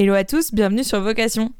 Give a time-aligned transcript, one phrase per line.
[0.00, 1.52] Hello à tous, bienvenue sur Vocation.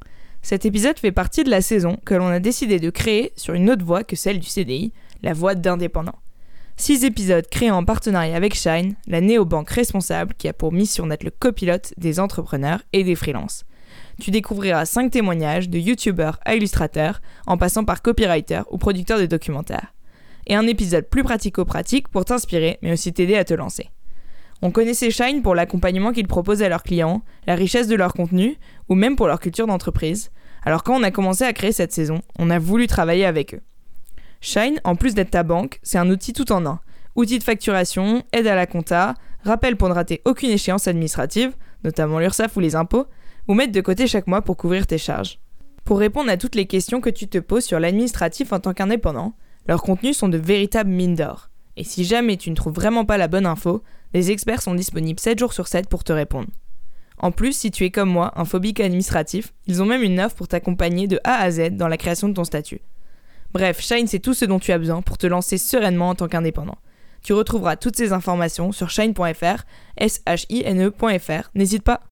[0.42, 3.68] Cet épisode fait partie de la saison que l'on a décidé de créer sur une
[3.68, 4.92] autre voie que celle du CDI,
[5.25, 6.14] la voie d'indépendant.
[6.76, 11.24] Six épisodes créés en partenariat avec Shine, la néobanque responsable qui a pour mission d'être
[11.24, 13.64] le copilote des entrepreneurs et des freelances.
[14.21, 19.27] Tu découvriras cinq témoignages de youtubeurs à illustrateurs, en passant par copywriters ou producteurs de
[19.27, 19.95] documentaires.
[20.46, 23.91] Et un épisode plus pratico-pratique pour t'inspirer, mais aussi t'aider à te lancer.
[24.61, 28.57] On connaissait Shine pour l'accompagnement qu'ils proposent à leurs clients, la richesse de leur contenu,
[28.88, 30.30] ou même pour leur culture d'entreprise.
[30.64, 33.60] Alors quand on a commencé à créer cette saison, on a voulu travailler avec eux.
[34.40, 36.80] Shine, en plus d'être ta banque, c'est un outil tout en un.
[37.14, 41.54] Outil de facturation, aide à la compta, rappel pour ne rater aucune échéance administrative,
[41.84, 43.06] notamment l'URSSAF ou les impôts,
[43.46, 45.38] ou mettre de côté chaque mois pour couvrir tes charges.
[45.84, 49.34] Pour répondre à toutes les questions que tu te poses sur l'administratif en tant qu'indépendant,
[49.66, 51.48] leurs contenus sont de véritables mines d'or.
[51.77, 53.82] Et si jamais tu ne trouves vraiment pas la bonne info,
[54.14, 56.48] les experts sont disponibles 7 jours sur 7 pour te répondre.
[57.18, 60.36] En plus, si tu es comme moi, un phobique administratif, ils ont même une offre
[60.36, 62.80] pour t'accompagner de A à Z dans la création de ton statut.
[63.52, 66.28] Bref, Shine, c'est tout ce dont tu as besoin pour te lancer sereinement en tant
[66.28, 66.78] qu'indépendant.
[67.22, 69.64] Tu retrouveras toutes ces informations sur shine.fr,
[69.96, 71.50] s-h-i-n-e.fr.
[71.55, 72.02] N'hésite pas.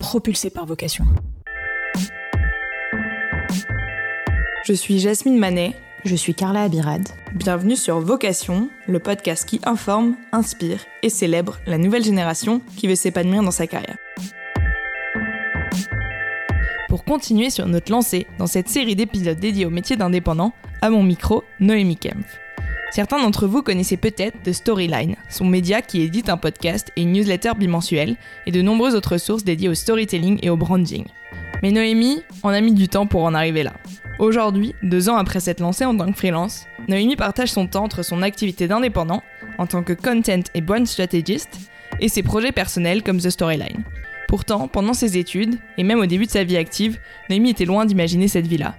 [0.00, 1.04] Propulsé par vocation.
[4.64, 7.08] Je suis Jasmine Manet je suis Carla Abirad.
[7.34, 12.94] Bienvenue sur Vocation, le podcast qui informe, inspire et célèbre la nouvelle génération qui veut
[12.94, 13.96] s'épanouir dans sa carrière.
[16.88, 21.02] Pour continuer sur notre lancée dans cette série d'épisodes dédiés au métier d'indépendant, à mon
[21.02, 22.38] micro, Noémie Kempf.
[22.90, 27.12] Certains d'entre vous connaissez peut-être The Storyline, son média qui édite un podcast et une
[27.12, 31.04] newsletter bimensuelle, et de nombreuses autres sources dédiées au storytelling et au branding.
[31.62, 33.74] Mais Noémie, on a mis du temps pour en arriver là.
[34.18, 38.02] Aujourd'hui, deux ans après s'être lancée en tant que freelance, Noémie partage son temps entre
[38.02, 39.22] son activité d'indépendant,
[39.58, 41.48] en tant que content et brand strategist,
[42.00, 43.84] et ses projets personnels comme The Storyline.
[44.26, 46.98] Pourtant, pendant ses études, et même au début de sa vie active,
[47.30, 48.74] Noémie était loin d'imaginer cette vie-là.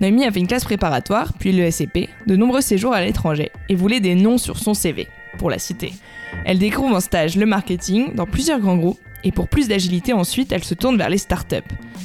[0.00, 3.74] Noémie a fait une classe préparatoire, puis le SCP, de nombreux séjours à l'étranger, et
[3.74, 5.92] voulait des noms sur son CV, pour la citer.
[6.44, 10.52] Elle découvre en stage le marketing dans plusieurs grands groupes, et pour plus d'agilité ensuite,
[10.52, 11.56] elle se tourne vers les startups.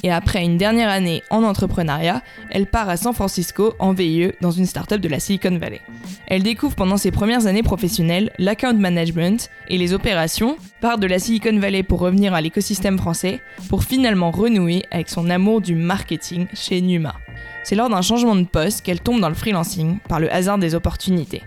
[0.04, 4.52] Et après une dernière année en entrepreneuriat, elle part à San Francisco en VIE dans
[4.52, 5.82] une startup de la Silicon Valley.
[6.28, 11.20] Elle découvre pendant ses premières années professionnelles l'account management et les opérations, part de la
[11.20, 16.48] Silicon Valley pour revenir à l'écosystème français, pour finalement renouer avec son amour du marketing
[16.54, 17.16] chez Numa.
[17.64, 20.76] C'est lors d'un changement de poste qu'elle tombe dans le freelancing par le hasard des
[20.76, 21.44] opportunités.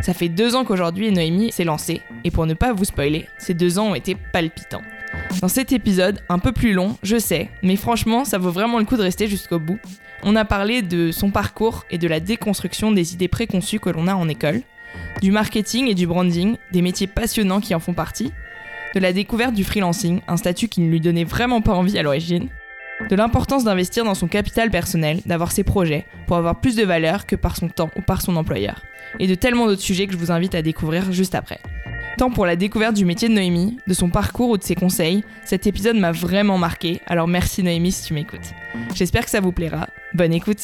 [0.00, 3.54] Ça fait deux ans qu'aujourd'hui Noémie s'est lancée, et pour ne pas vous spoiler, ces
[3.54, 4.82] deux ans ont été palpitants.
[5.40, 8.84] Dans cet épisode, un peu plus long, je sais, mais franchement, ça vaut vraiment le
[8.84, 9.78] coup de rester jusqu'au bout.
[10.24, 14.08] On a parlé de son parcours et de la déconstruction des idées préconçues que l'on
[14.08, 14.62] a en école,
[15.22, 18.32] du marketing et du branding, des métiers passionnants qui en font partie,
[18.96, 22.02] de la découverte du freelancing, un statut qui ne lui donnait vraiment pas envie à
[22.02, 22.48] l'origine,
[23.08, 27.26] de l'importance d'investir dans son capital personnel, d'avoir ses projets, pour avoir plus de valeur
[27.26, 28.82] que par son temps ou par son employeur,
[29.20, 31.60] et de tellement d'autres sujets que je vous invite à découvrir juste après.
[32.18, 35.22] Tant pour la découverte du métier de Noémie, de son parcours ou de ses conseils,
[35.44, 38.54] cet épisode m'a vraiment marqué, alors merci Noémie si tu m'écoutes.
[38.92, 39.86] J'espère que ça vous plaira.
[40.14, 40.62] Bonne écoute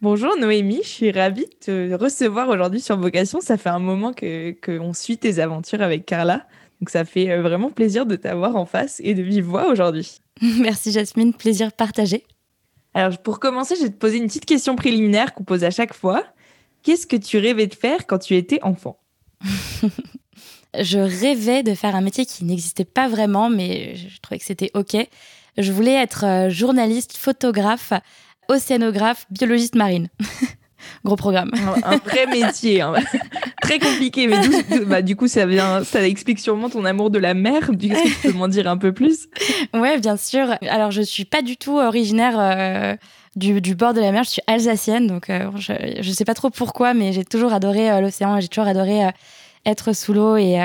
[0.00, 3.42] Bonjour Noémie, je suis ravie de te recevoir aujourd'hui sur Vocation.
[3.42, 6.46] Ça fait un moment que qu'on suit tes aventures avec Carla,
[6.80, 10.16] donc ça fait euh, vraiment plaisir de t'avoir en face et de vive voix aujourd'hui.
[10.60, 12.24] Merci Jasmine, plaisir partagé.
[12.94, 15.94] Alors, pour commencer, je vais te poser une petite question préliminaire qu'on pose à chaque
[15.94, 16.24] fois.
[16.82, 18.98] Qu'est-ce que tu rêvais de faire quand tu étais enfant?
[20.78, 24.70] Je rêvais de faire un métier qui n'existait pas vraiment, mais je trouvais que c'était
[24.74, 24.96] OK.
[25.58, 27.92] Je voulais être euh, journaliste, photographe,
[28.48, 30.08] océanographe, biologiste marine.
[31.04, 31.50] Gros programme.
[31.84, 32.94] Un, vrai métier, hein.
[33.62, 34.36] très compliqué, mais
[34.86, 37.72] bah, du coup, ça, vient, ça explique sûrement ton amour de la mer.
[37.72, 39.28] Du coup, tu peux m'en dire un peu plus
[39.74, 40.56] Ouais, bien sûr.
[40.68, 42.34] Alors, je suis pas du tout originaire.
[42.38, 42.96] Euh,
[43.36, 45.72] du, du, bord de la mer, je suis alsacienne, donc euh, je
[46.06, 49.08] ne sais pas trop pourquoi, mais j'ai toujours adoré euh, l'océan, j'ai toujours adoré
[49.64, 50.58] être sous l'eau et,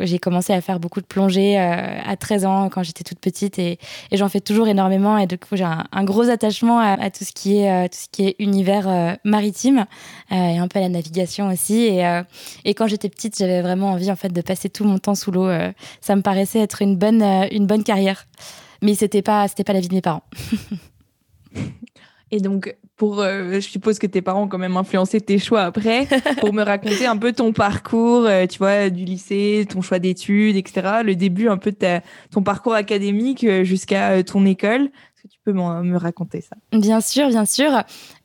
[0.00, 3.58] j'ai commencé à faire beaucoup de plongée euh, à 13 ans quand j'étais toute petite
[3.58, 3.78] et,
[4.12, 7.58] j'en fais toujours énormément et du coup j'ai un, gros attachement à, tout ce qui
[7.58, 9.86] est euh, tout ce qui est univers euh, maritime
[10.30, 12.22] et un peu à la navigation aussi et,
[12.64, 15.30] et quand j'étais petite j'avais vraiment envie en fait de passer tout mon temps sous
[15.30, 15.50] l'eau
[16.00, 18.26] ça me paraissait être une bonne une bonne carrière.
[18.80, 20.24] Mais c'était pas c'était pas la vie de mes parents.
[22.32, 25.62] Et donc, pour, euh, je suppose que tes parents ont quand même influencé tes choix
[25.62, 26.06] après,
[26.40, 30.56] pour me raconter un peu ton parcours, euh, tu vois, du lycée, ton choix d'études,
[30.56, 31.00] etc.
[31.04, 32.00] Le début un peu de
[32.30, 34.90] ton parcours académique euh, jusqu'à ton école.
[35.22, 37.70] Que tu peux me raconter ça Bien sûr, bien sûr.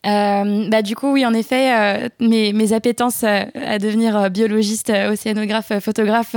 [0.08, 4.90] Euh, bah, du coup, oui, en effet, euh, mes, mes, appétences euh, à devenir biologiste,
[4.90, 6.36] océanographe, photographe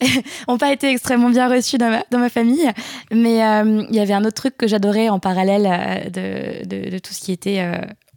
[0.48, 2.70] n'ont pas été extrêmement bien reçues dans ma, dans ma famille.
[3.10, 7.20] Mais il y avait un autre truc que j'adorais en parallèle de, de, tout ce
[7.20, 7.68] qui était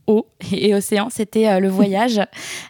[0.10, 2.22] eau et océan, c'était euh, le voyage.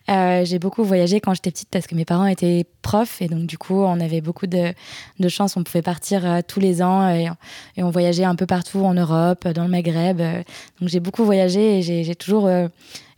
[0.10, 3.46] Euh, j'ai beaucoup voyagé quand j'étais petite parce que mes parents étaient profs et donc
[3.46, 4.74] du coup on avait beaucoup de,
[5.20, 7.30] de chance, on pouvait partir euh, tous les ans et,
[7.78, 10.20] et, on voyageait un peu partout en Europe, dans le Maghreb.
[10.20, 12.50] donc j'ai beaucoup voyagé et j'ai toujours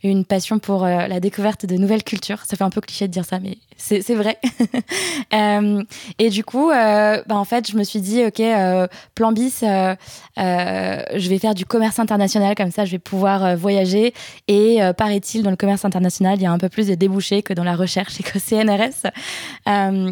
[0.02, 2.44] une passion pour la découverte de nouvelles cultures.
[2.44, 4.38] Ça fait un peu cliché de dire ça, mais c'est vrai.
[5.34, 5.82] euh,
[6.18, 9.62] et du coup, euh, bah, en fait, je me suis dit, OK, euh, plan bis,
[9.62, 9.94] euh,
[10.38, 14.14] euh, je vais faire du commerce international, comme ça, je vais pouvoir voyager.
[14.48, 17.52] Et paraît-il, dans le commerce international, il y a un peu plus de débouchés que
[17.52, 19.10] dans la recherche et qu'au CNRS.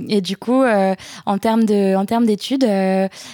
[0.09, 0.63] et du coup,
[1.27, 2.65] en termes d'études,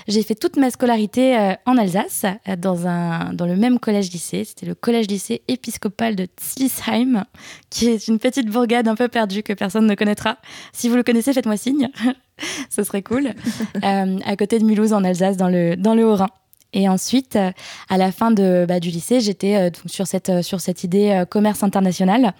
[0.09, 2.27] j'ai fait toute ma scolarité en Alsace,
[2.59, 4.45] dans, un, dans le même collège-lycée.
[4.45, 7.25] C'était le collège-lycée épiscopal de Zlisheim,
[7.71, 10.37] qui est une petite bourgade un peu perdue que personne ne connaîtra
[10.73, 11.89] si vous le connaissez, faites-moi signe.
[12.71, 13.31] Ce serait cool.
[13.85, 16.29] Euh, à côté de Mulhouse, en Alsace, dans le, dans le Haut-Rhin.
[16.73, 17.53] Et ensuite, euh,
[17.89, 21.63] à la fin de, bah, du lycée, j'étais euh, sur, cette, sur cette idée commerce
[21.63, 22.33] international.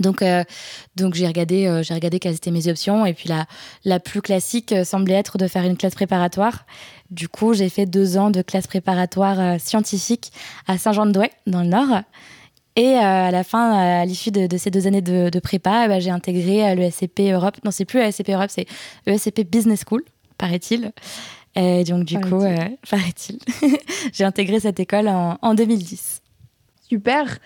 [0.00, 0.24] Donc,
[0.96, 3.06] donc j'ai regardé, j'ai regardé quelles étaient mes options.
[3.06, 3.46] Et puis la,
[3.84, 6.66] la plus classique semblait être de faire une classe préparatoire.
[7.10, 10.32] Du coup, j'ai fait deux ans de classe préparatoire scientifique
[10.66, 12.02] à Saint-Jean-de-Douai, dans le Nord.
[12.76, 16.10] Et euh, à la fin, à l'issue de, ces deux années de, prépa, bah, j'ai
[16.10, 17.56] intégré euh, le SCP Europe.
[17.64, 18.66] Non, c'est plus le SCP Europe, c'est
[19.06, 20.02] le SCP Business School,
[20.38, 20.92] paraît-il.
[21.54, 22.56] Et donc, du coup, euh,
[22.90, 23.38] paraît-il,
[24.12, 26.20] j'ai intégré cette école en, 2010.
[26.88, 27.38] Super.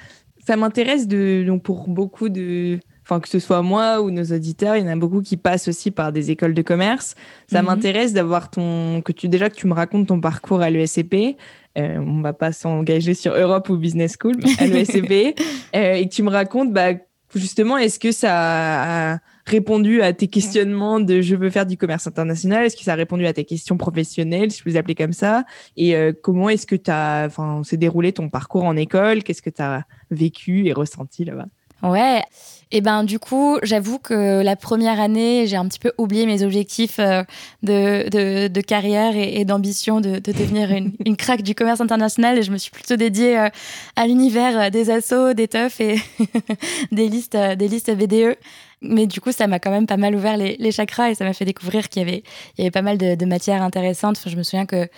[0.46, 4.76] Ça m'intéresse de, donc pour beaucoup de, enfin que ce soit moi ou nos auditeurs,
[4.76, 7.16] il y en a beaucoup qui passent aussi par des écoles de commerce.
[7.48, 7.66] Ça mhm.
[7.69, 11.36] m'intéresse d'avoir ton, que tu déjà que tu me racontes ton parcours à l'ESCP.
[11.76, 15.38] Euh, on va pas s'engager sur Europe ou Business School, mais à l'ESCP,
[15.76, 16.94] euh, et que tu me racontes, bah,
[17.35, 22.06] justement, est-ce que ça a répondu à tes questionnements de je veux faire du commerce
[22.06, 24.94] international Est-ce que ça a répondu à tes questions professionnelles, si je peux les appeler
[24.94, 25.44] comme ça?
[25.76, 29.23] Et euh, comment est-ce que tu as, enfin, s'est déroulé ton parcours en école?
[29.23, 31.47] Qu'est-ce que tu as vécu et ressenti là-bas?
[31.82, 32.23] Ouais.
[32.70, 36.43] Et ben du coup, j'avoue que la première année, j'ai un petit peu oublié mes
[36.43, 37.23] objectifs euh,
[37.62, 42.43] de, de, carrière et, d'ambition de, de, devenir une, une craque du commerce international et
[42.43, 43.49] je me suis plutôt dédiée euh,
[43.97, 45.97] à l'univers euh, des assos, des teufs et
[46.93, 48.37] des listes, des listes BDE.
[48.82, 51.25] Mais du coup, ça m'a quand même pas mal ouvert les, les chakras et ça
[51.25, 52.23] m'a fait découvrir qu'il y avait,
[52.56, 54.19] il y avait pas mal de, matières intéressantes.
[54.19, 54.88] Enfin, je me souviens que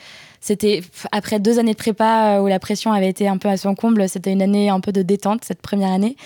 [0.40, 0.82] c'était
[1.12, 4.06] après deux années de prépa où la pression avait été un peu à son comble.
[4.08, 6.16] C'était une année un peu de détente cette première année.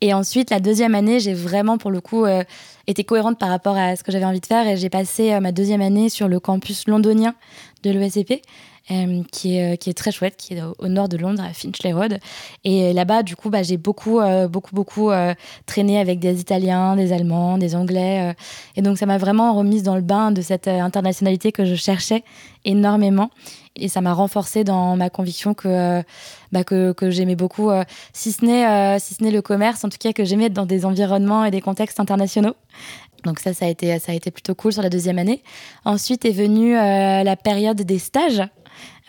[0.00, 2.42] Et ensuite, la deuxième année, j'ai vraiment pour le coup euh,
[2.86, 5.40] été cohérente par rapport à ce que j'avais envie de faire et j'ai passé euh,
[5.40, 7.34] ma deuxième année sur le campus londonien
[7.82, 8.42] de l'ESCP.
[8.90, 11.92] Euh, qui, est, qui est très chouette, qui est au, nord de Londres, à Finchley
[11.92, 12.18] Road.
[12.64, 15.10] Et là-bas, du coup, bah, j'ai beaucoup, beaucoup, beaucoup
[15.64, 18.34] traîné avec des Italiens, des Allemands, des Anglais.
[18.74, 22.24] et donc, ça m'a vraiment remise dans le bain de cette internationalité que je cherchais
[22.64, 23.30] énormément
[23.76, 26.02] et ça m'a renforcé dans ma conviction que, euh,
[26.52, 29.98] bah, que, que j'aimais beaucoup, euh, si ce n'est euh, si le commerce, en tout
[29.98, 32.54] cas que j'aimais être dans des environnements et des contextes internationaux.
[33.24, 35.42] Donc ça, ça a été, ça a été plutôt cool sur la deuxième année.
[35.84, 38.42] Ensuite est venue la période des stages.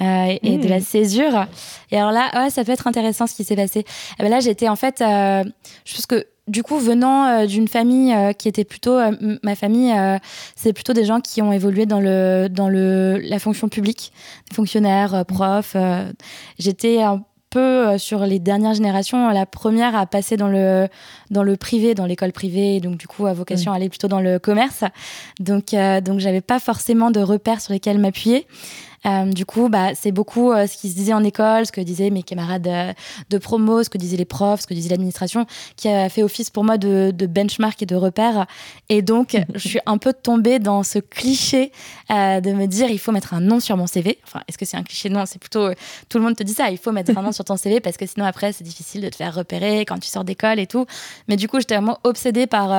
[0.01, 0.81] Euh, et de la mmh.
[0.81, 1.45] césure.
[1.91, 3.85] Et alors là, ouais, ça peut être intéressant ce qui s'est passé.
[4.17, 5.43] Eh ben là, j'étais en fait, euh,
[5.85, 9.11] je pense que du coup, venant euh, d'une famille euh, qui était plutôt, euh,
[9.43, 9.93] ma famille,
[10.55, 14.11] c'est plutôt des gens qui ont évolué dans le dans le la fonction publique,
[14.53, 15.75] fonctionnaires, profs.
[16.59, 20.87] J'étais un peu sur les dernières générations la première à passer dans le
[21.31, 24.21] dans le privé dans l'école privée donc du coup à vocation à aller plutôt dans
[24.21, 24.85] le commerce
[25.41, 25.75] donc
[26.05, 30.51] donc j'avais pas forcément de repères sur lesquels m'appuyer euh, du coup, bah, c'est beaucoup
[30.51, 32.93] euh, ce qui se disait en école, ce que disaient mes camarades euh,
[33.29, 36.49] de, promo, ce que disaient les profs, ce que disait l'administration, qui a fait office
[36.49, 38.45] pour moi de, benchmark et de repère.
[38.89, 41.71] Et donc, je suis un peu tombée dans ce cliché
[42.09, 44.19] de me dire il faut mettre un nom sur mon CV.
[44.23, 45.09] Enfin, est-ce que c'est un cliché?
[45.09, 45.69] Non, c'est plutôt
[46.09, 46.69] tout le monde te dit ça.
[46.69, 49.09] Il faut mettre un nom sur ton CV parce que sinon après c'est difficile de
[49.09, 50.85] te faire repérer quand tu sors d'école et tout.
[51.27, 52.69] Mais du coup, j'étais vraiment obsédée par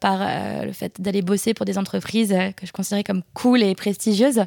[0.00, 0.20] par
[0.64, 4.42] le fait d'aller bosser pour des entreprises que je considérais comme cool et prestigieuses.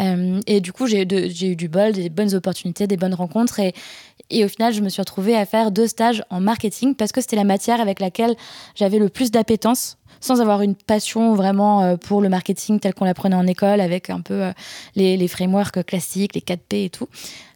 [0.00, 3.60] Euh, et du coup, j'ai eu du bol, des bonnes opportunités, des bonnes rencontres.
[3.60, 7.20] Et, au final, je me suis retrouvée à faire deux stages en marketing parce que
[7.20, 8.34] c'était la matière avec laquelle
[8.74, 13.04] j'avais le plus d'appétence sans avoir une passion vraiment euh, pour le marketing tel qu'on
[13.04, 14.52] l'apprenait en école avec un peu euh,
[14.94, 17.08] les, les, frameworks classiques, les 4P et tout.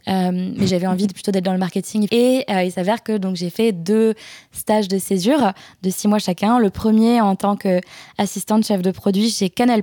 [0.06, 2.06] mais j'avais envie plutôt d'être dans le marketing.
[2.10, 4.14] Et il s'avère que j'ai fait deux
[4.52, 5.52] stages de césure
[5.82, 6.58] de six mois chacun.
[6.58, 9.82] Le premier en tant qu'assistante chef de produit chez Canal+,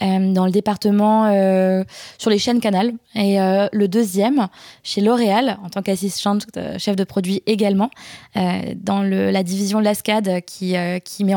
[0.00, 1.84] dans le département euh,
[2.18, 2.92] sur les chaînes Canal.
[3.14, 4.48] Et euh, le deuxième,
[4.82, 6.46] chez L'Oréal, en tant qu'assistante
[6.78, 7.90] chef de produit également,
[8.34, 10.74] dans la division Lascade qui,
[11.04, 11.34] qui met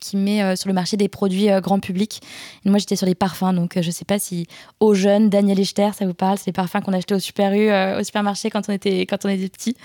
[0.00, 2.20] qui met sur le marché des produits grand public.
[2.64, 4.46] moi, j'étais sur les parfums, donc je ne sais pas si
[4.80, 7.52] aux jeunes, Daniel Echter, ça vous parle, c'est les parfums qu'on achetait au, super
[7.98, 9.76] au supermarché quand on était, quand on était petit.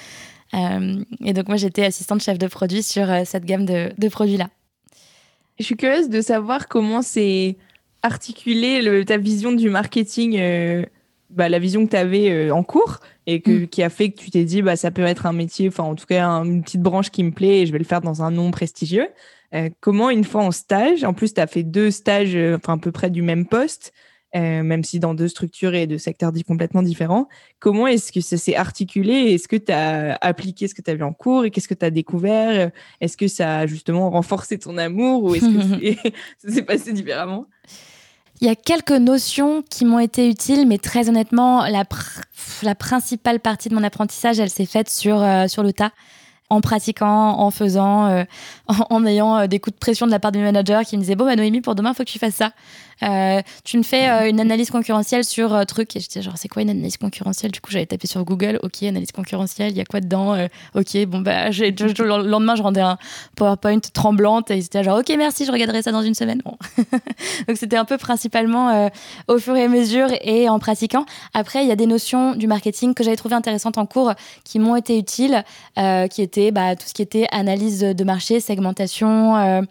[0.54, 4.50] et donc moi, j'étais assistante chef de produit sur cette gamme de, de produits-là.
[5.60, 7.56] Je suis curieuse de savoir comment c'est
[8.04, 10.86] articuler ta vision du marketing, euh,
[11.30, 13.68] bah, la vision que tu avais euh, en cours et que, mm.
[13.68, 15.96] qui a fait que tu t'es dit bah, ça peut être un métier, enfin en
[15.96, 18.32] tout cas une petite branche qui me plaît et je vais le faire dans un
[18.32, 19.08] nom prestigieux.
[19.54, 22.78] Euh, comment une fois en stage, en plus tu as fait deux stages enfin à
[22.78, 23.94] peu près du même poste,
[24.34, 27.28] même si dans deux structures et deux secteurs complètement différents.
[27.60, 31.04] Comment est-ce que ça s'est articulé Est-ce que tu as appliqué ce que tu vu
[31.04, 32.72] en cours et qu'est-ce que tu as découvert?
[33.02, 37.46] Est-ce que ça a justement renforcé ton amour ou est-ce que ça s'est passé différemment?
[38.42, 41.86] Il y a quelques notions qui m'ont été utiles, mais très honnêtement, la,
[42.76, 45.92] principale partie de mon apprentissage, elle s'est faite sur, euh, sur le tas
[46.52, 48.24] en pratiquant, en faisant, euh,
[48.90, 51.02] en, ayant euh, des coups de pression de la part de mes managers qui me
[51.02, 52.52] disaient Bon, bah, Noémie, pour demain, il faut que tu fasses ça.
[53.04, 55.96] Euh, tu me fais une analyse concurrentielle sur euh, truc.
[55.96, 57.52] Et j'étais genre, c'est quoi une analyse concurrentielle?
[57.52, 60.38] Du coup, j'avais tapé sur Google, ok, analyse concurrentielle, il y a quoi dedans?
[60.76, 62.98] Ok, bon, bah, le lendemain, je rendais un
[63.38, 66.42] PowerPoint tremblante et c'était genre, ok, merci, je regarderai ça dans une semaine.
[67.48, 68.90] Donc, c'était un peu principalement
[69.28, 71.06] au fur et à mesure et en pratiquant.
[71.34, 74.12] Après, il y a des notions du marketing que j'avais trouvé intéressantes en cours
[74.44, 75.44] qui m'ont été utiles,
[75.76, 79.66] qui étaient bah, tout ce qui était analyse de marché, segmentation.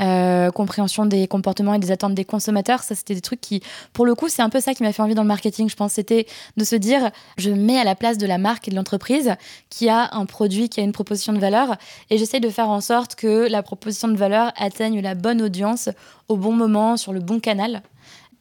[0.00, 2.84] Euh, compréhension des comportements et des attentes des consommateurs.
[2.84, 5.02] Ça, c'était des trucs qui, pour le coup, c'est un peu ça qui m'a fait
[5.02, 5.68] envie dans le marketing.
[5.68, 8.70] Je pense c'était de se dire, je mets à la place de la marque et
[8.70, 9.34] de l'entreprise
[9.70, 11.76] qui a un produit, qui a une proposition de valeur,
[12.10, 15.88] et j'essaie de faire en sorte que la proposition de valeur atteigne la bonne audience
[16.28, 17.82] au bon moment, sur le bon canal.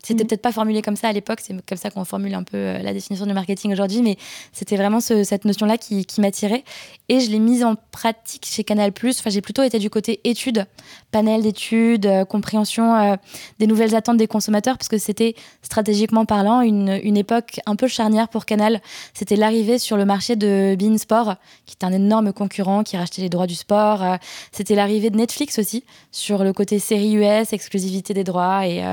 [0.03, 0.27] C'était mm.
[0.27, 2.79] peut-être pas formulé comme ça à l'époque, c'est comme ça qu'on formule un peu euh,
[2.79, 4.17] la définition du marketing aujourd'hui, mais
[4.53, 6.63] c'était vraiment cette notion-là qui, qui m'attirait.
[7.09, 8.91] Et je l'ai mise en pratique chez Canal+.
[9.03, 10.65] Enfin, j'ai plutôt été du côté études,
[11.11, 13.15] panel d'études, euh, compréhension euh,
[13.59, 17.87] des nouvelles attentes des consommateurs, parce que c'était stratégiquement parlant une, une, époque un peu
[17.87, 18.81] charnière pour Canal.
[19.13, 21.35] C'était l'arrivée sur le marché de Bein Sport,
[21.65, 24.03] qui est un énorme concurrent qui rachetait les droits du sport.
[24.51, 28.83] c'était l'arrivée de Netflix aussi, sur le côté série US, exclusivité des droits et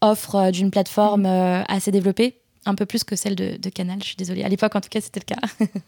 [0.00, 4.16] offre d'une plateforme euh, assez développée un peu plus que celle de, Canal, je suis
[4.16, 4.44] désolée.
[4.44, 5.66] À l'époque, en tout cas, c'était le cas.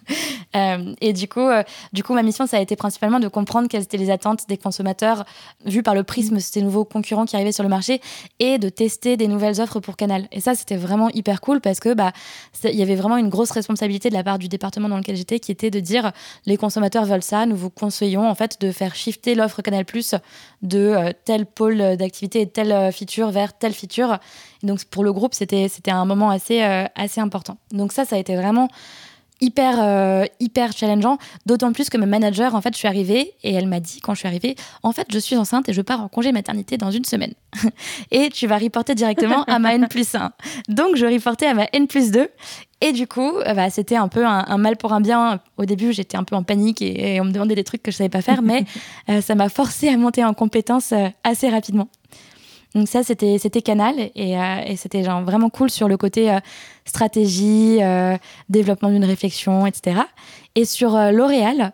[0.56, 1.46] Euh, et du coup,
[1.92, 4.56] du coup, ma mission, ça a été principalement de comprendre quelles étaient les attentes des
[4.56, 5.24] consommateurs
[5.64, 8.00] vues par le prisme de ces nouveaux concurrents qui arrivaient sur le marché
[8.40, 10.26] et de tester des nouvelles offres pour Canal.
[10.32, 12.12] Et ça, c'était vraiment hyper cool parce que bah,
[12.64, 15.52] y avait vraiment une grosse responsabilité de la part du département dans lequel j'étais qui
[15.52, 16.10] était de dire
[16.46, 19.84] les consommateurs veulent ça, nous vous conseillons en fait de faire shifter l'offre Canal
[20.62, 24.18] de tel pôle d'activité et telle feature vers telle feature
[24.62, 27.56] donc pour le groupe, c'était c'était un moment assez euh, assez important.
[27.72, 28.68] Donc ça, ça a été vraiment
[29.40, 33.54] hyper euh, hyper challengeant d'autant plus que ma manager en fait je suis arrivée et
[33.54, 36.02] elle m'a dit quand je suis arrivée en fait je suis enceinte et je pars
[36.02, 37.32] en congé maternité dans une semaine
[38.10, 40.32] et tu vas reporter directement à ma N plus 1
[40.68, 42.28] donc je reportais à ma N plus 2
[42.82, 45.40] et du coup, euh, bah, c'était un peu un, mal pour un bien.
[45.58, 47.96] Au début, j'étais un peu en panique et, on me demandait des trucs que je
[47.98, 48.64] savais pas faire, mais
[49.20, 51.88] ça m'a forcé à monter en compétences assez rapidement.
[52.74, 56.38] Donc ça, c'était Canal et, euh, c'était vraiment cool sur le côté euh,
[56.84, 58.16] stratégie, euh,
[58.48, 60.02] développement d'une réflexion, etc.
[60.54, 61.72] Et sur L'Oréal,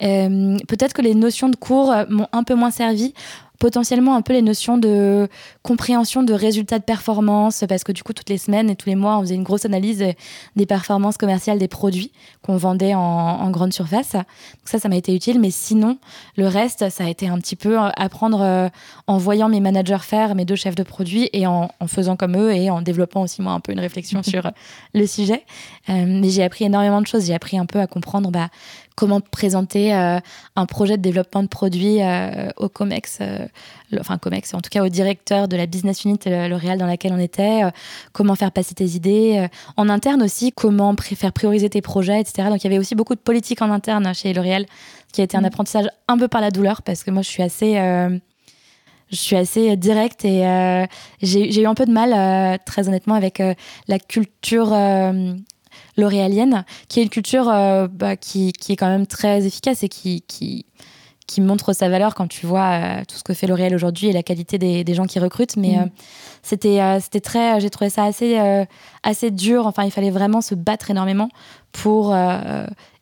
[0.00, 3.14] peut-être que les notions de cours m'ont un peu moins servi
[3.58, 5.28] potentiellement un peu les notions de
[5.62, 8.94] compréhension de résultats de performance, parce que du coup, toutes les semaines et tous les
[8.94, 10.04] mois, on faisait une grosse analyse
[10.56, 12.12] des performances commerciales des produits
[12.42, 14.12] qu'on vendait en, grande surface.
[14.12, 14.24] Donc
[14.64, 15.98] ça, ça m'a été utile, mais sinon,
[16.36, 18.68] le reste, ça a été un petit peu euh, apprendre euh,
[19.06, 22.52] en voyant mes managers faire, mes deux chefs de produits, et en, faisant comme eux,
[22.52, 24.50] et en développant aussi moi un peu une réflexion sur
[24.94, 25.44] le sujet.
[25.88, 27.26] Euh, mais j'ai appris énormément de choses.
[27.26, 28.48] J'ai appris un peu à comprendre bah,
[28.98, 30.18] comment présenter euh,
[30.56, 33.46] un projet de développement de produits euh, au COMEX, euh,
[34.00, 37.20] enfin COMEX, en tout cas au directeur de la business unit L'Oréal dans laquelle on
[37.20, 37.60] était,
[38.12, 42.48] comment faire passer tes idées, en interne aussi, comment faire prioriser tes projets, etc.
[42.48, 44.66] Donc il y avait aussi beaucoup de politique en interne chez L'Oréal,
[45.12, 45.44] qui a été un mmh.
[45.44, 47.74] apprentissage un peu par la douleur, parce que moi je suis assez
[49.10, 50.42] je suis assez directe et
[51.22, 53.40] j'ai eu un peu de mal, très honnêtement, avec
[53.86, 54.72] la culture
[55.98, 59.90] l'oréalienne, qui est une culture euh, bah, qui, qui, est quand même très efficace et
[59.90, 60.64] qui, qui,
[61.26, 64.22] qui montre sa valeur quand tu vois tout ce que fait L'Oréal aujourd'hui et la
[64.22, 65.56] qualité des, des, gens qui recrutent.
[65.56, 65.90] Mais mm.
[66.42, 68.38] c'était c'était très, j'ai trouvé ça assez
[69.02, 69.66] assez dur.
[69.66, 71.28] Enfin, il fallait vraiment se battre énormément
[71.72, 72.14] pour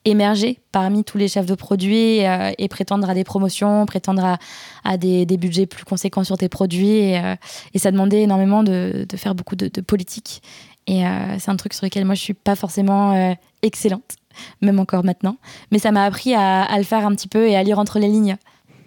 [0.07, 4.39] émerger parmi tous les chefs de produits euh, et prétendre à des promotions, prétendre
[4.85, 6.89] à, des, budgets plus conséquents sur tes produits.
[6.89, 7.35] Et, euh,
[7.75, 10.43] ça demandait énormément de, faire beaucoup de, politique.
[10.87, 14.17] Et euh, c'est un truc sur lequel moi je suis pas forcément excellente,
[14.63, 15.37] même encore maintenant.
[15.73, 18.09] Mais ça m'a appris à, le faire un petit peu et à lire entre les
[18.09, 18.37] lignes.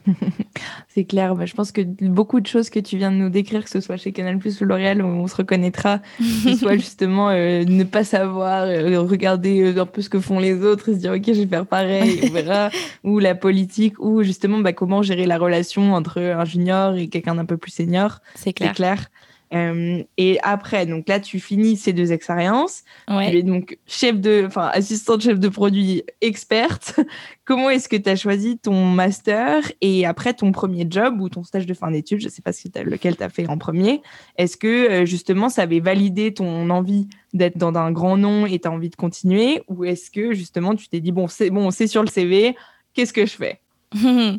[0.88, 1.36] c'est clair.
[1.36, 3.82] Bah, je pense que beaucoup de choses que tu viens de nous décrire, que ce
[3.82, 6.00] soit chez Canal Plus ou L'Oréal, on se reconnaîtra.
[6.18, 10.20] Que ce soit justement euh, ne pas savoir, euh, regarder euh, un peu ce que
[10.20, 12.70] font les autres et se dire ok, je vais faire pareil, on verra.
[13.03, 17.36] ou la politique, ou justement bah, comment gérer la relation entre un junior et quelqu'un
[17.36, 18.20] d'un peu plus senior.
[18.36, 18.74] C'est clair.
[18.74, 19.10] clair.
[19.53, 22.84] Euh, et après, donc là, tu finis ces deux expériences.
[23.08, 27.00] Tu es donc chef de, enfin, assistante chef de produit experte.
[27.46, 31.44] Comment est-ce que tu as choisi ton master et après ton premier job ou ton
[31.44, 32.22] stage de fin d'études?
[32.22, 34.01] Je ne sais pas si lequel tu as fait en premier.
[34.38, 38.60] Est-ce que euh, justement ça avait validé ton envie d'être dans un grand nom et
[38.60, 39.63] tu as envie de continuer?
[39.68, 42.56] Ou est-ce que justement tu t'es dit, bon, c'est bon, c'est sur le CV,
[42.94, 43.60] qu'est-ce que je fais?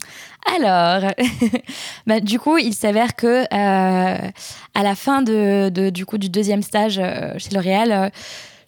[0.56, 1.12] Alors,
[2.06, 4.30] bah, du coup, il s'avère que euh,
[4.74, 8.10] à la fin de, du coup du deuxième stage euh, chez L'Oréal, euh,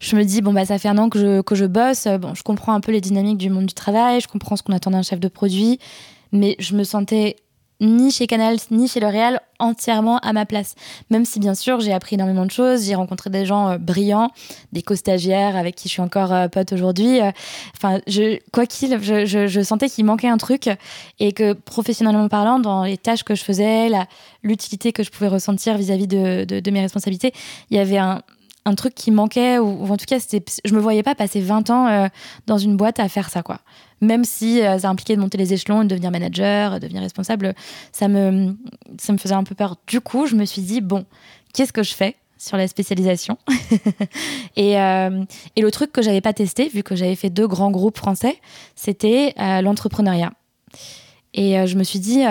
[0.01, 2.09] je me dis bon bah ça fait un an que je, que je bosse.
[2.21, 4.73] Bon, je comprends un peu les dynamiques du monde du travail, je comprends ce qu'on
[4.73, 5.79] attend d'un chef de produit,
[6.33, 7.37] mais je me sentais
[7.83, 10.75] ni chez Canal, ni chez L'Oréal entièrement à ma place.
[11.11, 14.31] Même si, bien sûr, j'ai appris énormément de choses, j'ai rencontré des gens euh, brillants,
[14.73, 17.21] des co-stagiaires avec qui je suis encore euh, pote aujourd'hui.
[17.21, 17.31] Euh,
[17.77, 20.71] enfin, je, quoi qu'il, je, je, sentais qu'il manquait un truc
[21.19, 23.89] et que professionnellement parlant, dans les tâches que je faisais,
[24.43, 27.33] l'utilité que je pouvais ressentir vis-à-vis de, mes responsabilités,
[27.71, 28.23] il y avait un,
[28.65, 31.89] un truc qui manquait ou, en tout cas je me voyais pas passer 20 ans
[31.89, 32.09] euh,
[32.47, 33.61] dans une boîte à faire ça quoi.
[34.01, 37.55] Même si euh, ça impliquait de monter les échelons de devenir manager devenir responsable
[37.93, 38.57] ça me
[38.99, 39.77] ça me faisait un peu peur.
[39.87, 41.05] Du coup je me suis dit bon
[41.53, 43.39] qu'est-ce que je fais sur la spécialisation?
[44.57, 47.71] Et, euh, et, le truc que j'avais pas testé vu que j'avais fait deux grands
[47.71, 48.39] groupes français
[48.75, 50.33] c'était l'entrepreneuriat.
[51.35, 52.23] Et je me suis dit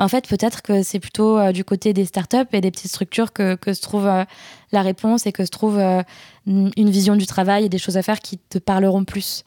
[0.00, 3.34] en fait, peut-être que c'est plutôt euh, du côté des startups et des petites structures
[3.34, 4.24] que, se trouve euh,
[4.72, 6.02] la réponse et que se trouve euh,
[6.46, 9.44] une vision du travail et des choses à faire qui te parleront plus.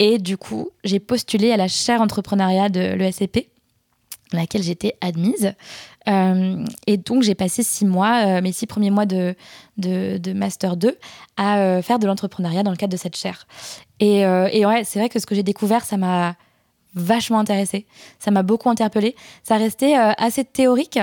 [0.00, 3.48] Et du coup, j'ai postulé à la chaire entrepreneuriat de l'ESCP,
[4.32, 5.54] dans laquelle j'étais admise.
[6.06, 9.34] et donc, j'ai passé six mois, mes six premiers mois de,
[9.78, 10.98] de, Master 2,
[11.36, 13.46] à faire de l'entrepreneuriat dans le cadre de cette chaire.
[14.00, 16.36] Et, et ouais, c'est vrai que ce que j'ai découvert, ça m'a
[16.96, 17.86] vachement intéressée.
[18.18, 19.14] Ça m'a beaucoup interpellée.
[19.44, 20.98] Ça restait euh, assez théorique,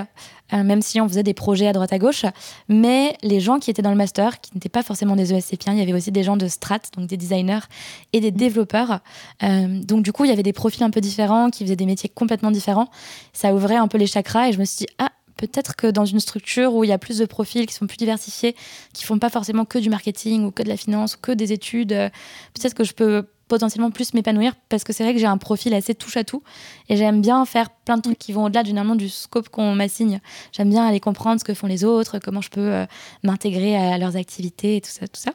[0.53, 2.25] euh, même si on faisait des projets à droite à gauche.
[2.67, 5.79] Mais les gens qui étaient dans le master, qui n'étaient pas forcément des ESCPiens, il
[5.79, 7.65] y avait aussi des gens de strat, donc des designers
[8.11, 8.99] et des développeurs.
[9.43, 11.85] Euh, donc du coup, il y avait des profils un peu différents, qui faisaient des
[11.85, 12.89] métiers complètement différents.
[13.31, 16.05] Ça ouvrait un peu les chakras et je me suis dit, ah, peut-être que dans
[16.05, 18.55] une structure où il y a plus de profils qui sont plus diversifiés,
[18.93, 21.51] qui font pas forcément que du marketing ou que de la finance ou que des
[21.51, 25.37] études, peut-être que je peux potentiellement plus m'épanouir parce que c'est vrai que j'ai un
[25.37, 26.43] profil assez touche à tout
[26.89, 30.19] et j'aime bien faire plein de trucs qui vont au-delà du, du scope qu'on m'assigne.
[30.51, 32.85] J'aime bien aller comprendre ce que font les autres, comment je peux euh,
[33.23, 35.31] m'intégrer à leurs activités et tout ça, tout ça.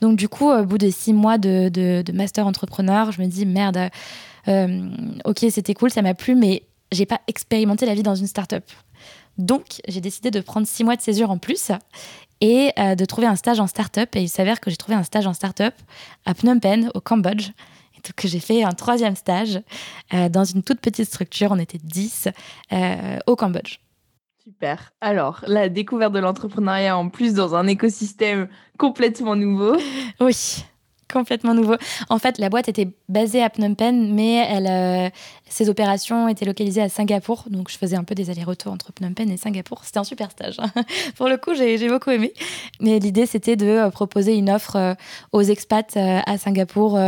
[0.00, 3.90] Donc du coup, au bout de six mois de, master entrepreneur, je me dis merde,
[4.48, 4.90] euh,
[5.24, 8.64] ok c'était cool, ça m'a plu, mais j'ai pas expérimenté la vie dans une start-up.
[9.38, 11.70] Donc, j'ai décidé de prendre six mois de césure en plus
[12.40, 14.14] et euh, de trouver un stage en start-up.
[14.16, 15.74] Et il s'avère que j'ai trouvé un stage en start-up
[16.24, 17.50] à Phnom Penh, au Cambodge.
[17.94, 19.60] Et donc, j'ai fait un troisième stage
[20.14, 21.52] euh, dans une toute petite structure.
[21.52, 22.28] On était 10
[22.72, 23.78] euh, au Cambodge.
[24.42, 24.92] Super.
[25.00, 28.48] Alors, la découverte de l'entrepreneuriat en plus dans un écosystème
[28.78, 29.76] complètement nouveau.
[30.20, 30.64] Oui
[31.12, 31.76] complètement nouveau.
[32.08, 35.10] En fait, la boîte était basée à Phnom Penh, mais euh,
[35.48, 37.44] ses opérations étaient localisées à Singapour.
[37.50, 39.82] Donc, je faisais un peu des allers-retours entre Phnom Penh et Singapour.
[39.84, 40.56] C'était un super stage.
[40.58, 40.70] Hein.
[41.16, 42.32] Pour le coup, j'ai beaucoup aimé.
[42.80, 44.94] Mais l'idée, c'était de euh, proposer une offre euh,
[45.32, 46.98] aux expats à Singapour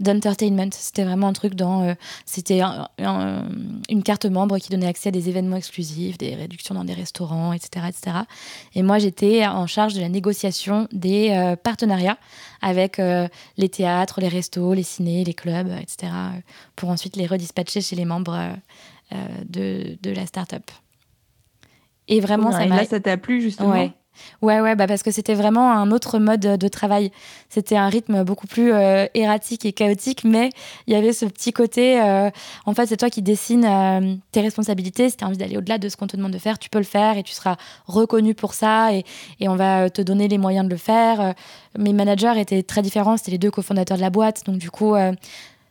[0.00, 0.70] d'entertainment.
[0.72, 1.94] C'était vraiment un truc dans.
[2.24, 2.60] c'était
[3.00, 7.52] une carte membre qui donnait accès à des événements exclusifs, des réductions dans des restaurants,
[7.52, 7.86] etc.
[7.88, 8.16] etc.
[8.74, 12.18] Et moi, j'étais en charge de la négociation des partenariats
[12.60, 13.00] avec
[13.56, 16.12] les théâtres, les restos, les cinés, les clubs, etc.,
[16.76, 18.56] pour ensuite les redispatcher chez les membres
[19.12, 20.70] euh, de, de la start-up.
[22.08, 22.76] Et vraiment, ça m'a.
[22.76, 23.92] Là, ça t'a plu justement Ouais,
[24.42, 27.10] ouais, bah parce que c'était vraiment un autre mode de travail.
[27.48, 30.50] C'était un rythme beaucoup plus euh, erratique et chaotique, mais
[30.86, 32.00] il y avait ce petit côté.
[32.00, 32.30] Euh,
[32.66, 35.08] en fait, c'est toi qui dessines euh, tes responsabilités.
[35.10, 36.78] Si tu as envie d'aller au-delà de ce qu'on te demande de faire, tu peux
[36.78, 39.04] le faire et tu seras reconnu pour ça et,
[39.40, 41.34] et on va te donner les moyens de le faire.
[41.78, 43.16] Mes managers étaient très différents.
[43.16, 44.44] C'était les deux cofondateurs de la boîte.
[44.46, 44.94] Donc, du coup,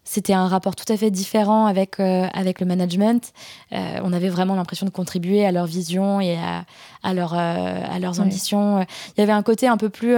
[0.10, 3.34] c'était un rapport tout à fait différent avec, avec le management.
[3.72, 6.66] on avait vraiment l'impression de contribuer à leur vision et à,
[7.04, 8.86] à, leur, à leurs ambitions.
[9.18, 10.16] Il y avait un côté un peu plus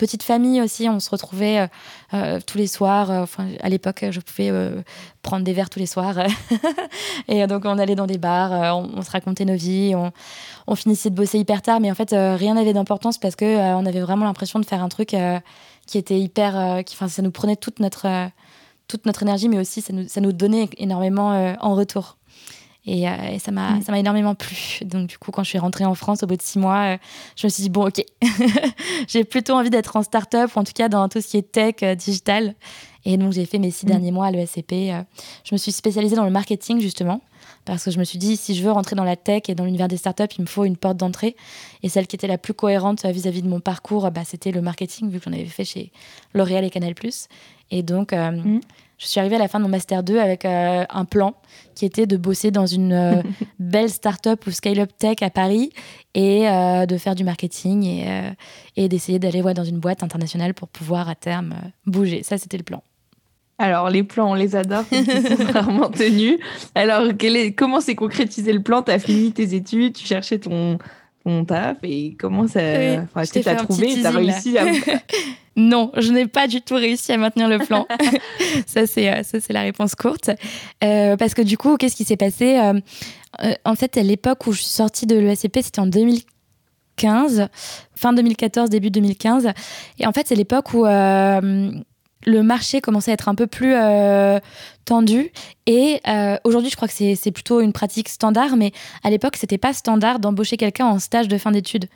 [0.00, 0.88] petite famille aussi.
[0.88, 1.66] On se retrouvait euh,
[2.14, 3.10] euh, tous les soirs.
[3.10, 4.50] Euh, enfin, à l'époque, je pouvais
[5.22, 6.16] prendre des verres tous les soirs.
[7.28, 9.94] et donc, on allait dans des bars, on, se racontait nos vies,
[10.66, 11.80] on, finissait de bosser hyper tard.
[11.80, 14.88] Mais en fait, rien n'avait d'importance parce que on avait vraiment l'impression de faire un
[14.88, 15.14] truc
[15.86, 16.82] qui était hyper.
[16.84, 18.30] qui, ça nous prenait toute notre,
[18.90, 22.16] toute notre énergie, mais aussi ça nous, ça nous donnait énormément en retour.
[22.86, 23.82] Et, euh, ça m'a mm.
[23.82, 24.80] ça m'a énormément plu.
[24.84, 26.98] Donc du coup, quand je suis rentrée en France au bout de six mois, euh,
[27.36, 28.02] je me suis dit bon, ok,
[29.08, 31.52] j'ai plutôt envie d'être en start-up, ou en tout cas dans tout ce qui est
[31.52, 32.54] tech, euh, digital.
[33.04, 33.90] Et donc j'ai fait mes six mm.
[33.90, 34.92] derniers mois à l'ESCP.
[35.44, 37.20] je me suis spécialisée dans le marketing justement
[37.64, 39.64] parce que je me suis dit si je veux rentrer dans la tech et dans
[39.64, 41.36] l'univers des startups, il me faut une porte d'entrée.
[41.82, 45.10] Et celle qui était la plus cohérente vis-à-vis de mon parcours, bah, c'était le marketing
[45.10, 45.92] vu que j'en avais fait chez
[46.34, 46.94] L'Oréal et Canal+.
[47.70, 48.60] Et donc mm
[49.00, 51.34] je suis arrivée à la fin de mon master 2 avec euh, un plan
[51.74, 53.22] qui était de bosser dans une euh,
[53.58, 55.70] belle start-up ou scale-up tech à Paris
[56.14, 58.34] et euh, de faire du marketing et,
[58.76, 61.54] et d'essayer d'aller voir dans une boîte internationale pour pouvoir à terme
[61.86, 62.22] bouger.
[62.22, 62.82] Ça, c'était le plan.
[63.60, 66.38] Alors, les plans, on les adore, ils sont rarement tenus.
[66.74, 68.82] Alors, est, comment s'est concrétisé le plan?
[68.82, 70.78] Tu as fini tes études, tu cherchais ton,
[71.24, 72.60] ton taf et comment ça.
[72.62, 74.64] Oui, enfin, tu as trouvé, tu as réussi à.
[75.56, 77.86] Non, je n'ai pas du tout réussi à maintenir le plan.
[78.66, 80.30] ça, c'est euh, ça, c'est la réponse courte.
[80.82, 84.52] Euh, parce que du coup, qu'est-ce qui s'est passé euh, En fait, à l'époque où
[84.52, 87.48] je suis sortie de l'ESCP, c'était en 2015,
[87.94, 89.50] fin 2014, début 2015.
[89.98, 90.86] Et en fait, c'est l'époque où
[92.26, 93.74] le marché commençait à être un peu plus
[94.84, 95.32] tendu.
[95.66, 96.00] Et
[96.44, 100.18] aujourd'hui, je crois que c'est plutôt une pratique standard, mais à l'époque, c'était pas standard
[100.18, 101.86] d'embaucher quelqu'un en stage de fin d'études.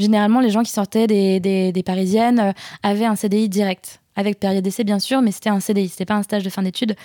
[0.00, 4.82] Généralement, les gens qui sortaient des, parisiennes euh, avaient un CDI direct, avec période d'essai
[4.82, 6.96] bien sûr, mais c'était un CDI, c'était pas un stage de fin d'études.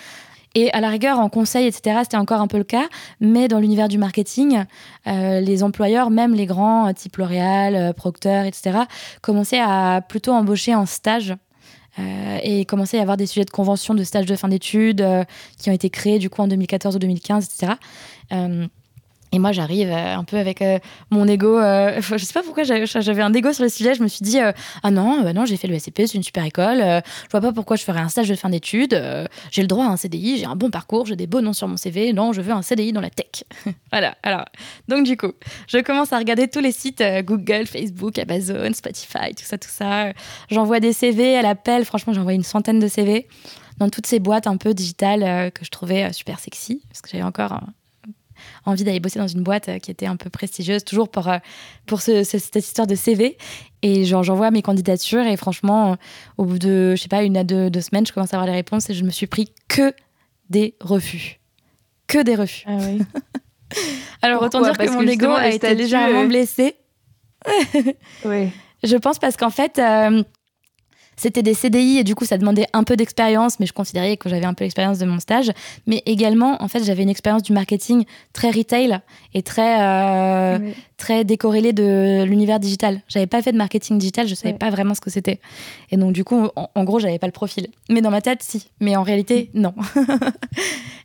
[0.54, 2.88] Et à la rigueur, en conseil, etc., c'était encore un peu le cas.
[3.20, 4.64] Mais dans l'univers du marketing,
[5.06, 8.78] euh, les employeurs, même les grands, euh, type L'Oréal, Procter, etc.,
[9.20, 11.34] commençaient à plutôt embaucher en stage.
[11.98, 15.06] Et commençaient à y avoir des sujets de convention de stage de fin d'études
[15.58, 17.72] qui ont été créés du coup en 2014 ou 2015, etc.
[19.36, 20.78] Et moi, j'arrive euh, un peu avec euh,
[21.10, 21.58] mon ego.
[21.58, 23.94] Euh, je sais pas pourquoi j'avais un ego sur le sujet.
[23.94, 24.38] Je me suis dit
[24.82, 26.78] ah non, non, j'ai fait le SCP, c'est une super école.
[26.78, 28.98] je vois pas pourquoi je ferais un stage de fin d'études.
[29.50, 31.68] j'ai le droit à un CDI, j'ai un bon parcours, j'ai des beaux noms sur
[31.68, 32.14] mon CV.
[32.14, 33.44] Non, je veux un CDI dans la tech.
[33.92, 34.16] voilà.
[34.22, 34.46] Alors,
[34.88, 35.32] donc du coup,
[35.68, 40.12] je commence à regarder tous les sites Google, Facebook, Amazon, Spotify, tout ça, tout ça.
[40.50, 41.84] J'envoie des CV à l'appel.
[41.84, 43.28] Franchement, j'envoie une centaine de CV
[43.76, 47.22] dans toutes ces boîtes un peu digitales que je trouvais super sexy parce que j'avais
[47.22, 47.60] encore
[48.64, 51.38] envie d'aller bosser dans une boîte euh, qui était un peu prestigieuse, toujours pour, euh,
[51.86, 53.36] pour cette histoire de CV.
[53.82, 55.96] Et j'envoie mes candidatures et franchement, euh,
[56.38, 58.56] au bout de, je sais pas, une à deux, semaines, je commence à avoir les
[58.56, 59.92] réponses et je me suis pris que
[60.50, 61.40] des refus.
[62.06, 62.64] Que des refus.
[62.66, 63.00] Ah oui.
[64.22, 66.76] Alors autant dire que mon ego a été légèrement blessé.
[68.24, 68.50] oui.
[68.84, 69.80] Je pense parce qu'en fait,
[71.16, 74.28] c'était des CDI et du coup, ça demandait un peu d'expérience, mais je considérais que
[74.28, 75.50] j'avais un peu l'expérience de mon stage.
[75.86, 78.98] Mais également, en fait, j'avais une expérience du marketing très retail
[79.32, 80.58] et très, euh,
[80.98, 83.00] très décorrélée de l'univers digital.
[83.08, 85.40] J'avais pas fait de marketing digital, je savais pas vraiment ce que c'était.
[85.90, 87.68] Et donc, du coup, en, gros, j'avais pas le profil.
[87.88, 88.68] Mais dans ma tête, si.
[88.80, 89.72] Mais en réalité, non.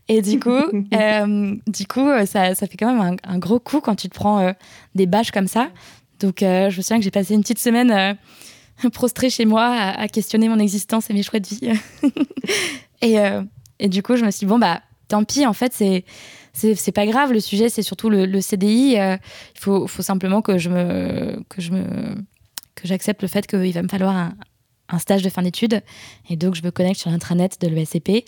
[0.10, 0.50] et du coup,
[0.94, 4.40] euh, du coup ça, ça, fait quand même un, gros coup quand tu te prends
[4.40, 4.52] euh,
[4.94, 5.70] des bâches comme ça.
[6.20, 8.16] Donc, je me souviens que j'ai passé une petite semaine
[8.94, 11.72] prostrée chez moi à, questionner mon existence et mes choix de vie.
[13.02, 13.44] et, euh,
[13.80, 16.06] et, du coup, je me suis dit, bon, bah, tant pis, en fait, c'est.
[16.54, 19.00] C'est pas grave, le sujet c'est surtout le, CDI.
[19.00, 19.16] Euh,
[19.56, 21.86] il faut, faut, simplement que je me que je me
[22.76, 24.34] que j'accepte le fait qu'il va me falloir
[24.90, 25.82] un, stage de fin d'études.
[26.30, 28.26] Et donc, je me connecte sur l'intranet de l'ESCP.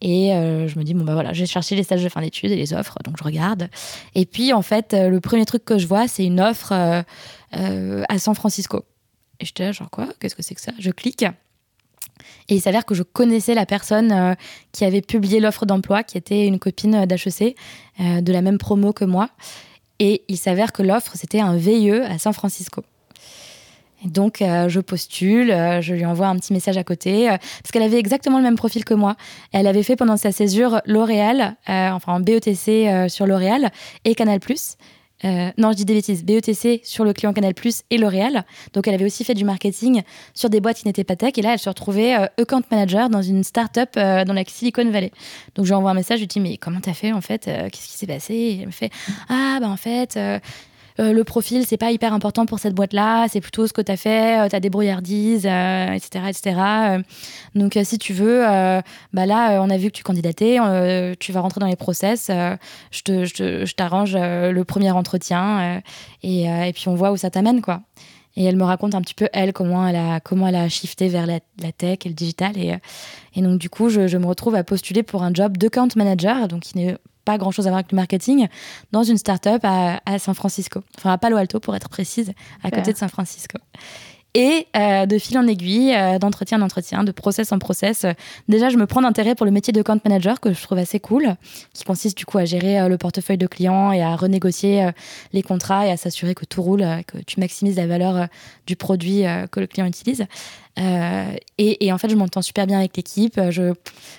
[0.00, 2.22] Et euh, je me dis, bon, bah voilà, je vais chercher les stages de fin
[2.22, 2.96] d'études et les offres.
[3.04, 3.68] Donc, je regarde.
[4.14, 8.34] Et puis, en fait, le premier truc que je vois, c'est une offre à San
[8.34, 8.86] Francisco.
[9.40, 10.08] Et j'étais là, genre quoi?
[10.20, 10.72] Qu'est-ce que c'est que ça?
[10.78, 11.24] Je clique.
[12.48, 14.34] Et il s'avère que je connaissais la personne euh,
[14.72, 17.56] qui avait publié l'offre d'emploi, qui était une copine d'HEC,
[18.00, 19.30] euh, de la même promo que moi.
[19.98, 22.84] Et il s'avère que l'offre, c'était un VIE à San Francisco.
[24.04, 25.48] Donc, euh, je postule,
[25.80, 28.84] je lui envoie un petit message à côté, parce qu'elle avait exactement le même profil
[28.84, 29.16] que moi.
[29.52, 33.72] Elle avait fait pendant sa césure L'Oréal, enfin en BETC sur L'Oréal,
[34.04, 34.38] et Canal+.
[35.24, 36.24] Euh, non, je dis des bêtises.
[36.24, 38.44] BETC sur le client Canal Plus et L'Oréal.
[38.72, 40.02] Donc, elle avait aussi fait du marketing
[40.34, 41.32] sur des boîtes qui n'étaient pas tech.
[41.36, 44.90] Et là, elle se retrouvait euh, account manager dans une start-up euh, dans la Silicon
[44.90, 45.12] Valley.
[45.54, 46.18] Donc, je lui envoie un message.
[46.18, 48.58] Je lui dis Mais comment t'as fait en fait Qu'est-ce qui s'est passé?
[48.60, 48.90] Elle me fait
[49.28, 50.18] Ah, bah en fait.
[50.98, 53.96] Le profil, c'est pas hyper important pour cette boîte-là, c'est plutôt ce que tu as
[53.96, 57.02] fait, tu as des brouillardises, etc., etc.
[57.54, 58.40] donc, si tu veux,
[59.12, 60.58] bah là, on a vu que tu candidatais,
[61.18, 62.30] tu vas rentrer dans les process,
[62.90, 65.82] je t'arrange le premier entretien
[66.22, 67.82] et, puis on voit où ça t'amène, quoi.
[68.36, 71.08] Et elle me raconte un petit peu, elle, comment elle a, comment elle a shifté
[71.08, 71.40] vers la,
[71.72, 72.56] tech et le digital.
[72.58, 72.76] Et,
[73.34, 76.46] et donc, du coup, je, me retrouve à postuler pour un job de count manager,
[76.46, 78.48] donc qui n'est pas grand chose à voir avec le marketing,
[78.92, 80.80] dans une start-up à, à San Francisco.
[80.96, 83.58] Enfin, à Palo Alto, pour être précise, à côté de San Francisco.
[84.38, 88.12] Et euh, de fil en aiguille, euh, d'entretien en entretien, de process en process, euh,
[88.48, 91.00] déjà, je me prends d'intérêt pour le métier de account manager que je trouve assez
[91.00, 91.36] cool,
[91.72, 94.90] qui consiste du coup à gérer le portefeuille de clients et à renégocier
[95.32, 98.28] les contrats et à s'assurer que tout roule, que tu maximises la valeur
[98.66, 100.26] du produit que le client utilise.
[100.76, 103.40] Et, en fait, je m'entends super bien avec l'équipe.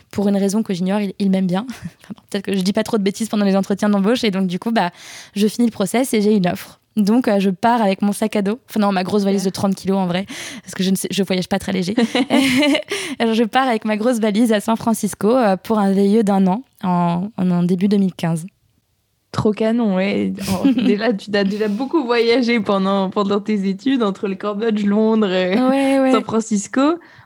[0.09, 1.67] Pour une raison que j'ignore, il, m'aime bien.
[2.29, 4.23] Peut-être que je dis pas trop de bêtises pendant les entretiens d'embauche.
[4.23, 4.89] Et donc, du coup, bah,
[5.35, 6.79] je finis le process et j'ai une offre.
[6.97, 8.59] Donc, euh, je pars avec mon sac à dos.
[8.67, 10.25] Enfin, non, ma grosse valise de 30 kilos en vrai,
[10.63, 11.95] parce que je ne sais, je voyage pas très léger.
[13.19, 16.47] Alors, je pars avec ma grosse valise à San Francisco euh, pour un VIE d'un
[16.47, 18.47] an en, en, début 2015.
[19.37, 20.33] Trop canon, ouais.
[20.75, 25.55] déjà, tu as déjà beaucoup voyagé pendant, pendant tes études entre le Cambodge, Londres, et
[26.11, 26.81] San Francisco.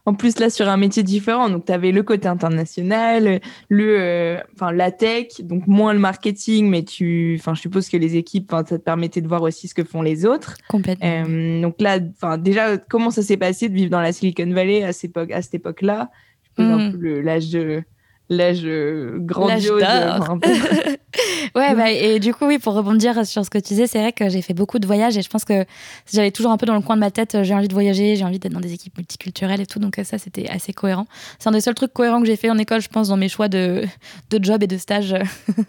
[0.05, 1.49] En plus, là, sur un métier différent.
[1.49, 4.37] Donc, tu avais le côté international, le, euh,
[4.73, 8.63] la tech, donc moins le marketing, mais tu, enfin, je suppose que les équipes, ça
[8.63, 10.57] te permettait de voir aussi ce que font les autres.
[10.67, 11.07] Complètement.
[11.07, 11.99] Euh, donc là,
[12.37, 16.09] déjà, comment ça s'est passé de vivre dans la Silicon Valley à cette époque, époque-là?
[16.43, 16.99] Je pose un hmm.
[16.99, 17.83] peu l'âge de
[18.31, 19.83] l'âge euh, grandiose.
[21.55, 24.13] ouais, bah, et du coup, oui, pour rebondir sur ce que tu disais, c'est vrai
[24.13, 25.65] que j'ai fait beaucoup de voyages et je pense que
[26.11, 28.23] j'avais toujours un peu dans le coin de ma tête, j'ai envie de voyager, j'ai
[28.23, 31.07] envie d'être dans des équipes multiculturelles et tout, donc ça, c'était assez cohérent.
[31.39, 33.27] C'est un des seuls trucs cohérents que j'ai fait en école, je pense, dans mes
[33.27, 33.83] choix de,
[34.29, 35.13] de job et de stage.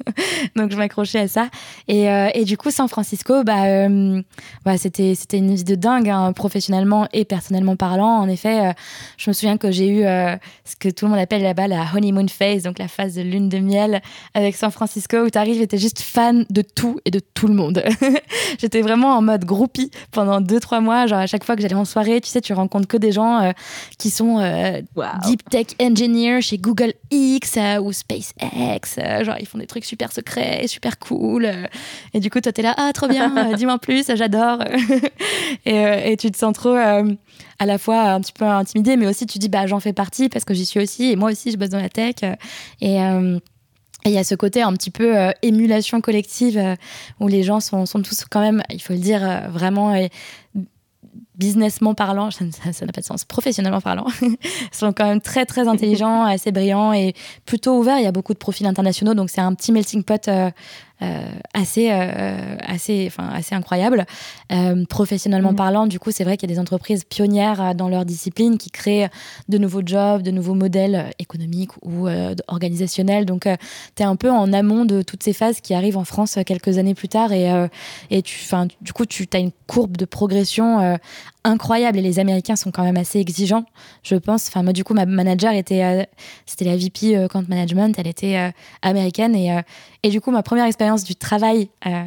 [0.57, 1.49] donc je m'accrochais à ça.
[1.89, 4.23] Et, euh, et, du coup, San Francisco, bah, euh,
[4.65, 8.19] bah, c'était, c'était une vie de dingue, hein, professionnellement et personnellement parlant.
[8.19, 8.73] En effet,
[9.17, 12.29] je me souviens que j'ai eu ce que tout le monde appelle là-bas la honeymoon
[12.29, 14.03] phase donc la phase de lune de miel
[14.35, 17.47] avec San Francisco, où tu arrives et t'es juste fan de tout et de tout
[17.47, 17.83] le monde.
[18.59, 21.07] J'étais vraiment en mode groupie pendant 2-3 mois.
[21.07, 23.41] Genre, à chaque fois que j'allais en soirée, tu sais, tu rencontres que des gens
[23.41, 23.53] euh,
[23.99, 24.81] qui sont euh,
[25.25, 29.25] deep tech engineers chez Google X euh, ou SpaceX.
[29.25, 31.49] genre, ils font des trucs super secrets, super cool.
[32.13, 34.59] et du coup, toi, t'es là, ah, trop bien, dis-moi plus, j'adore.
[35.65, 36.77] et, et, tu te sens trop
[37.59, 40.29] à la fois un petit peu intimidé, mais aussi tu dis bah j'en fais partie
[40.29, 42.17] parce que j'y suis aussi et moi aussi je bosse dans la tech.
[42.81, 43.39] Et euh,
[44.05, 46.75] il y a ce côté un petit peu euh, émulation collective euh,
[47.21, 49.95] où les gens sont, sont, tous quand même, il faut le dire, vraiment
[51.43, 54.07] businessment parlant, ça n'a pas de sens, professionnellement parlant,
[54.73, 57.15] sont quand même très très intelligents, assez brillants et
[57.47, 57.99] plutôt ouverts.
[57.99, 60.29] Il y a beaucoup de profils internationaux, donc c'est un petit melting pot
[61.03, 64.07] euh, assez, euh, assez, enfin, assez incroyable.
[64.53, 65.57] Euh, professionnellement mm.
[65.57, 68.71] parlant, du coup, c'est vrai qu'il y a des entreprises pionnières dans leur discipline qui
[68.71, 69.09] créent
[69.49, 72.09] de nouveaux jobs, de nouveaux modèles économiques ou
[72.47, 73.27] organisationnels.
[73.27, 73.49] Donc,
[73.97, 76.79] tu es un peu en amont de toutes ces phases qui arrivent en France quelques
[76.79, 77.33] années plus tard.
[77.33, 77.51] Et,
[78.11, 78.39] et tu,
[78.81, 80.99] du coup, tu as une courbe de progression
[81.45, 83.65] incroyable et les Américains sont quand même assez exigeants,
[84.03, 84.49] je pense.
[84.49, 86.09] Enfin, moi, du coup, ma manager était,
[86.47, 89.61] c'était la VP Account Management, elle était américaine et,
[90.03, 92.05] et du coup, ma première expérience du travail euh,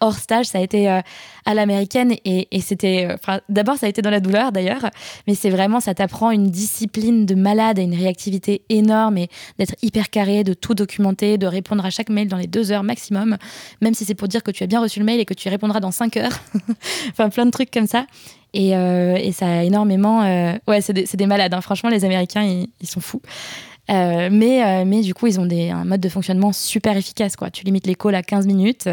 [0.00, 1.00] hors stage, ça a été euh,
[1.44, 3.08] à l'américaine et, c'était.
[3.10, 4.90] Euh, d'abord, ça a été dans la douleur d'ailleurs,
[5.26, 9.74] mais c'est vraiment, ça t'apprend une discipline de malade et une réactivité énorme et d'être
[9.82, 13.36] hyper carré, de tout documenter, de répondre à chaque mail dans les deux heures maximum,
[13.80, 15.48] même si c'est pour dire que tu as bien reçu le mail et que tu
[15.48, 16.40] répondras dans cinq heures.
[17.10, 18.06] enfin, plein de trucs comme ça.
[18.52, 18.70] Et,
[19.32, 20.22] ça a énormément.
[20.66, 21.54] ouais, c'est des, malades.
[21.54, 21.60] Hein.
[21.60, 23.22] Franchement, les Américains, ils sont fous.
[23.90, 27.36] Euh, mais, euh, mais du coup, ils ont des, un mode de fonctionnement super efficace.
[27.36, 27.50] Quoi.
[27.50, 28.88] Tu limites les calls à 15 minutes.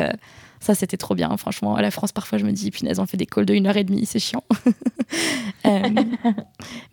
[0.58, 1.36] Euh, ça, c'était trop bien.
[1.38, 3.78] Franchement, la France, parfois, je me dis, punaise, on fait des calls de 1 heure
[3.78, 4.44] et demie, c'est chiant.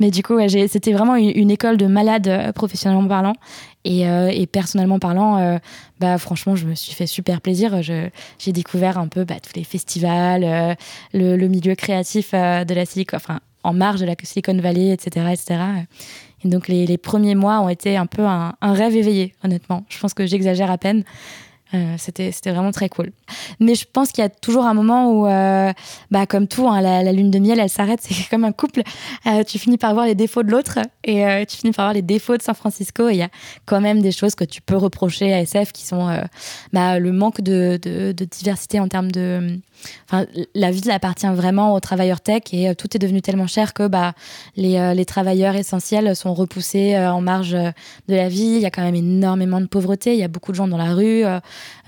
[0.00, 3.34] mais du coup, c'était vraiment une, école de malades professionnellement parlant.
[3.84, 5.58] Et, et personnellement parlant,
[6.00, 7.82] bah, franchement, je me suis fait super plaisir.
[7.82, 10.76] J'ai découvert un peu bah, tous les festivals,
[11.12, 15.26] le, le, milieu créatif de la Silicon, enfin, en marge de la Silicon Valley, etc.
[15.32, 15.60] etc.
[16.44, 19.84] Et donc les, premiers mois ont été un peu un, rêve éveillé, honnêtement.
[19.88, 21.04] Je pense que j'exagère à peine.
[21.72, 23.10] Euh, c'était vraiment très cool.
[23.58, 25.72] Mais je pense qu'il y a toujours un moment où, euh,
[26.10, 28.00] bah, comme tout, hein, la, lune de miel, elle s'arrête.
[28.02, 28.82] C'est comme un couple.
[29.26, 32.02] Euh, tu finis par voir les défauts de l'autre et tu finis par voir les
[32.02, 33.08] défauts de San Francisco.
[33.08, 33.28] Il y a
[33.66, 36.16] quand même des choses que tu peux reprocher à SF qui sont
[36.72, 39.58] bah, le manque de, de, diversité en termes de
[40.08, 40.24] Enfin,
[40.54, 44.14] la ville appartient vraiment aux travailleurs tech et tout est devenu tellement cher que bah,
[44.56, 47.72] les, les travailleurs essentiels sont repoussés en marge de
[48.08, 48.54] la vie.
[48.56, 50.14] Il y a quand même énormément de pauvreté.
[50.14, 51.24] Il y a beaucoup de gens dans la rue,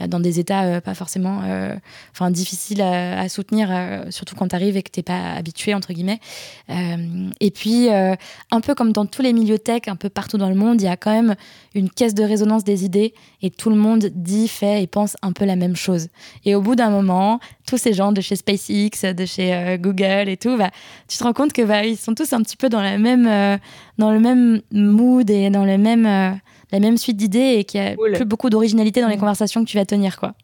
[0.08, 1.76] dans des états pas forcément vraiment
[2.12, 3.68] enfin difficile à, soutenir,
[4.10, 6.20] surtout quand tu arrives et que tu n'es pas habitué, entre guillemets.
[6.68, 10.54] et puis, un peu comme dans tous les milieux tech, un peu partout dans le
[10.54, 11.34] monde, il y a quand même
[11.74, 15.32] une caisse de résonance des idées et tout le monde dit, fait et pense un
[15.32, 16.08] peu la même chose.
[16.44, 20.36] Et au bout d'un moment, tous ces gens de chez SpaceX, de chez Google et
[20.36, 20.70] tout, bah,
[21.08, 23.58] tu te rends compte que bah, ils sont tous un petit peu dans la même,
[23.98, 26.40] dans le même mood et dans le même
[26.72, 29.20] la même suite d'idées et qu'il y a plus beaucoup d'originalité dans les mm.
[29.20, 30.34] conversations que tu vas tenir, quoi.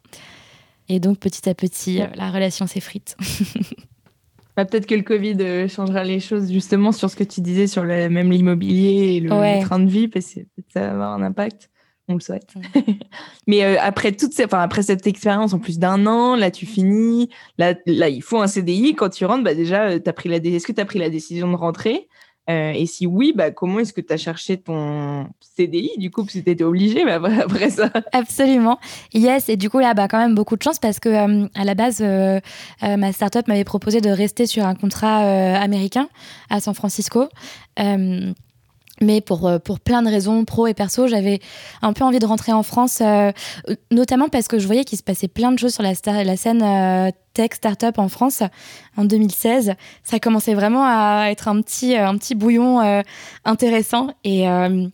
[0.89, 3.15] Et donc, petit à petit, euh, la relation s'effrite.
[4.57, 7.67] bah, Peut-être que le Covid euh, changera les choses justement sur ce que tu disais
[7.67, 9.29] sur le, même l'immobilier et le,
[9.63, 10.41] train de vie, parce que
[10.73, 11.69] ça va avoir un impact.
[12.09, 12.53] On le souhaite.
[13.47, 16.65] Mais euh, après, toute ces, enfin, après cette expérience, en plus d'un an, là, tu
[16.65, 17.29] finis.
[17.57, 18.93] Là, là, il faut un CDI.
[18.93, 21.49] Quand tu rentres, bah, déjà, as pris la, est-ce que tu as pris la décision
[21.49, 22.09] de rentrer?
[22.49, 26.23] Euh, et si oui, bah, comment est-ce que tu as cherché ton CDI du coup
[26.23, 27.89] Parce que tu étais obligée bah, après ça?
[28.11, 28.79] Absolument.
[29.13, 29.49] Yes.
[29.49, 31.73] Et du coup, là, bah, quand même beaucoup de chance parce que euh, à la
[31.73, 32.39] base, euh,
[32.81, 36.09] ma startup m'avait proposé de rester sur un contrat américain
[36.49, 37.29] à San Francisco.
[39.03, 41.39] Mais pour, pour plein de raisons, pro et perso, j'avais
[41.81, 43.01] un peu envie de rentrer en France,
[43.91, 45.93] notamment parce que je voyais qu'il se passait plein de choses sur la,
[46.37, 48.43] scène tech startup en France
[48.95, 49.73] en 2016.
[50.03, 53.01] Ça commençait vraiment à être un petit, un petit bouillon euh,
[53.45, 54.87] intéressant et, euh,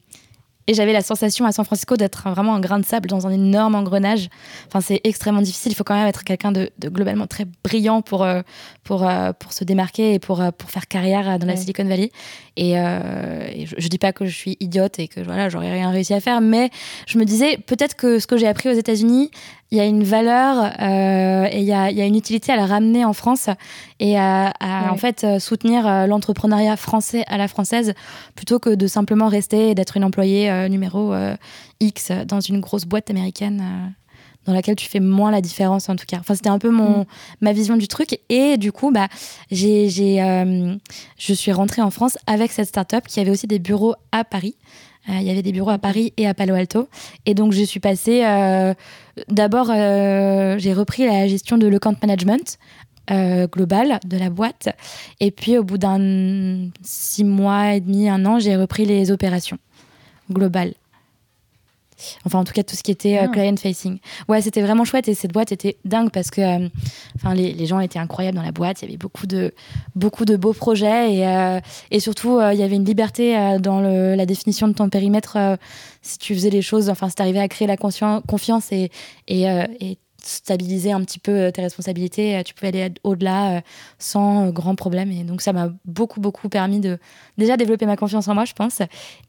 [0.69, 3.31] et j'avais la sensation à San Francisco d'être vraiment un grain de sable dans un
[3.31, 4.29] énorme engrenage.
[4.67, 5.71] Enfin, c'est extrêmement difficile.
[5.71, 8.43] Il faut quand même être quelqu'un de, globalement très brillant pour, euh,
[8.83, 12.11] pour, pour se démarquer et pour, pour faire carrière dans la Silicon Valley.
[12.55, 16.13] Et, je, ne dis pas que je suis idiote et que voilà, j'aurais rien réussi
[16.13, 16.69] à faire, mais
[17.07, 19.31] je me disais peut-être que ce que j'ai appris aux États-Unis
[19.71, 22.55] il y a une valeur euh, et il y a, y a, une utilité à
[22.55, 23.49] la ramener en France
[23.99, 24.51] et à,
[24.89, 27.93] en fait euh, soutenir euh, l'entrepreneuriat français à la française
[28.35, 31.13] plutôt que de simplement rester et d'être une employée numéro
[31.79, 33.93] X dans une grosse boîte américaine
[34.45, 36.17] dans laquelle tu fais moins la différence en tout cas.
[36.19, 37.05] Enfin, c'était un peu mon, mm.
[37.41, 38.19] ma vision du truc.
[38.29, 39.07] Et du coup, bah,
[39.51, 44.23] j'ai, je suis rentrée en France avec cette startup qui avait aussi des bureaux à
[44.23, 44.55] Paris.
[45.09, 46.87] Euh, il y avait des bureaux à Paris et à Palo Alto.
[47.25, 48.23] Et donc, je suis passée.
[48.23, 48.73] Euh,
[49.29, 52.57] d'abord, euh, j'ai repris la gestion de l'account management.
[53.51, 54.69] global de la boîte.
[55.19, 59.57] Et puis, au bout d'un six mois et demi, un an, j'ai repris les opérations
[60.31, 60.75] globales.
[62.25, 63.27] Enfin, en tout cas, tout ce qui était euh, ah.
[63.27, 63.99] client facing.
[64.27, 66.69] Ouais, c'était vraiment chouette et cette boîte était dingue parce que euh,
[67.15, 68.81] enfin, les, les, gens étaient incroyables dans la boîte.
[68.81, 69.53] Il y avait beaucoup de,
[69.95, 71.59] beaucoup de beaux projets et, euh,
[71.91, 75.37] et surtout, il y avait une liberté dans le, la définition de ton périmètre
[76.01, 76.89] si tu faisais les choses.
[76.89, 78.91] Enfin, si tu arrivais à créer la confiance et,
[79.27, 79.43] et,
[79.79, 79.97] et
[80.29, 83.61] stabiliser un petit peu euh, tes responsabilités, euh, tu pouvais aller au-delà euh,
[83.97, 85.11] sans grand problème.
[85.11, 86.99] Et donc ça m'a beaucoup, beaucoup permis de
[87.37, 88.81] déjà développer ma confiance en moi, je pense,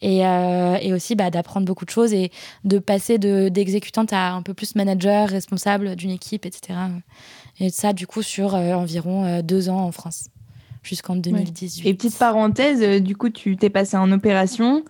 [0.03, 2.31] et, et aussi bah, d'apprendre beaucoup de choses et
[2.65, 6.79] de passer d'exécutante à un peu plus manager, responsable d'une équipe, etc.
[7.59, 10.29] Et ça, du coup, sur environ deux ans en France,
[10.83, 11.89] jusqu'en 2018.
[11.89, 14.85] Et petite parenthèse, du coup, tu t'es passé en opération.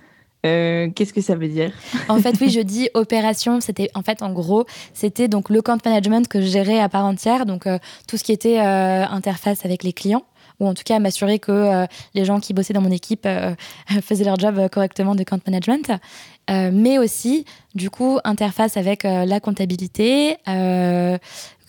[0.46, 1.72] Euh, qu'est-ce que ça veut dire
[2.08, 3.60] En fait, oui, je dis opération.
[3.60, 7.04] C'était en fait, en gros, c'était donc le compte management que je gérais à part
[7.04, 10.24] entière, donc euh, tout ce qui était euh, interface avec les clients
[10.58, 13.26] ou en tout cas m'assurer que les gens qui bossaient dans mon équipe
[14.02, 15.90] faisaient leur job correctement de compte management,
[16.50, 20.36] mais aussi du coup interface avec la comptabilité,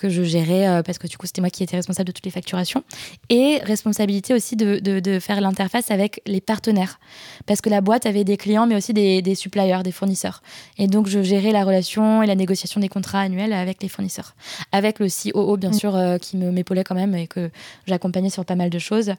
[0.01, 2.25] que je gérais euh, parce que du coup c'était moi qui étais responsable de toutes
[2.25, 2.83] les facturations.
[3.29, 6.99] Et responsabilité aussi de, de, faire l'interface avec les partenaires.
[7.45, 10.41] Parce que la boîte avait des clients mais aussi des, des, suppliers, des fournisseurs.
[10.79, 14.35] Et donc je gérais la relation et la négociation des contrats annuels avec les fournisseurs.
[14.71, 15.73] Avec le COO bien mm.
[15.73, 17.51] sûr euh, qui me m'épaulait quand même et que
[17.85, 19.13] j'accompagnais sur pas mal de choses.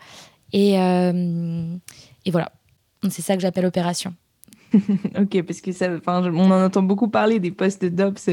[0.52, 1.76] Et, euh,
[2.26, 2.50] et voilà.
[3.08, 4.14] C'est ça que j'appelle opération.
[5.18, 8.28] Ok, parce que ça, on en entend beaucoup parler des postes d'ops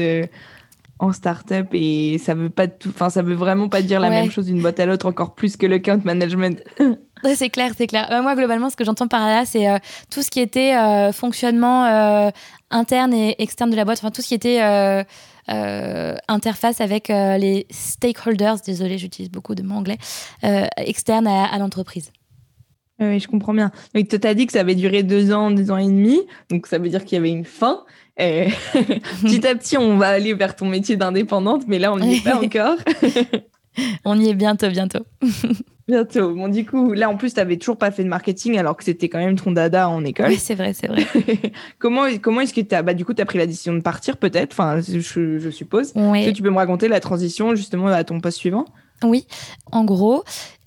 [1.00, 4.30] en startup et ça veut pas tout, enfin ça veut vraiment pas dire la même
[4.30, 6.62] chose d'une boîte à l'autre encore plus que le count management.
[7.34, 8.06] c'est clair, c'est clair.
[8.12, 9.78] Euh, moi globalement, ce que j'entends par là, c'est euh,
[10.10, 12.30] tout ce qui était euh, fonctionnement
[12.70, 14.60] interne et externe de la boîte, enfin tout ce qui était
[15.48, 18.56] interface avec les stakeholders.
[18.64, 19.98] Désolée, j'utilise beaucoup de mots anglais
[20.76, 22.12] externes à, l'entreprise.
[23.00, 23.72] Oui, je comprends bien.
[23.94, 26.20] Donc, tu t'as dit que ça avait duré deux ans, deux ans et demi.
[26.50, 27.82] Donc, ça veut dire qu'il y avait une fin.
[29.22, 32.24] petit à petit, on va aller vers ton métier d'indépendante, mais là, on n'y est
[32.24, 32.76] pas encore.
[34.04, 35.06] on y est bientôt, bientôt.
[35.88, 36.34] bientôt.
[36.34, 38.84] Bon, du coup, là, en plus, tu n'avais toujours pas fait de marketing alors que
[38.84, 40.28] c'était quand même ton dada en école.
[40.28, 41.06] Oui, c'est vrai, c'est vrai.
[41.78, 43.80] comment comment est-ce que tu as, bah, du coup, tu as pris la décision de
[43.80, 45.92] partir peut-être, enfin, je, suppose.
[45.96, 48.66] Est-ce que tu peux me raconter la transition justement à ton poste suivant?
[49.02, 49.26] Oui,
[49.72, 50.24] en gros,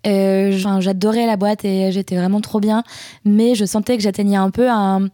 [0.08, 2.84] euh, j'adorais la boîte et j'étais vraiment trop bien,
[3.26, 5.08] mais je sentais que j'atteignais un peu un,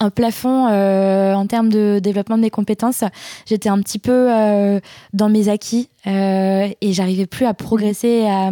[0.00, 3.04] un plafond en termes de développement de mes compétences.
[3.46, 4.28] J'étais un petit peu
[5.12, 8.50] dans mes acquis et j'arrivais plus à progresser, à,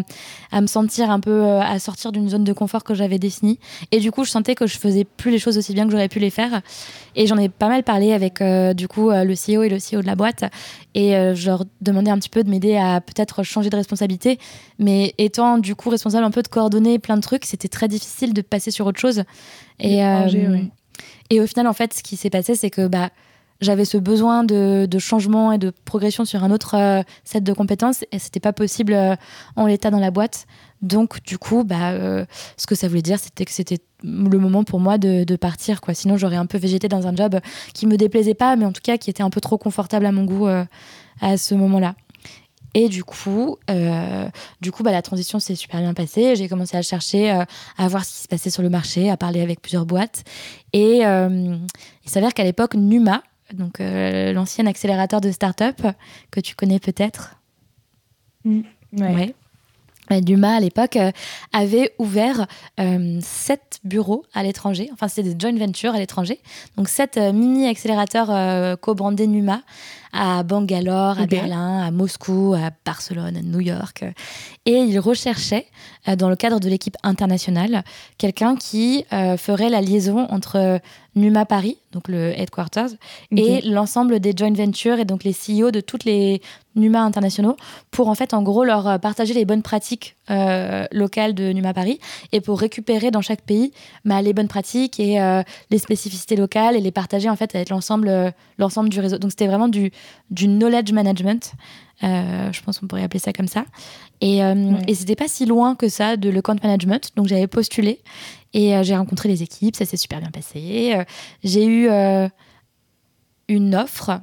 [0.53, 3.59] à, me sentir un peu, à sortir d'une zone de confort que j'avais définie.
[3.91, 6.09] Et du coup, je sentais que je faisais plus les choses aussi bien que j'aurais
[6.09, 6.61] pu les faire.
[7.17, 8.43] Et j'en ai pas mal parlé avec
[8.77, 10.45] du coup le CEO et le CEO de la boîte.
[10.95, 14.39] Et je leur demandais un petit peu de m'aider à peut-être changer de responsabilité.
[14.79, 18.35] Mais étant du coup responsable un peu de coordonner plein de trucs, c'était très difficile
[18.35, 19.25] de passer sur autre chose.
[19.81, 20.27] Et, euh,
[21.31, 23.11] et au final, en fait, ce qui s'est passé, c'est que bah,
[23.61, 28.05] j'avais ce besoin de, changement et de progression sur un autre euh, set de compétences
[28.13, 29.17] et c'était pas possible euh,
[29.57, 30.47] en l'état dans la boîte.
[30.81, 31.93] Donc, du coup, bah,
[32.57, 35.81] ce que ça voulait dire, c'était que c'était le moment pour moi de, de partir.
[35.81, 35.93] Quoi.
[35.93, 37.41] Sinon, j'aurais un peu végété dans un job
[37.75, 40.13] qui me déplaisait pas, mais en tout cas qui était un peu trop confortable à
[40.13, 41.97] mon goût à ce moment-là.
[42.81, 44.29] Et du coup, euh,
[44.61, 46.37] du coup bah, la transition s'est super bien passée.
[46.37, 47.45] J'ai commencé à chercher, euh,
[47.77, 50.23] à voir ce qui se passait sur le marché, à parler avec plusieurs boîtes.
[50.73, 51.57] Et euh,
[52.05, 55.83] il s'avère qu'à l'époque, Numa, donc l'ancien accélérateur de start-up,
[56.31, 57.41] que tu connais peut-être.
[58.45, 58.61] Mmh.
[58.93, 59.35] ouais.
[60.11, 60.99] Numa à l'époque
[61.53, 62.47] avait ouvert
[63.21, 66.41] sept bureaux à l'étranger, enfin c'était des joint ventures à l'étranger,
[66.77, 69.63] donc sept mini accélérateurs co-brandés Numa
[70.13, 74.05] à Bangalore, à Berlin, à Moscou, à Barcelone, à New York.
[74.69, 75.65] Et il recherchait,
[76.09, 77.85] euh, dans le cadre de l'équipe internationale,
[78.19, 80.79] quelqu'un qui euh, ferait la liaison entre
[81.15, 82.91] Numa Paris, donc le headquarters,
[83.35, 86.43] et l'ensemble des joint ventures et donc les CEO de toutes les
[86.77, 87.57] Numa internationaux
[87.91, 90.17] pour en fait en gros leur euh, partager les bonnes pratiques
[90.93, 91.99] locales de Numa Paris
[92.33, 93.73] et pour récupérer dans chaque pays
[94.05, 95.19] bah, les bonnes pratiques et
[95.71, 99.17] les spécificités locales et les partager en fait avec l'ensemble l'ensemble du réseau.
[99.17, 99.91] Donc c'était vraiment du
[100.31, 101.55] du knowledge management.
[102.05, 103.65] Euh, je pense qu'on pourrait appeler ça comme ça.
[104.21, 107.11] Et, euh, et c'était pas si loin que ça de le compte management.
[107.17, 108.01] Donc j'avais postulé
[108.55, 109.77] et euh, j'ai rencontré les équipes.
[109.77, 111.05] Ça s'est super bien passé.
[111.43, 111.89] j'ai eu
[113.49, 114.21] une offre.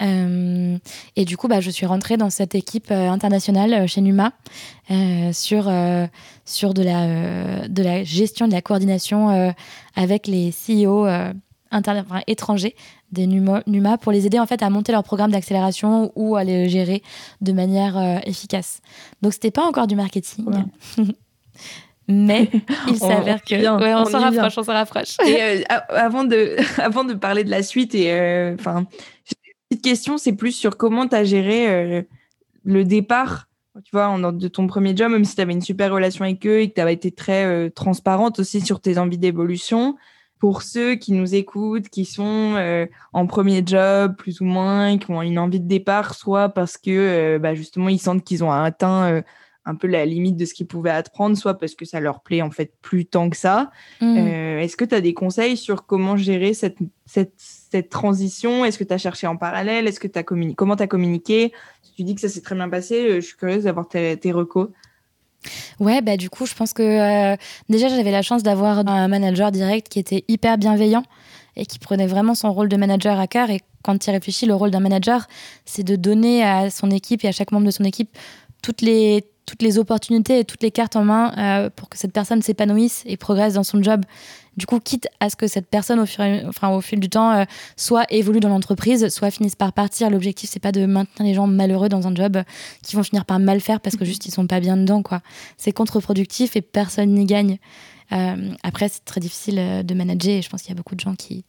[0.00, 4.32] et du coup, bah, je suis rentrée dans cette équipe internationale chez Numa
[5.32, 5.70] sur,
[6.46, 9.54] sur de, la, de la gestion, de la coordination
[9.94, 11.06] avec les CEO
[12.26, 12.74] étrangers
[13.12, 16.68] des Numa, pour les aider en fait à monter leur programme d'accélération ou à les
[16.68, 17.02] gérer
[17.40, 18.80] de manière euh, efficace.
[19.22, 20.46] Donc c'était pas encore du marketing.
[22.08, 22.50] Mais
[22.88, 25.16] il s'avère que ouais, on, s'en rapproche, on s'en rapproche.
[25.24, 30.32] Et euh, avant de avant de parler de la suite et euh, petite question, c'est
[30.32, 32.04] plus sur comment tu as géré
[32.64, 33.46] le départ
[33.84, 36.60] tu vois, de ton premier job, même si tu avais une super relation avec eux
[36.60, 39.96] et que tu avais été très transparente aussi sur tes envies d'évolution
[40.40, 45.10] pour ceux qui nous écoutent, qui sont euh, en premier job, plus ou moins, qui
[45.10, 48.50] ont une envie de départ, soit parce que euh, bah, justement ils sentent qu'ils ont
[48.50, 49.22] atteint euh,
[49.66, 52.40] un peu la limite de ce qu'ils pouvaient apprendre, soit parce que ça leur plaît
[52.40, 53.70] en fait plus tant que ça.
[54.00, 54.16] Mmh.
[54.16, 58.64] Est-ce que tu as des conseils sur comment gérer cette, cette, cette transition?
[58.64, 59.86] Est-ce que tu as cherché en parallèle?
[59.86, 61.52] Est-ce que tu as communiqué Comment tu as communiqué?
[61.82, 64.32] Si tu dis que ça s'est très bien passé, je suis curieuse d'avoir tes, tes
[64.32, 64.70] recos.
[65.78, 67.36] Ouais, bah du coup, je pense que euh,
[67.68, 71.02] déjà j'avais la chance d'avoir un manager direct qui était hyper bienveillant
[71.56, 73.50] et qui prenait vraiment son rôle de manager à cœur.
[73.50, 75.26] Et quand tu réfléchis, le rôle d'un manager,
[75.64, 78.10] c'est de donner à son équipe et à chaque membre de son équipe
[78.62, 82.12] toutes les toutes les opportunités et toutes les cartes en main euh, pour que cette
[82.12, 84.04] personne s'épanouisse et progresse dans son job.
[84.56, 87.32] Du coup, quitte à ce que cette personne, au, fur enfin, au fil du temps,
[87.32, 87.44] euh,
[87.76, 90.08] soit évolue dans l'entreprise, soit finisse par partir.
[90.08, 92.40] L'objectif, c'est pas de maintenir les gens malheureux dans un job
[92.84, 95.02] qui vont finir par mal faire parce que juste ils sont pas bien dedans.
[95.02, 95.20] quoi.
[95.56, 97.58] C'est contre-productif et personne n'y gagne.
[98.12, 100.94] Euh, après, c'est très difficile euh, de manager et je pense qu'il y a beaucoup
[100.94, 101.44] de gens qui,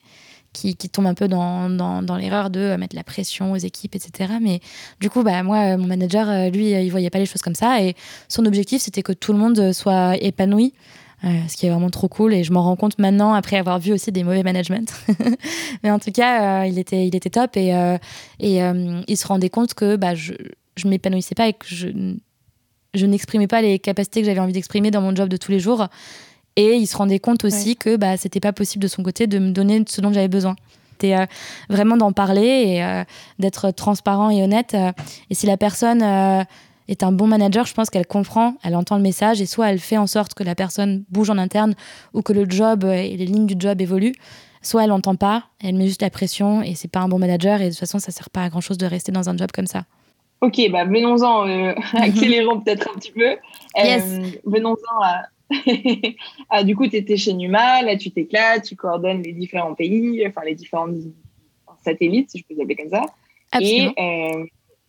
[0.54, 4.34] qui, tombent un peu dans, l'erreur de mettre la pression aux équipes, etc.
[4.42, 4.60] Mais
[5.00, 7.96] du coup, bah, moi, mon manager, lui, il voyait pas les choses comme ça et
[8.28, 10.74] son objectif, c'était que tout le monde soit épanoui.
[11.24, 13.78] Euh, ce qui est vraiment trop cool et je m'en rends compte maintenant après avoir
[13.78, 14.92] vu aussi des mauvais management.
[15.84, 17.98] Mais en tout cas, euh, il, était, il était top et, euh,
[18.40, 20.34] il se rendait compte que bah, je
[20.84, 25.02] ne m'épanouissais pas et que je n'exprimais pas les capacités que j'avais envie d'exprimer dans
[25.02, 25.90] mon job de tous les jours.
[26.56, 29.40] Et il se rendait compte aussi que bah, c'était pas possible de son côté de
[29.40, 30.56] me donner ce dont j'avais besoin.
[30.92, 31.16] C'était
[31.70, 32.44] vraiment d'en parler
[32.78, 33.04] et
[33.40, 34.76] d'être transparent et honnête.
[35.32, 36.04] et si la personne
[36.92, 39.80] est un bon manager, je pense qu'elle comprend, elle entend le message et soit elle
[39.80, 41.74] fait en sorte que la personne bouge en interne
[42.14, 44.16] ou que le job et les lignes du job évoluent,
[44.62, 47.62] soit elle n'entend pas, elle met juste la pression et c'est pas un bon manager
[47.62, 49.50] et de toute façon ça sert pas à grand chose de rester dans un job
[49.54, 49.86] comme ça.
[50.42, 53.38] Ok, bah venons-en, euh, accélérons peut-être un petit peu.
[53.78, 55.22] Euh, venons-en à,
[56.50, 60.26] ah, du coup, tu étais chez Numa, là tu t'éclates, tu coordonnes les différents pays,
[60.28, 60.90] enfin les différents
[61.84, 63.06] satellites, si je peux les appeler comme ça.
[63.52, 63.94] Absolument.
[63.98, 64.46] Et euh,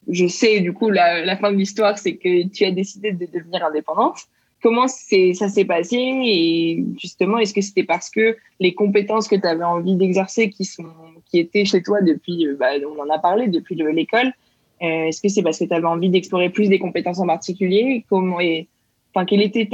[0.09, 3.65] je sais, du coup, la, fin de l'histoire, c'est que tu as décidé de devenir
[3.65, 4.19] indépendante.
[4.63, 5.97] comment ça s'est passé?
[5.97, 10.65] Et justement, est-ce que c'était parce que les compétences que tu avais envie d'exercer qui,
[10.65, 10.87] sont,
[11.31, 14.33] qui étaient chez toi depuis, bah, on en a parlé, depuis l'école,
[14.81, 18.05] est-ce que c'est parce que tu avais envie d'explorer plus des compétences en particulier?
[18.09, 18.69] Comment, et,
[19.15, 19.69] enfin, Quel était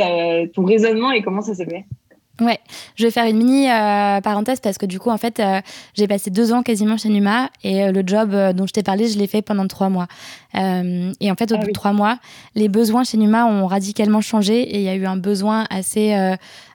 [0.55, 1.85] ton raisonnement et comment ça s'est fait?
[2.41, 2.61] Ouais,
[2.95, 5.61] je vais faire une mini euh, parenthèse parce que du coup, en fait, euh,
[5.95, 9.09] j'ai passé deux ans quasiment chez Numa et euh, le job dont je t'ai parlé,
[9.09, 10.07] je l'ai fait pendant trois mois.
[10.55, 12.19] et en fait, au ah bout de trois mois,
[12.55, 16.15] les besoins chez Numa ont radicalement changé et il y a eu un besoin assez,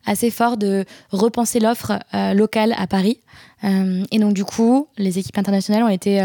[0.06, 2.00] assez fort de repenser l'offre
[2.34, 3.20] locale à Paris.
[3.64, 6.22] et donc, du coup, les équipes internationales ont été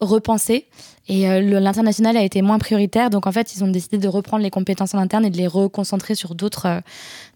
[0.00, 0.66] repensées.
[1.08, 3.10] Et euh, l'international a été moins prioritaire.
[3.10, 5.46] Donc, en fait, ils ont décidé de reprendre les compétences en interne et de les
[5.46, 6.80] reconcentrer sur d'autres euh,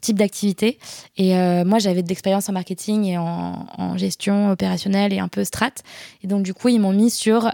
[0.00, 0.78] types d'activités.
[1.16, 3.66] Et euh, moi, j'avais de l'expérience en marketing et en,
[3.96, 5.70] gestion opérationnelle et un peu strat.
[6.22, 7.50] Et donc, du coup, ils m'ont mis sur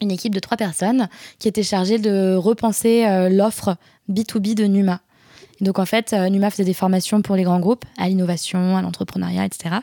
[0.00, 1.08] une équipe de trois personnes
[1.38, 3.76] qui était chargée de repenser l'offre
[4.10, 5.00] B2B de Numa.
[5.60, 9.46] donc, en fait, Numa faisait des formations pour les grands groupes à l'innovation, à l'entrepreneuriat,
[9.46, 9.76] etc.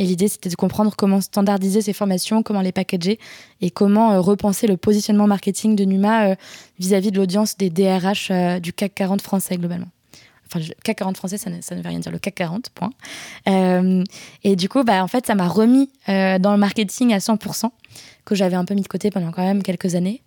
[0.00, 3.18] Et l'idée, c'était de comprendre comment standardiser ces formations, comment les packager
[3.60, 6.34] et comment euh, repenser le positionnement marketing de Numa euh,
[6.78, 9.88] vis-à-vis de l'audience des DRH euh, du CAC 40 français globalement.
[10.46, 12.90] Enfin, le CAC 40 français, ça ne, veut rien dire, le CAC 40, point.
[14.42, 17.70] et du coup, bah, en fait, ça m'a remis dans le marketing à 100%,
[18.24, 20.22] que j'avais un peu mis de côté pendant quand même quelques années.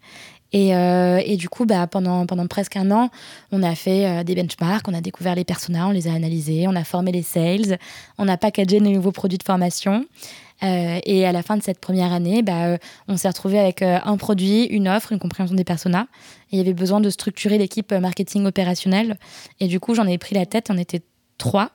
[0.55, 3.09] Euh, et, du coup, bah, pendant, presque un an,
[3.51, 6.67] on a fait euh, des benchmarks, on a découvert les personas, on les a analysés,
[6.67, 7.79] on a formé les sales,
[8.17, 10.05] on a packagé nos nouveaux produits de formation.
[10.63, 12.77] Euh, et à la fin de cette première année, bah,
[13.07, 16.07] on s'est retrouvé avec un produit, une offre, une compréhension des personas.
[16.51, 19.17] Il y avait besoin de structurer l'équipe marketing opérationnelle.
[19.59, 21.01] Et du coup, j'en ai pris la tête, on était
[21.37, 21.71] trois.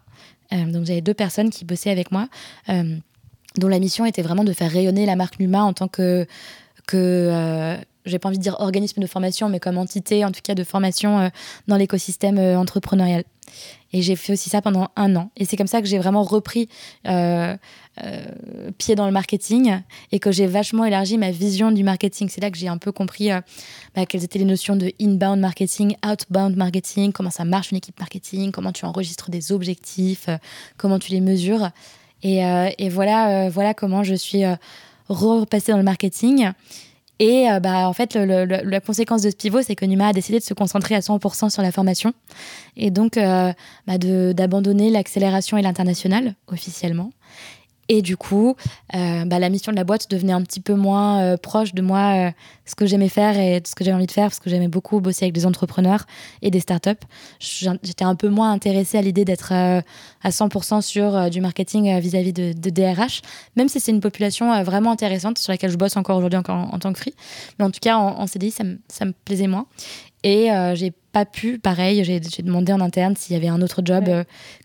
[0.53, 2.29] donc j'avais deux personnes qui bossaient avec moi,
[2.69, 6.27] dont la mission était vraiment de faire rayonner la marque Numa en tant que
[8.09, 10.65] j'ai pas envie de dire organisme de formation, mais comme entité, en tout cas, de
[10.65, 11.29] formation euh,
[11.67, 13.25] dans l'écosystème euh, entrepreneurial.
[13.93, 15.31] Et j'ai fait aussi ça pendant un an.
[15.37, 16.69] Et c'est comme ça que j'ai vraiment repris
[17.07, 17.57] euh,
[18.77, 19.81] pied dans le marketing
[20.13, 22.29] et que j'ai vachement élargi ma vision du marketing.
[22.29, 23.31] C'est là que j'ai un peu compris
[23.97, 27.99] bah, quelles étaient les notions de inbound marketing, outbound marketing, comment ça marche une équipe
[27.99, 30.29] marketing, comment tu enregistres des objectifs,
[30.77, 31.71] comment tu les mesures.
[32.23, 32.41] Et,
[32.79, 34.45] et voilà, voilà comment je suis
[35.09, 36.53] repassée dans le marketing.
[37.19, 40.39] Et euh, bah, en fait, la conséquence de ce pivot, c'est que Numa a décidé
[40.39, 42.13] de se concentrer à 100% sur la formation.
[42.77, 43.53] Et donc euh,
[43.87, 47.11] bah, d'abandonner l'accélération et l'international officiellement
[47.89, 48.55] et du coup,
[48.95, 51.81] euh, bah, la mission de la boîte devenait un petit peu moins euh, proche de
[51.81, 52.31] moi, euh,
[52.67, 54.69] ce que j'aimais faire et de ce que j'avais envie de faire, parce que j'aimais
[54.69, 56.05] beaucoup bosser avec des entrepreneurs
[56.43, 56.91] et des startups.
[57.41, 59.83] J'étais un peu moins intéressée à l'idée d'être à
[60.23, 63.23] 100% sur du marketing vis-à-vis de, DRH,
[63.57, 66.79] même si c'est une population vraiment intéressante sur laquelle je bosse encore aujourd'hui en, en,
[66.79, 67.15] tant que free.
[67.59, 69.67] Mais en tout cas, en, CDI, ça me, ça me plaisait moins.
[70.25, 74.05] Et j'ai pas pu, pareil, j'ai demandé en interne s'il y avait un autre job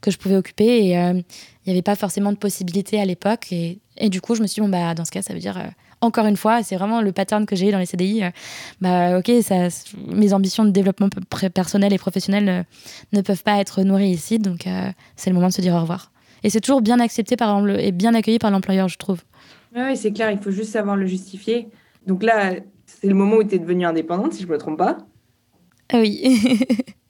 [0.01, 0.87] que je pouvais occuper.
[0.87, 1.23] Et
[1.65, 3.51] il n'y avait pas forcément de possibilités à l'époque.
[3.51, 5.39] Et, et, du coup, je me suis dit, bon, bah, dans ce cas, ça veut
[5.39, 5.69] dire, euh,
[6.01, 8.23] encore une fois, c'est vraiment le pattern que j'ai dans les CDI.
[8.23, 8.29] Euh,
[8.81, 9.69] bah, ok, ça,
[10.07, 11.07] mes ambitions de développement
[11.53, 12.65] personnel et professionnel
[13.13, 14.39] ne, peuvent pas être nourries ici.
[14.39, 16.11] Donc, euh, c'est le moment de se dire au revoir.
[16.43, 19.21] Et c'est toujours bien accepté par et bien accueilli par l'employeur, je trouve.
[19.73, 21.69] Oui, c'est clair, il faut juste savoir le justifier.
[22.05, 24.77] Donc là, c'est le moment où tu es devenue indépendante, si je ne me trompe
[24.77, 24.97] pas.
[25.93, 26.59] Ah oui.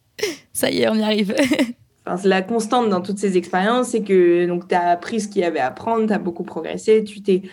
[0.53, 1.34] ça y est, on y arrive.
[2.25, 5.59] la constante dans toutes ces expériences, c'est que tu as appris ce qu'il y avait
[5.59, 7.43] à apprendre, tu as beaucoup progressé, tu t'es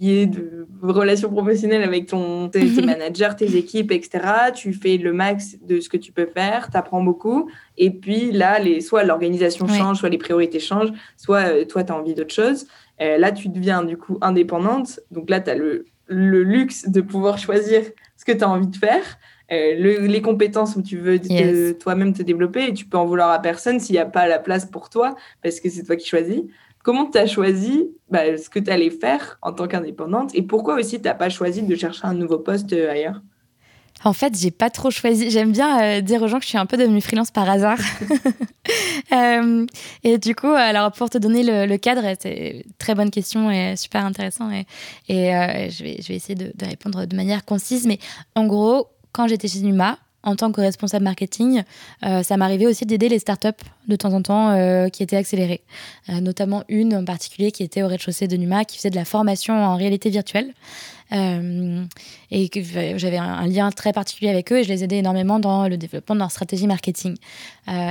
[0.00, 4.50] lié de relations professionnelles avec ton, tes, managers, tes équipes, etc.
[4.54, 7.48] Tu fais le max de ce que tu peux faire, tu apprends beaucoup.
[7.78, 11.92] Et puis là, les, soit l'organisation change, soit les priorités changent, soit euh, toi, tu
[11.92, 12.66] as envie d'autre chose.
[13.00, 15.00] Euh, là, tu deviens du coup indépendante.
[15.10, 17.82] Donc là, tu as le, le luxe de pouvoir choisir
[18.16, 19.02] ce que tu as envie de faire.
[19.52, 21.20] Euh, les compétences où tu veux
[21.74, 24.38] toi-même te développer et tu peux en vouloir à personne s'il n'y a pas la
[24.38, 26.42] place pour toi parce que c'est toi qui choisis.
[26.84, 30.76] Comment tu as choisi bah, ce que tu allais faire en tant qu'indépendante et pourquoi
[30.76, 33.20] aussi tu n'as pas choisi de chercher un nouveau poste euh, ailleurs?
[34.02, 35.30] En fait, j'ai pas trop choisi.
[35.30, 37.78] J'aime bien euh, dire aux gens que je suis un peu devenue freelance par hasard.
[40.04, 43.76] et du coup, alors pour te donner le, cadre, c'est une très bonne question et
[43.76, 44.48] super intéressant.
[44.50, 44.64] Et,
[45.08, 47.86] je, vais, je vais essayer de, de, répondre de manière concise.
[47.86, 47.98] Mais
[48.34, 51.62] en gros, quand j'étais chez Numa, en tant que responsable marketing,
[52.04, 53.48] euh, ça m'arrivait aussi d'aider les startups
[53.88, 55.62] de temps en temps euh, qui étaient accélérées.
[56.08, 59.06] Euh, notamment une en particulier qui était au rez-de-chaussée de Numa, qui faisait de la
[59.06, 60.52] formation en réalité virtuelle.
[61.12, 62.50] et
[62.96, 66.14] j'avais un, lien très particulier avec eux et je les aidais énormément dans le développement
[66.14, 67.16] de leur stratégie marketing.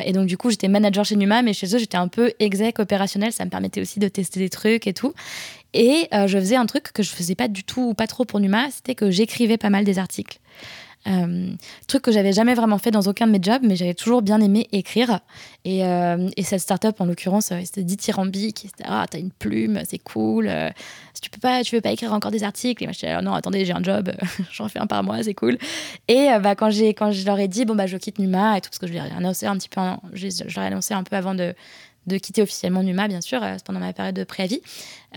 [0.05, 2.79] et donc, du coup, j'étais manager chez Numa, mais chez eux, j'étais un peu exec
[2.79, 3.33] opérationnel.
[3.33, 5.13] Ça me permettait aussi de tester des trucs et tout.
[5.73, 8.39] Et je faisais un truc que je faisais pas du tout ou pas trop pour
[8.39, 10.39] Numa, c'était que j'écrivais pas mal des articles.
[11.87, 14.39] Truc que j'avais jamais vraiment fait dans aucun de mes jobs, mais j'avais toujours bien
[14.41, 15.19] aimé écrire.
[15.65, 18.89] Et, et cette startup, en l'occurrence, c'était dithyrambique, etc.
[18.91, 20.49] Ah, t'as une plume, c'est cool.
[21.21, 22.83] tu peux pas, tu veux pas écrire encore des articles.
[22.83, 24.11] Et moi, j'étais non, attendez, j'ai un job,
[24.51, 25.57] j'en fais un par mois, c'est cool.
[26.07, 28.61] Et bah, quand, j'ai, quand je leur ai dit, bon, bah, je quitte Numa et
[28.61, 29.81] tout, parce que je leur ai annoncé un petit peu,
[30.13, 31.53] je leur ai annoncé un peu avant de
[32.09, 34.61] de quitter officiellement Numa, bien sûr, euh, pendant ma période de préavis.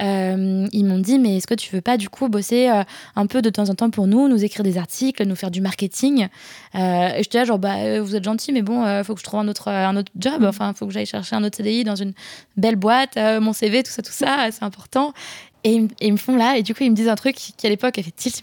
[0.01, 2.85] Euh, ils m'ont dit, mais est-ce que tu veux pas du coup bosser euh,
[3.17, 5.61] un peu de temps en temps pour nous, nous écrire des articles, nous faire du
[5.61, 6.29] marketing?
[6.75, 6.79] Et
[7.23, 9.49] je disais, genre, bah, vous êtes gentil, mais bon, il faut que je trouve un
[9.49, 12.13] autre, un autre job, enfin, il faut que j'aille chercher un autre CDI dans une
[12.57, 15.13] belle boîte, mon CV, tout ça, tout ça, c'est important.
[15.65, 17.71] Et, ils me font là, et du coup, ils me disent un truc qui à
[17.71, 18.43] l'époque a fait tilt.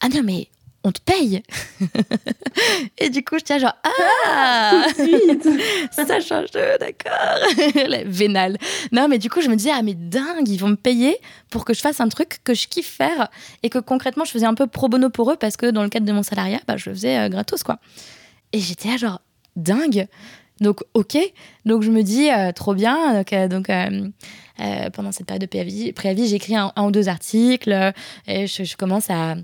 [0.00, 0.48] Ah non, mais
[0.88, 1.42] on te paye.
[2.98, 4.86] et du coup, je tiens genre, ah,
[5.92, 7.84] ça change d'accord.
[7.88, 8.56] La vénale.
[8.92, 11.18] Non, mais du coup, je me disais, ah, mais dingue, ils vont me payer
[11.50, 13.28] pour que je fasse un truc que je kiffe faire
[13.62, 15.88] et que concrètement, je faisais un peu pro bono pour eux parce que dans le
[15.88, 17.78] cadre de mon salariat, bah, je le faisais euh, gratos, quoi.
[18.52, 19.20] Et j'étais là, genre,
[19.56, 20.08] dingue.
[20.60, 21.18] Donc, ok.
[21.66, 23.12] Donc, je me dis, euh, trop bien.
[23.20, 23.70] Donc, euh, donc
[24.92, 27.92] pendant cette période de préavis, j'écris un, un, ou deux articles
[28.26, 29.36] et je commence à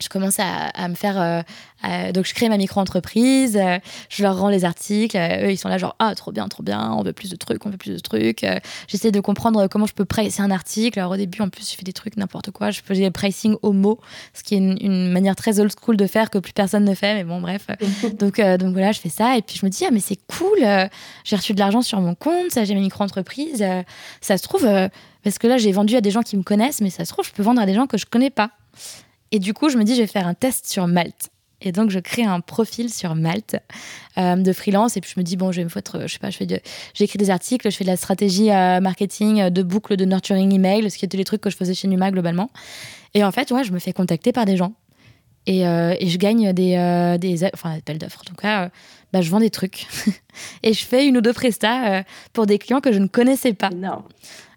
[0.00, 1.44] je commence à, me faire.
[1.84, 3.78] Euh, donc, je crée ma micro-entreprise, euh,
[4.08, 5.16] je leur rends les articles.
[5.16, 7.36] Euh, eux, ils sont là, genre, ah, trop bien, trop bien, on veut plus de
[7.36, 8.44] trucs, on veut plus de trucs.
[8.88, 10.98] J'essaie de comprendre comment je peux pricer un article.
[10.98, 12.70] Alors, au début, en plus, je fais des trucs n'importe quoi.
[12.70, 13.98] Je faisais pricing au mot,
[14.34, 17.14] ce qui est une, manière très old school de faire que plus personne ne fait.
[17.14, 17.66] Mais bon, bref.
[18.18, 19.36] donc, donc, voilà, je fais ça.
[19.36, 20.58] Et puis, je me dis, ah, mais c'est cool,
[21.24, 23.64] j'ai reçu de l'argent sur mon compte, j'ai ma micro-entreprise.
[24.20, 24.68] ça se trouve,
[25.24, 27.24] parce que là, j'ai vendu à des gens qui me connaissent, mais ça se trouve,
[27.24, 28.50] je peux vendre à des gens que je connais pas.
[29.32, 31.30] Et du coup, je me dis, je vais faire un test sur Malte.
[31.62, 33.56] Et donc, je crée un profil sur Malte
[34.18, 34.96] euh, de freelance.
[34.96, 36.62] Et puis, je me dis, bon, je vais me foutre, je sais pas, je fais
[36.94, 40.52] j'écris des articles, je fais de la stratégie euh, marketing, euh, de boucle de nurturing
[40.54, 42.50] email, ce qui étaient les trucs que je faisais chez Numa globalement.
[43.14, 44.72] Et en fait, ouais, je me fais contacter par des gens.
[45.46, 48.20] Et, et je gagne des, des, enfin, appels d'offres.
[48.20, 48.70] En tout cas,
[49.12, 49.86] bah, je vends des trucs.
[50.62, 53.70] et je fais une ou deux prestats pour des clients que je ne connaissais pas.
[53.70, 54.04] Non.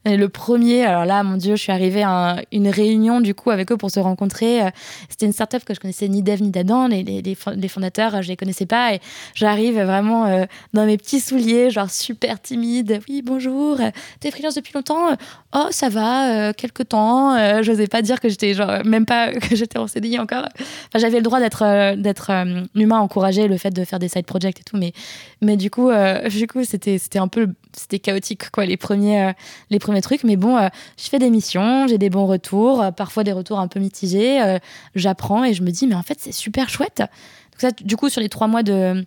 [0.06, 3.72] Le premier, alors là, mon Dieu, je suis arrivée à une réunion du coup avec
[3.72, 4.62] eux pour se rencontrer.
[4.62, 4.70] Euh,
[5.08, 6.88] c'était une startup que je connaissais ni d'Eve ni d'Adam.
[6.88, 8.93] Les, les, fondateurs, je les connaissais pas.
[8.93, 8.99] Et
[9.34, 12.99] j'arrive vraiment euh, dans mes petits souliers, genre super timide.
[13.08, 13.78] Oui, bonjour.
[14.20, 15.16] T'es freelance depuis longtemps?
[15.56, 17.38] Oh, ça va, euh, quelques temps.
[17.62, 20.47] Je n'osais pas dire que j'étais, genre, même pas que j'étais en CDI encore.
[20.58, 22.32] Enfin, j'avais le droit d'être, d'être
[22.76, 24.78] humain, encouragé le fait de faire des side projects et tout.
[24.78, 24.93] Mais,
[25.41, 25.91] mais du coup,
[26.30, 29.34] du coup, c'était, c'était un peu, c'était chaotique, quoi, les premiers,
[29.70, 30.24] les premiers trucs.
[30.24, 33.60] Mais bon, euh, je fais des missions, j'ai des bons retours, euh, parfois des retours
[33.60, 34.41] un peu mitigés.
[34.41, 34.60] Euh,
[34.95, 36.99] j'apprends et je me dis, mais en fait, c'est super chouette.
[36.99, 39.06] Donc ça, du coup, sur les trois mois de,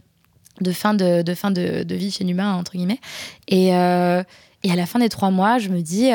[0.60, 3.00] de fin, de, de fin de, de, vie chez Numa, entre guillemets.
[3.48, 3.70] Et,
[4.66, 6.10] et à la fin des trois mois, je me dis,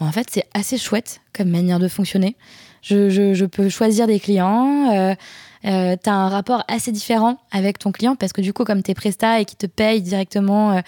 [0.00, 2.36] bah, en fait, c'est assez chouette comme manière de fonctionner.
[2.82, 4.90] Je, peux choisir des clients.
[4.92, 5.14] Euh,
[5.64, 8.82] euh, tu as un rapport assez différent avec ton client parce que du coup, comme
[8.82, 10.80] tu es presta et qui te paye directement,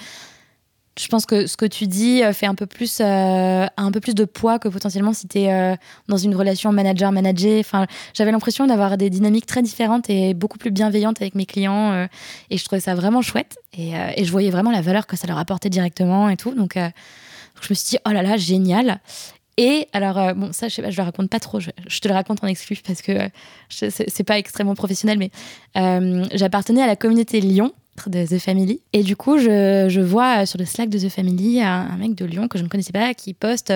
[1.00, 4.00] je pense que ce que tu dis euh, fait un peu plus, euh, un peu
[4.00, 5.74] plus de poids que potentiellement si tu es euh,
[6.08, 7.60] dans une relation manager-manager.
[7.60, 12.06] Enfin, j'avais l'impression d'avoir des dynamiques très différentes et beaucoup plus bienveillantes avec mes clients.
[12.50, 13.58] et je trouvais ça vraiment chouette.
[13.76, 13.92] Et,
[14.22, 16.54] je voyais vraiment la valeur que ça leur apportait directement et tout.
[16.54, 19.00] Donc, je me suis dit, oh là là, génial.
[19.56, 21.70] Et alors, bon, ça, je sais pas, je le raconte pas trop, je,
[22.00, 23.12] te le raconte en exclu parce que
[23.68, 25.30] c'est pas extrêmement professionnel, mais
[26.32, 27.72] j'appartenais à la communauté Lyon
[28.08, 28.80] de The Family.
[28.92, 32.24] Et du coup, je, je vois sur le Slack de The Family un, mec de
[32.24, 33.72] Lyon que je ne connaissais pas qui poste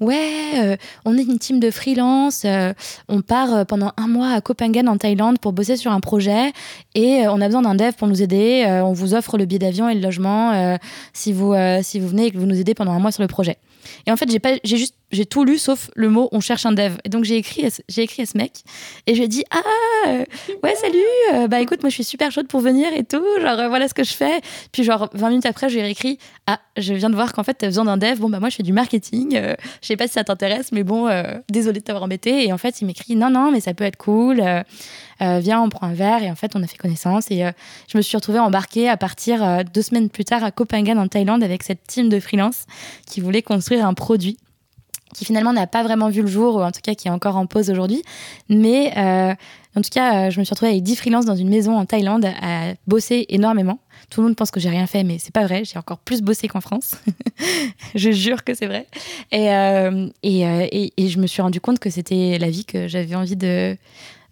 [0.00, 2.72] Ouais, euh, on est une team de freelance, euh,
[3.08, 6.52] on part euh, pendant un mois à Copenhague en Thaïlande pour bosser sur un projet
[6.94, 8.64] et on a besoin d'un dev pour nous aider.
[8.84, 10.78] on vous offre le billet d'avion et le logement
[11.12, 13.28] si, vous, si vous venez et que vous nous aidez pendant un mois sur le
[13.28, 13.58] projet.
[14.06, 16.66] Et en fait, j'ai pas, j'ai juste, j'ai tout lu sauf le mot on cherche
[16.66, 16.96] un dev.
[17.04, 18.52] Et donc j'ai écrit, j'ai écrit à ce mec
[19.06, 19.62] et je lui ai dit ah
[20.62, 20.98] ouais salut,
[21.34, 23.88] euh, bah écoute moi je suis super chaude pour venir et tout, genre euh, voilà
[23.88, 24.40] ce que je fais.
[24.72, 27.44] Puis genre 20 minutes après, je lui ai écrit ah je viens de voir qu'en
[27.44, 28.18] fait t'as besoin d'un dev.
[28.18, 30.82] Bon bah moi je fais du marketing, euh, je sais pas si ça t'intéresse, mais
[30.82, 31.08] bon
[31.48, 32.46] désolé de t'avoir embêté.
[32.46, 34.42] Et en fait il m'écrit non non mais ça peut être cool.
[35.20, 37.44] Viens, on prend un verre et en fait on a fait connaissance et
[37.88, 41.42] je me suis retrouvée embarquée à partir deux semaines plus tard à Copenhague en Thaïlande
[41.42, 42.66] avec cette team de freelance
[43.06, 44.38] qui voulait construire un produit
[45.14, 47.36] qui finalement n'a pas vraiment vu le jour, ou en tout cas qui est encore
[47.36, 48.02] en pause aujourd'hui.
[48.50, 49.34] Mais euh,
[49.76, 51.86] en tout cas, euh, je me suis retrouvée avec 10 freelances dans une maison en
[51.86, 53.78] Thaïlande à bosser énormément.
[54.10, 55.64] Tout le monde pense que j'ai rien fait, mais c'est pas vrai.
[55.64, 56.96] J'ai encore plus bossé qu'en France.
[57.94, 58.86] je jure que c'est vrai.
[59.32, 62.88] Et, euh, et, et, et, je me suis rendu compte que c'était la vie que
[62.88, 63.76] j'avais envie de,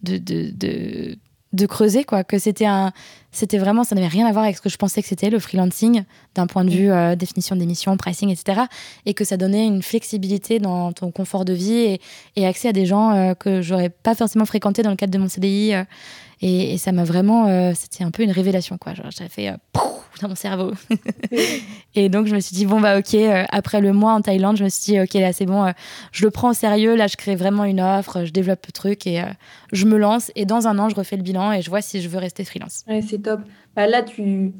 [0.03, 1.19] de, de, de
[1.53, 2.93] de creuser quoi que c'était un
[3.31, 5.39] c'était vraiment ça n'avait rien à voir avec ce que je pensais que c'était le
[5.39, 6.93] freelancing d'un point de vue mm.
[6.93, 8.63] euh, définition d'émission pricing etc
[9.05, 11.99] et que ça donnait une flexibilité dans ton confort de vie
[12.37, 15.19] et, accès à des gens euh, que j'aurais pas forcément fréquenté dans le cadre de
[15.19, 15.75] mon CDI
[16.43, 18.95] euh, Et, ça m'a vraiment, c'était un peu une révélation, quoi.
[18.95, 19.53] Genre, ça fait
[20.20, 20.72] dans mon cerveau.
[21.95, 23.16] et donc, je me suis dit, bon, bah, ok,
[23.51, 25.72] après le mois en Thaïlande, je me suis dit, ok, là, c'est bon,
[26.12, 29.07] je le prends au sérieux, là, je crée vraiment une offre, je développe le truc
[29.07, 29.22] et
[29.72, 30.30] je me lance.
[30.34, 32.45] Et dans un an, je refais le bilan et je vois si je veux rester
[32.45, 32.84] freelance.
[32.88, 33.40] Ouais, c'est top.
[33.74, 34.53] Bah, là, tu,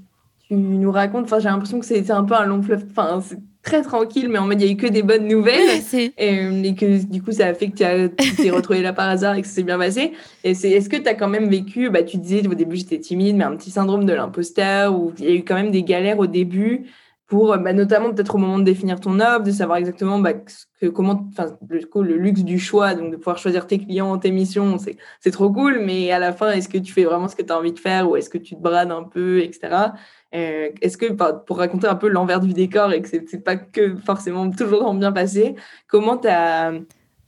[0.49, 3.21] tu nous racontes, enfin, j'ai l'impression que c'est un peu un long fleuve, enfin,
[3.63, 5.81] très tranquille, mais en mode, il n'y a eu que des bonnes nouvelles.
[5.93, 9.37] et, et, que du coup, ça a fait que tu t'es retrouvé là par hasard
[9.37, 10.13] et que ça s'est bien passé.
[10.45, 12.99] Et c'est, est-ce que tu as quand même vécu, bah, tu disais au début, j'étais
[12.99, 15.83] timide, mais un petit syndrome de l'imposteur, où il y a eu quand même des
[15.83, 16.87] galères au début
[17.33, 20.87] pour bah, notamment peut-être au moment de définir ton offre, de savoir exactement bah, que,
[20.89, 24.77] comment, enfin, le, le, luxe du choix, donc de pouvoir choisir tes clients, tes missions,
[24.77, 27.41] c'est, c'est trop cool, mais à la fin, est-ce que tu fais vraiment ce que
[27.41, 29.93] tu as envie de faire ou est-ce que tu te brades un peu, etc.
[30.35, 33.97] Euh, est-ce que, pour raconter un peu l'envers du décor et que c'est, pas que
[33.97, 35.55] forcément toujours bien passé,
[35.87, 36.73] comment as,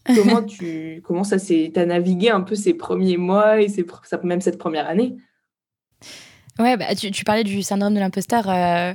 [0.07, 3.85] comment tu, comment ça s'est, t'as navigué un peu ces premiers mois et ces,
[4.23, 5.17] même cette première année?
[6.59, 8.49] Ouais, bah, tu, tu, parlais du syndrome de l'imposteur.
[8.49, 8.95] Euh,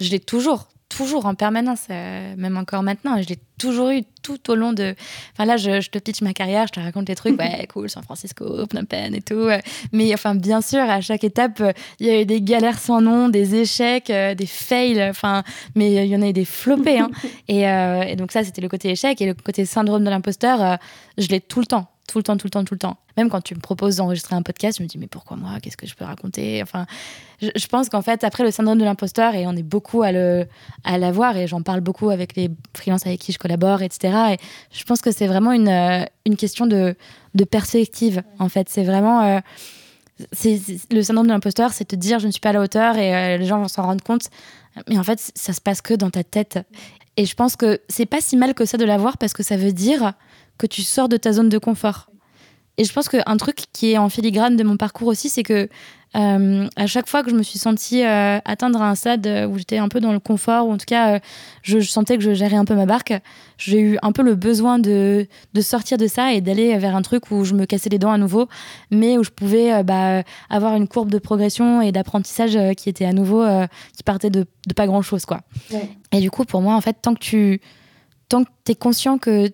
[0.00, 3.20] je l'ai toujours, toujours en permanence, euh, même encore maintenant.
[3.20, 4.94] Je l'ai toujours eu tout au long de.
[5.32, 8.02] Enfin là, je, te pitch ma carrière, je te raconte les trucs, ouais, cool, San
[8.02, 9.34] Francisco, Phnom Penh et tout.
[9.34, 9.58] Euh.
[9.92, 13.00] Mais enfin, bien sûr, à chaque étape, euh, il y a eu des galères sans
[13.00, 15.02] nom, des échecs, des fails.
[15.02, 15.42] Enfin,
[15.74, 16.98] mais il y en a eu des flopés.
[16.98, 17.10] Hein.
[17.48, 20.78] Et, et, donc ça, c'était le côté échec et le côté syndrome de l'imposteur.
[21.16, 22.96] je l'ai tout le temps tout le temps, tout le temps, tout le temps.
[23.16, 25.50] Même quand tu me proposes d'enregistrer un podcast, je me dis mais pourquoi moi?
[25.60, 26.62] Qu'est-ce que je peux raconter?
[26.62, 26.86] Enfin,
[27.40, 30.46] je, pense qu'en fait après le syndrome de l'imposteur et on est beaucoup à le
[30.84, 34.14] à l'avoir et j'en parle beaucoup avec les freelances avec qui je collabore, etc.
[34.32, 34.36] Et
[34.72, 36.94] je pense que c'est vraiment une euh, une question de
[37.34, 38.22] de perspective.
[38.38, 39.40] En fait, c'est vraiment euh,
[40.32, 42.96] c'est le syndrome de l'imposteur, c'est te dire je ne suis pas à la hauteur
[42.96, 44.30] et euh, les gens vont s'en rendre compte.
[44.88, 46.58] Mais en fait, ça se passe que dans ta tête.
[47.16, 49.56] Et je pense que c'est pas si mal que ça de l'avoir parce que ça
[49.56, 50.12] veut dire
[50.58, 52.10] que tu sors de ta zone de confort.
[52.78, 55.68] Et je pense qu'un truc qui est en filigrane de mon parcours aussi, c'est que
[56.16, 59.78] euh, à chaque fois que je me suis sentie euh, atteindre un stade où j'étais
[59.78, 61.18] un peu dans le confort, ou en tout cas euh,
[61.62, 63.14] je, sentais que je gérais un peu ma barque,
[63.58, 67.02] j'ai eu un peu le besoin de, de sortir de ça et d'aller vers un
[67.02, 68.48] truc où je me cassais les dents à nouveau,
[68.90, 73.12] mais où je pouvais bah, avoir une courbe de progression et d'apprentissage qui était à
[73.12, 73.44] nouveau,
[73.96, 75.24] qui partait de, de pas grand chose.
[75.24, 75.40] quoi.
[76.12, 77.60] Et du coup, pour moi, en fait, tant que tu
[78.28, 79.50] tant que es conscient que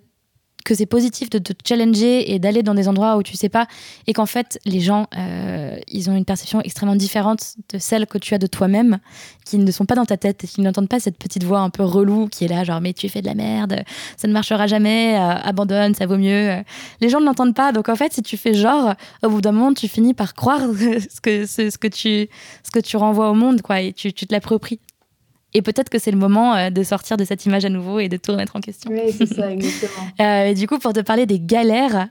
[0.64, 3.66] que c'est positif de te challenger et d'aller dans des endroits où tu sais pas
[4.06, 8.18] et qu'en fait les gens euh, ils ont une perception extrêmement différente de celle que
[8.18, 8.98] tu as de toi-même
[9.44, 11.70] qui ne sont pas dans ta tête et qui n'entendent pas cette petite voix un
[11.70, 13.82] peu relou qui est là genre mais tu fais de la merde
[14.16, 16.62] ça ne marchera jamais euh, abandonne ça vaut mieux.
[17.00, 17.72] Les gens ne l'entendent pas.
[17.72, 20.60] Donc en fait si tu fais genre au bout d'un moment tu finis par croire
[20.60, 22.28] ce que ce, que tu
[22.62, 24.80] ce que tu renvoies au monde quoi et tu, tu te l'appropries
[25.54, 28.08] et peut-être que c'est le moment euh, de sortir de cette image à nouveau et
[28.08, 28.90] de tout remettre en question.
[28.90, 30.08] Oui, c'est ça, exactement.
[30.20, 32.08] euh, et du coup, pour te parler des galères,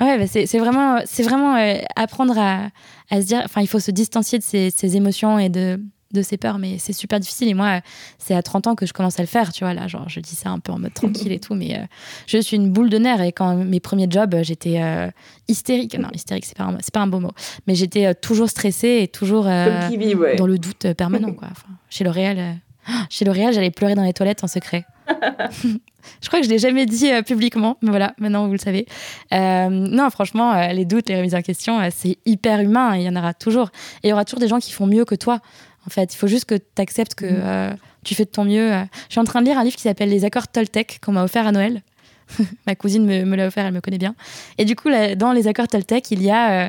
[0.00, 2.68] ouais, bah c'est vraiment, vraiment euh, apprendre à,
[3.10, 5.80] à, se dire, enfin, il faut se distancier de ses, ses émotions et de,
[6.12, 7.48] de ses peurs, mais c'est super difficile.
[7.48, 7.80] Et moi,
[8.18, 9.74] c'est à 30 ans que je commence à le faire, tu vois.
[9.74, 11.82] Là, genre, je dis ça un peu en mode tranquille et tout, mais euh,
[12.26, 13.20] je suis une boule de nerfs.
[13.20, 15.10] Et quand mes premiers jobs, j'étais euh,
[15.48, 15.98] hystérique.
[15.98, 17.32] Non, hystérique, c'est pas, un, pas un beau mot.
[17.66, 21.48] Mais j'étais euh, toujours stressée et toujours dans le doute permanent, quoi.
[21.50, 22.56] Enfin, chez L'Oréal,
[23.10, 24.86] chez L'Oréal, j'allais pleurer dans les toilettes en secret.
[26.22, 28.86] je crois que je l'ai jamais dit publiquement, mais voilà, maintenant vous le savez.
[29.30, 32.96] non, franchement, les doutes, les remises en question, c'est hyper humain.
[32.96, 33.70] Il y en aura toujours.
[34.02, 35.40] Et il y aura toujours des gens qui font mieux que toi.
[35.86, 37.42] En fait, il faut juste que tu acceptes que mm.
[37.42, 37.70] euh,
[38.04, 38.70] tu fais de ton mieux.
[39.08, 41.24] Je suis en train de lire un livre qui s'appelle Les accords Toltec qu'on m'a
[41.24, 41.82] offert à Noël.
[42.66, 44.14] Ma cousine me, l'a offert, elle me connaît bien.
[44.58, 46.68] Et du coup, dans les accords Toltec, il y a euh,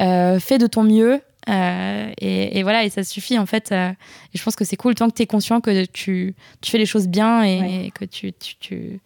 [0.00, 1.20] euh, fais de ton mieux.
[1.48, 3.70] Et, voilà, et ça suffit en fait.
[3.70, 3.94] et
[4.34, 6.34] je pense que c'est cool tant que tu es conscient que tu,
[6.64, 9.00] fais les choses bien et, que tu, tu,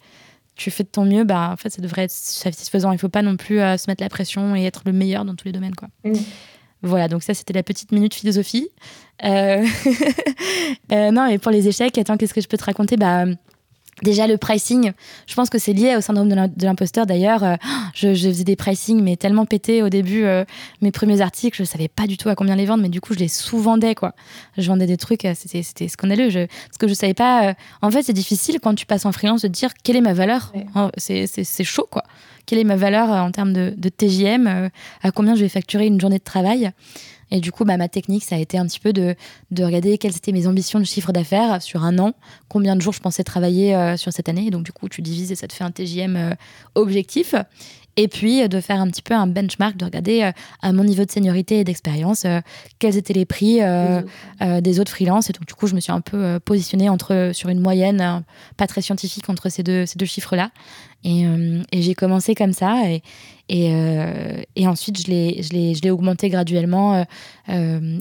[0.71, 2.91] fais de ton mieux, bah, en fait, ça devrait être satisfaisant.
[2.93, 5.45] Il faut pas non plus se mettre la pression et être le meilleur dans tous
[5.45, 5.75] les domaines.
[5.75, 5.89] Quoi.
[6.03, 6.13] Mm.
[6.83, 8.69] Voilà, donc ça, c'était la petite minute philosophie.
[9.23, 9.65] Euh,
[10.91, 11.11] euh...
[11.11, 12.97] non, et pour les échecs, attends, qu'est-ce que je peux te raconter?
[12.97, 13.25] Bah,
[14.03, 14.93] Déjà, le pricing,
[15.27, 17.05] je pense que c'est lié au syndrome de l'imposteur.
[17.05, 17.55] D'ailleurs, euh,
[17.93, 20.23] je, faisais des pricing, mais tellement pété au début.
[20.23, 20.43] Euh,
[20.81, 23.13] mes premiers articles, je savais pas du tout à combien les vendre, mais du coup,
[23.13, 24.13] je les sous-vendais, quoi.
[24.57, 26.29] Je vendais des trucs, c'était scandaleux.
[26.29, 27.53] Je, parce que je savais pas.
[27.81, 30.51] en fait, c'est difficile quand tu passes en freelance de dire quelle est ma valeur.
[30.97, 32.03] C'est chaud, quoi
[32.45, 34.69] quelle est ma valeur euh, en termes de, TJM, euh,
[35.01, 36.71] à combien je vais facturer une journée de travail.
[37.33, 39.15] Et du coup, bah, ma technique, ça a été un petit peu de,
[39.57, 42.13] regarder quelles étaient mes ambitions de chiffre d'affaires sur un an,
[42.49, 44.47] combien de jours je pensais travailler euh, sur cette année.
[44.47, 46.35] Et donc, du coup, tu divises et ça te fait un TJM
[46.75, 47.35] objectif.
[47.97, 50.31] Et puis, de faire un petit peu un benchmark, de regarder
[50.61, 52.25] à mon niveau de seniorité et d'expérience
[52.79, 53.59] quels étaient les prix
[54.39, 55.29] des autres freelances.
[55.29, 58.23] Et donc, du coup, je me suis un peu positionnée entre, sur une moyenne
[58.55, 60.51] pas très scientifique entre ces deux, ces deux chiffres-là.
[61.03, 61.23] Et,
[61.71, 62.89] et j'ai commencé comme ça.
[62.89, 63.01] Et,
[63.49, 63.73] et,
[64.55, 67.05] et ensuite, je l'ai augmenté graduellement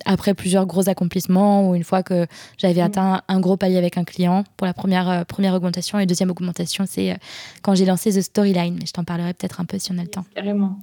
[0.05, 2.26] après plusieurs gros accomplissements ou une fois que
[2.59, 2.84] j'avais mmh.
[2.84, 5.98] atteint un gros palier avec un client pour la première, première augmentation.
[5.98, 7.16] Et deuxième augmentation, c'est
[7.62, 8.76] quand j'ai lancé The Storyline.
[8.78, 10.24] Mais je t'en parlerai peut-être un peu si on a le temps.
[10.34, 10.78] Carrément.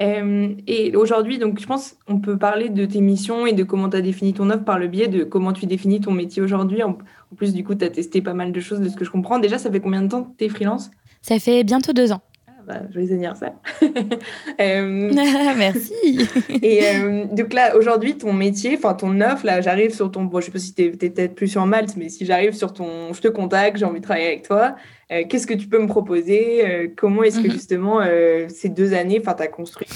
[0.00, 3.90] Euh, et aujourd'hui, donc, je pense qu'on peut parler de tes missions et de comment
[3.90, 6.82] tu as défini ton offre par le biais de comment tu définis ton métier aujourd'hui.
[6.82, 6.96] En,
[7.36, 9.38] plus, du coup, tu as testé pas mal de choses de ce que je comprends.
[9.38, 10.90] Déjà, ça fait combien de temps que tu es freelance?
[11.22, 12.22] Ça fait bientôt deux ans.
[12.60, 13.54] Ah bah, joyeux anniversaire.
[14.60, 15.10] euh,
[15.56, 16.28] Merci.
[16.62, 20.24] et euh, donc là, aujourd'hui, ton métier, enfin ton offre, là, j'arrive sur ton.
[20.24, 22.72] Bon, je sais pas si tu es, peut-être plus sur Malte, mais si j'arrive sur
[22.72, 23.12] ton.
[23.12, 24.76] Je te contacte, j'ai envie de travailler avec toi.
[25.10, 27.52] Euh, qu'est-ce que tu peux me proposer euh, Comment est-ce que mhm.
[27.52, 28.00] justement
[28.48, 29.88] ces deux années, tu as construit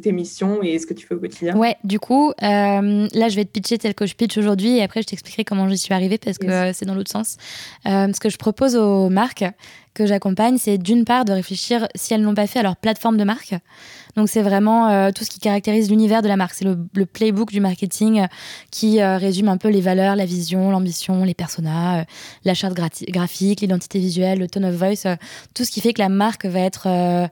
[0.00, 1.56] tes missions et ce que tu fais au quotidien?
[1.56, 5.02] Ouais, du coup, là, je vais te pitcher tel que je pitch aujourd'hui et après,
[5.02, 7.36] je t'expliquerai comment j'y suis arrivée parce que c'est dans l'autre sens.
[7.84, 9.44] ce que je propose aux marques
[9.94, 12.76] que j'accompagne, c'est d'une part de réfléchir, si elles ne l'ont pas fait, à leur
[12.76, 13.54] plateforme de marque.
[14.16, 16.54] Donc c'est vraiment euh, tout ce qui caractérise l'univers de la marque.
[16.54, 18.26] C'est le, playbook du marketing euh,
[18.70, 22.04] qui euh, résume un peu les valeurs, la vision, l'ambition, les personas,
[22.44, 25.16] la charte graphique, l'identité visuelle, le tone of voice,
[25.54, 27.30] tout ce qui fait que la marque va être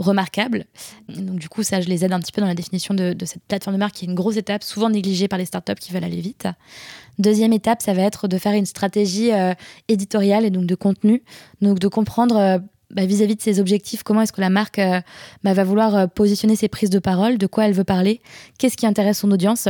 [0.00, 0.64] remarquable.
[1.08, 3.24] donc du coup, ça, je les aide un petit peu dans la définition de, de,
[3.24, 5.92] cette plateforme de marque qui est une grosse étape, souvent négligée par les startups qui
[5.92, 6.46] veulent aller vite.
[7.18, 9.30] Deuxième étape, ça va être de faire une stratégie
[9.88, 11.22] éditoriale et donc de contenu,
[11.60, 15.00] donc de comprendre bah, vis-à-vis de ses objectifs, comment est-ce que la marque euh,
[15.44, 18.20] bah, va vouloir euh, positionner ses prises de parole, de quoi elle veut parler,
[18.58, 19.68] qu'est-ce qui intéresse son audience.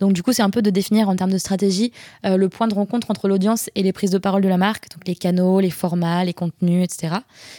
[0.00, 1.92] Donc du coup, c'est un peu de définir en termes de stratégie
[2.24, 4.88] euh, le point de rencontre entre l'audience et les prises de parole de la marque,
[4.90, 7.16] donc les canaux, les formats, les contenus, etc.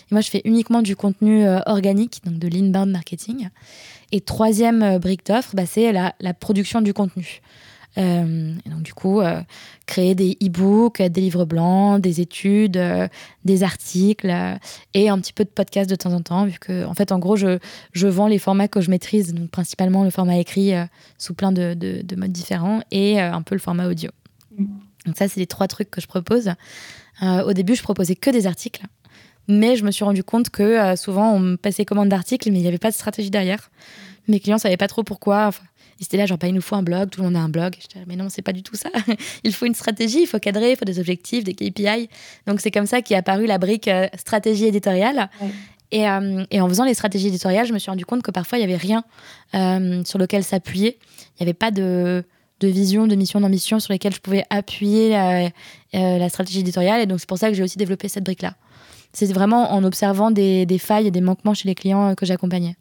[0.10, 3.50] Et moi, je fais uniquement du contenu organique, donc de l'inbound marketing.
[4.12, 7.42] Et troisième brique d'offre, bah, c'est la, la production du contenu.
[7.98, 9.42] Euh, et donc, du coup, euh,
[9.86, 13.08] créer des e-books, des livres blancs, des études, euh,
[13.46, 14.34] des articles
[14.94, 17.20] et un petit peu de podcast de temps en temps, vu que, en fait, en
[17.20, 17.60] gros, je,
[17.92, 20.74] je vends les formats que je maîtrise, donc principalement le format écrit
[21.18, 24.10] sous plein de, de, modes différents et un peu le format audio.
[24.58, 24.66] Mm.
[25.06, 26.52] Donc, ça, c'est les trois trucs que je propose.
[27.22, 28.84] au début, je proposais que des articles.
[29.50, 32.62] Mais je me suis rendu compte que souvent, on me passait commande d'articles, mais il
[32.62, 33.70] n'y avait pas de stratégie derrière.
[34.30, 35.48] Mes clients ne savaient pas trop pourquoi.
[35.48, 35.64] Enfin,
[36.00, 37.50] ils étaient là, genre, pas il nous faut un blog, tout le monde a un
[37.50, 37.76] blog.
[37.80, 38.90] Je disais, mais non, c'est pas du tout ça.
[39.44, 42.10] il faut une stratégie, il faut cadrer, il faut des objectifs, des KPI.
[42.48, 45.30] Donc c'est comme ça qu'est apparue la brique euh, stratégie éditoriale.
[45.92, 48.58] Et, euh, et, en faisant les stratégies éditoriales, je me suis rendu compte que parfois,
[48.58, 49.04] il n'y avait rien
[49.54, 50.98] euh, sur lequel s'appuyer.
[51.00, 52.24] Il n'y avait pas de,
[52.62, 55.50] de, vision, de mission, d'ambition sur lesquelles je pouvais appuyer la,
[55.94, 57.02] la stratégie éditoriale.
[57.02, 58.56] Et donc, c'est pour ça que j'ai aussi développé cette brique-là.
[59.12, 62.76] C'est vraiment en observant des, des, failles et des manquements chez les clients que j'accompagnais.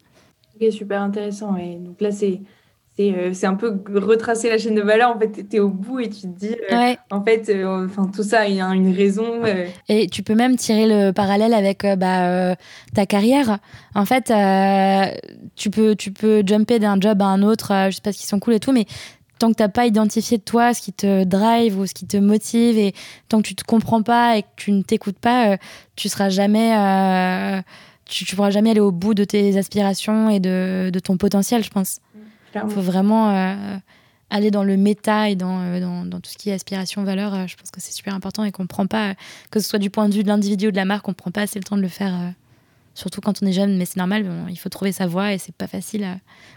[0.58, 1.56] Ok, super intéressant.
[1.58, 2.40] Et donc là, c'est
[2.96, 5.14] c'est un peu retracer la chaîne de valeur.
[5.16, 8.10] En fait, tu es au bout et tu te dis, euh, en fait, euh, enfin
[8.14, 9.42] tout ça, il y a une raison.
[9.88, 12.54] Et tu peux même tirer le parallèle avec bah,
[12.94, 13.58] ta carrière.
[13.94, 14.32] En fait,
[15.56, 18.38] tu, peux, tu peux jumper d'un job à un autre, je sais pas qu'ils sont
[18.38, 18.84] cool et tout, mais
[19.38, 22.06] tant que tu n'as pas identifié de toi ce qui te drive ou ce qui
[22.06, 22.94] te motive, et
[23.28, 25.56] tant que tu te comprends pas et que tu ne t'écoutes pas,
[25.96, 26.74] tu seras jamais.
[28.04, 31.64] tu, tu pourras jamais aller au bout de tes aspirations et de, de ton potentiel,
[31.64, 31.98] je pense.
[32.54, 33.76] Il faut vraiment euh,
[34.30, 37.34] aller dans le méta et dans, euh, dans, dans, tout ce qui est aspiration, valeur.
[37.34, 39.14] Euh, je pense que c'est super important et qu'on ne prend pas,
[39.50, 41.16] que ce soit du point de vue de l'individu ou de la marque, on ne
[41.16, 42.14] prend pas assez le temps de le faire,
[42.94, 43.76] surtout quand on est jeune.
[43.76, 46.06] Mais c'est normal, il faut trouver sa voie et c'est pas facile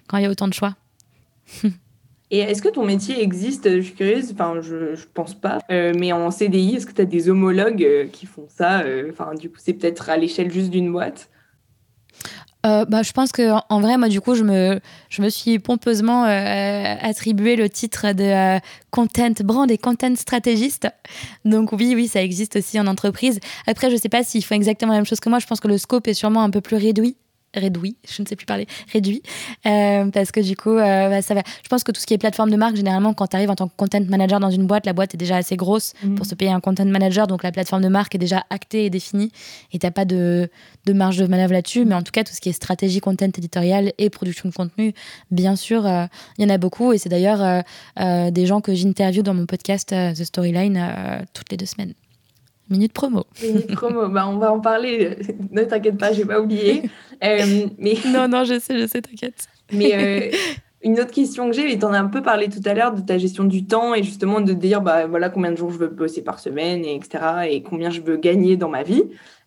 [0.08, 0.76] quand il y a autant de choix.
[2.32, 3.70] Et est-ce que ton métier existe?
[3.70, 5.60] Je suis curieuse, enfin, je, ne pense pas.
[5.70, 8.84] mais en CDI, est-ce que tu as des homologues qui font ça?
[9.12, 11.30] Enfin, du coup, c'est peut-être à l'échelle juste d'une boîte?
[12.66, 15.60] Euh, bah, je pense que en vrai, moi, du coup, je me, je me suis
[15.60, 18.60] pompeusement euh, attribué le titre de euh,
[18.92, 20.88] content brand et content stratégiste.
[21.44, 23.40] Donc oui, oui, ça existe aussi en entreprise.
[23.68, 25.40] Après, je sais pas s'ils font exactement la même chose que moi.
[25.40, 27.18] Je pense que le scope est sûrement un peu plus réduit
[27.56, 29.22] réduit, je ne sais plus parler, réduit,
[29.66, 31.42] euh, parce que du coup, euh, bah, ça va.
[31.64, 33.56] Je pense que tout ce qui est plateforme de marque, généralement, quand tu arrives en
[33.56, 36.16] tant que content manager dans une boîte, la boîte est déjà assez grosse mhm.
[36.16, 38.90] pour se payer un content manager, donc la plateforme de marque est déjà actée et
[38.90, 39.32] définie,
[39.72, 40.50] et t'as pas de,
[40.86, 41.86] de, marge de manœuvre là-dessus.
[41.86, 44.94] Mais en tout cas, tout ce qui est stratégie content éditoriale et production de contenu,
[45.32, 46.06] bien sûr, euh,
[46.38, 47.64] il y en a beaucoup, et c'est d'ailleurs
[47.98, 51.94] des gens que j'interviewe dans mon podcast The Storyline toutes les deux semaines.
[52.70, 53.26] Minute promo.
[53.44, 55.18] Minute promo, bah, on va en parler.
[55.52, 56.84] ne t'inquiète pas, j'ai pas oublié.
[57.24, 57.96] Euh, mais...
[58.08, 59.48] Non, non, je sais, je sais, t'inquiète.
[59.72, 60.38] Mais euh,
[60.84, 62.94] une autre question que j'ai, et tu en as un peu parlé tout à l'heure
[62.94, 65.78] de ta gestion du temps et justement de dire bah, voilà combien de jours je
[65.78, 67.48] veux bosser par semaine, et etc.
[67.50, 69.04] et combien je veux gagner dans ma vie.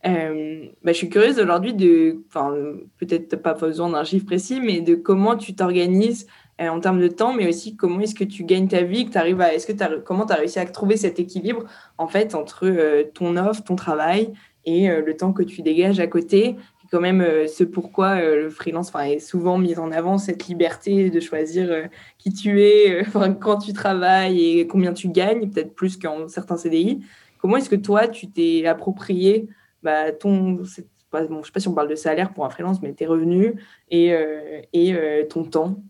[0.06, 2.54] Euh, bah, je suis curieuse aujourd'hui de, enfin,
[2.98, 6.26] peut-être pas besoin d'un chiffre précis, mais de comment tu t'organises
[6.60, 9.54] en termes de temps, mais aussi comment est-ce que tu gagnes ta vie, que à,
[9.54, 11.64] est-ce que comment tu as réussi à trouver cet équilibre
[11.98, 14.32] en fait entre euh, ton offre, ton travail
[14.64, 16.56] et le temps que tu dégages à côté
[16.90, 21.88] quand même ce pourquoi le freelance est souvent mis en avant, cette liberté de choisir
[22.18, 23.02] qui tu es,
[23.40, 27.00] quand tu travailles et combien tu gagnes, peut-être plus qu'en certains CDI.
[27.38, 29.48] Comment est-ce que toi, tu t'es approprié
[29.82, 30.80] bah, ton, bon, je
[31.22, 33.54] ne sais pas si on parle de salaire pour un freelance, mais tes revenus
[33.90, 35.80] et, euh, et euh, ton temps?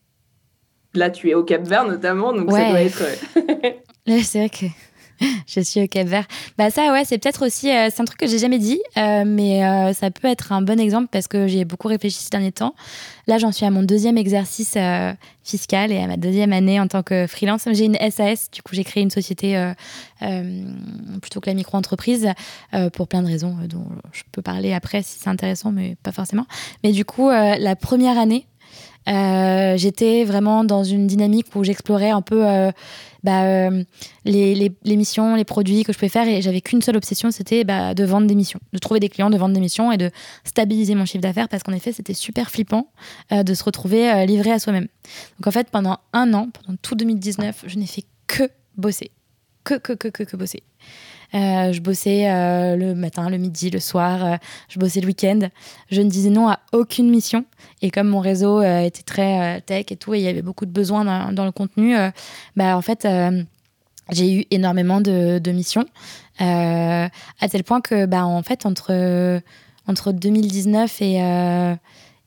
[0.99, 3.03] Là, tu es au Cap Vert notamment, donc ça doit être.
[4.09, 4.65] Euh, c'est vrai que
[5.47, 6.27] je suis au Cap Vert.
[6.57, 9.25] Bah ça, ouais, c'est peut-être aussi, euh, c'est un truc que j'ai jamais dit, euh,
[9.27, 12.53] mais euh, ça peut être un bon exemple parce que j'ai beaucoup réfléchi ces derniers
[12.53, 12.75] temps.
[13.27, 14.79] Là, j'en suis à mon deuxième exercice
[15.45, 17.69] fiscal et à ma deuxième année en tant que freelance.
[17.73, 19.71] J'ai une SAS, du coup, j'ai créé une société
[21.21, 22.29] plutôt que la micro-entreprise
[22.95, 26.47] pour plein de raisons dont je peux parler après si c'est intéressant, mais pas forcément.
[26.83, 28.47] Mais du coup, la première année,
[29.07, 32.45] j'étais vraiment dans une dynamique où j'explorais un peu
[33.25, 33.85] bah, euh,
[34.25, 36.29] les, les, missions, les produits que je pouvais faire.
[36.29, 39.31] Et j'avais qu'une seule obsession, c'était bah, de vendre des missions, de trouver des clients,
[39.31, 40.11] de vendre des missions et de
[40.45, 42.91] stabiliser mon chiffre d'affaires parce qu'en effet, c'était super flippant
[43.33, 44.89] euh, de se retrouver euh, livré à soi-même.
[45.39, 49.11] Donc en fait, pendant un an, pendant tout 2019, je n'ai fait que bosser.
[49.65, 50.63] Que, que, que, que, que bosser.
[51.35, 54.25] Euh, je bossais euh, le matin, le midi, le soir.
[54.25, 54.37] Euh,
[54.69, 55.41] je bossais le week-end.
[55.91, 57.45] Je ne disais non à aucune mission.
[57.83, 60.71] Et comme mon réseau était très tech et tout, et il y avait beaucoup de
[60.71, 61.95] besoins dans, le contenu,
[62.57, 63.07] bah, en fait,
[64.11, 65.87] j'ai eu énormément de, missions.
[66.41, 67.09] à
[67.49, 69.41] tel point que, bah, en fait, entre,
[69.87, 71.23] entre 2019 et.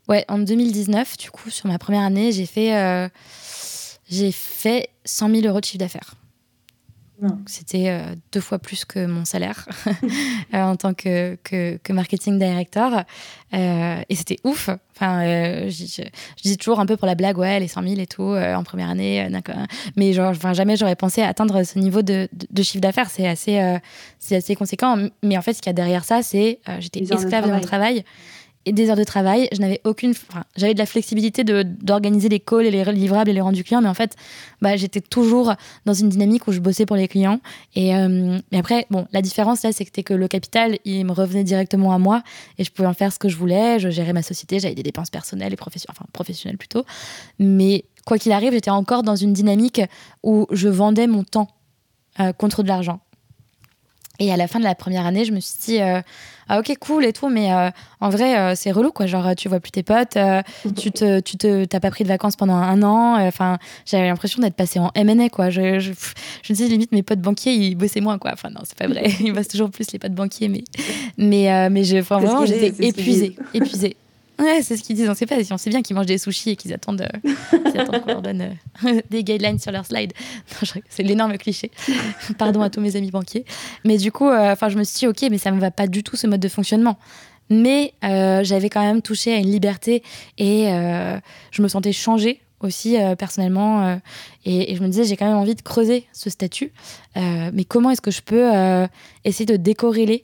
[0.07, 3.09] ouais, en 2019, du coup, sur ma première année, j'ai fait,
[4.09, 6.15] j'ai fait 100 000 euros de chiffre d'affaires.
[7.45, 9.67] C'était euh, deux fois plus que mon salaire
[10.53, 13.03] euh, en tant que, que, marketing director.
[13.53, 14.69] Euh, et c'était ouf.
[14.95, 15.23] Enfin,
[15.69, 16.03] je,
[16.41, 18.89] dis toujours un peu pour la blague, ouais, les 100 000 et tout en première
[18.89, 19.27] année.
[19.95, 23.09] mais genre, enfin, jamais j'aurais pensé atteindre ce niveau de, de, chiffre d'affaires.
[23.09, 23.79] C'est assez,
[24.19, 24.97] c'est assez conséquent.
[25.23, 28.03] Mais en fait, ce qu'il y a derrière ça, c'est j'étais esclave de, mon travail
[28.65, 29.47] et des heures de travail.
[29.51, 30.13] Je n'avais aucune.
[30.55, 33.89] J'avais de la flexibilité d'organiser les calls et les livrables et les rendus clients, mais
[33.89, 34.15] en fait,
[34.61, 35.53] bah, j'étais toujours
[35.85, 37.39] dans une dynamique où je bossais pour les clients.
[37.75, 41.93] Et, euh, après, bon, la différence là, c'était que le capital, il me revenait directement
[41.93, 42.23] à moi
[42.57, 43.79] et je pouvais en faire ce que je voulais.
[43.79, 46.85] Je gérais ma société, j'avais des dépenses personnelles et professionnelles, enfin professionnelles plutôt.
[47.39, 49.81] Mais quoi qu'il arrive, j'étais encore dans une dynamique
[50.23, 51.47] où je vendais mon temps
[52.19, 52.99] euh, contre de l'argent.
[54.19, 55.99] Et à la fin de la première année, je me suis dit, euh,
[56.53, 57.69] ah ok, cool et tout, mais euh,
[58.01, 59.05] en vrai, euh, c'est relou, quoi.
[59.05, 60.17] Genre, tu vois plus tes potes,
[60.77, 63.25] tu te, tu te, t'as pas pris de vacances pendant un an.
[63.25, 65.49] Enfin, j'avais l'impression d'être passé en MNA, quoi.
[65.49, 65.93] Je, je,
[66.43, 68.31] je, me dis, limite, mes potes banquiers, ils bossaient moins, quoi.
[68.33, 69.03] Enfin, non, c'est pas vrai.
[69.21, 70.65] Ils bossent toujours plus, les potes banquiers, mais,
[71.17, 73.95] mais, mais je, vraiment, j'étais épuisée, épuisée.
[74.39, 75.09] Ouais, c'est ce qu'ils disent.
[75.09, 75.35] On sait pas.
[75.51, 78.55] On sait bien qu'ils mangent des sushis et qu'ils attendent, euh, qu'on leur donne
[78.85, 80.13] euh, des guidelines sur leur slide.
[80.89, 81.71] C'est l'énorme cliché.
[82.37, 83.45] Pardon à tous mes amis banquiers.
[83.85, 85.87] Mais du coup, euh, enfin, je me suis dit, ok, mais ça me va pas
[85.87, 86.97] du tout ce mode de fonctionnement.
[87.49, 90.03] Mais j'avais quand même touché à une liberté
[90.37, 90.67] et
[91.51, 93.99] je me sentais changée aussi personnellement.
[94.45, 96.71] Et, et, je me disais, j'ai quand même envie de creuser ce statut.
[97.17, 98.49] mais comment est-ce que je peux
[99.25, 100.23] essayer de décorréler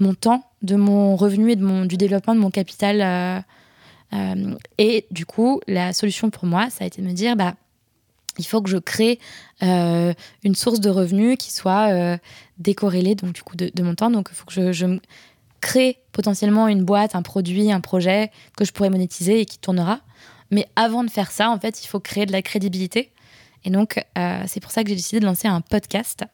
[0.00, 3.00] mon temps de mon revenu et de mon, du développement de mon capital.
[3.00, 3.40] Euh,
[4.12, 7.54] euh, et du coup, la solution pour moi, ça a été de me dire, bah,
[8.38, 9.18] il faut que je crée
[9.62, 12.18] euh, une source de revenus qui soit
[12.58, 14.10] décorrélée donc, du coup, de, mon temps.
[14.10, 14.98] Donc, il faut que je, je
[15.60, 20.00] crée potentiellement une boîte, un produit, un projet que je pourrais monétiser et qui tournera.
[20.50, 23.12] Mais avant de faire ça, en fait, il faut créer de la crédibilité.
[23.64, 24.02] Et donc,
[24.46, 26.24] c'est pour ça que j'ai décidé de lancer un podcast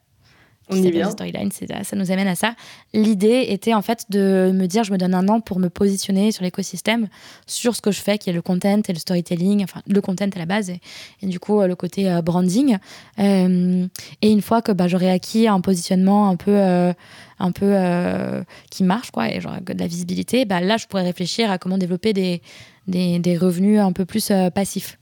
[0.68, 1.10] on y vient.
[1.10, 2.54] Storyline, ça nous amène à ça.
[2.92, 6.32] L'idée était en fait de me dire, je me donne un an pour me positionner
[6.32, 7.08] sur l'écosystème,
[7.46, 10.26] sur ce que je fais, qui est le content et le storytelling, enfin le content
[10.34, 10.80] à la base, et,
[11.26, 12.78] du coup le côté euh, branding.
[13.18, 13.86] Euh,
[14.22, 16.92] et une fois que bah, j'aurai acquis un positionnement un peu, euh,
[17.38, 17.74] un peu
[18.70, 21.78] qui marche, quoi, et genre de la visibilité, bah, là je pourrais réfléchir à comment
[21.78, 22.42] développer des,
[22.88, 24.98] des, des revenus un peu plus passifs.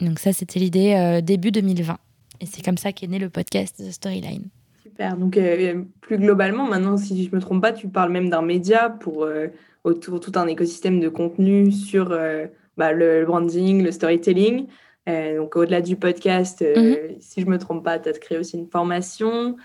[0.00, 1.98] Donc ça, c'était l'idée début 2020.
[2.40, 4.48] Et c'est comme ça qu'est né le podcast The Storyline.
[4.82, 5.16] Super.
[5.16, 8.42] Donc, euh, plus globalement, maintenant, si je ne me trompe pas, tu parles même d'un
[8.42, 9.48] média pour euh,
[9.84, 14.66] autour tout un écosystème de contenu sur euh, bah, le, branding, le storytelling.
[15.06, 17.16] donc, au-delà du podcast, mhm.
[17.20, 19.56] si je ne me trompe pas, tu as créé aussi une formation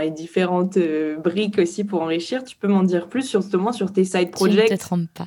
[0.00, 0.78] et différentes
[1.18, 2.44] briques aussi pour enrichir.
[2.44, 5.10] Tu peux m'en dire plus sur, justement sur tes side projects Tu ne te trompes
[5.12, 5.26] pas.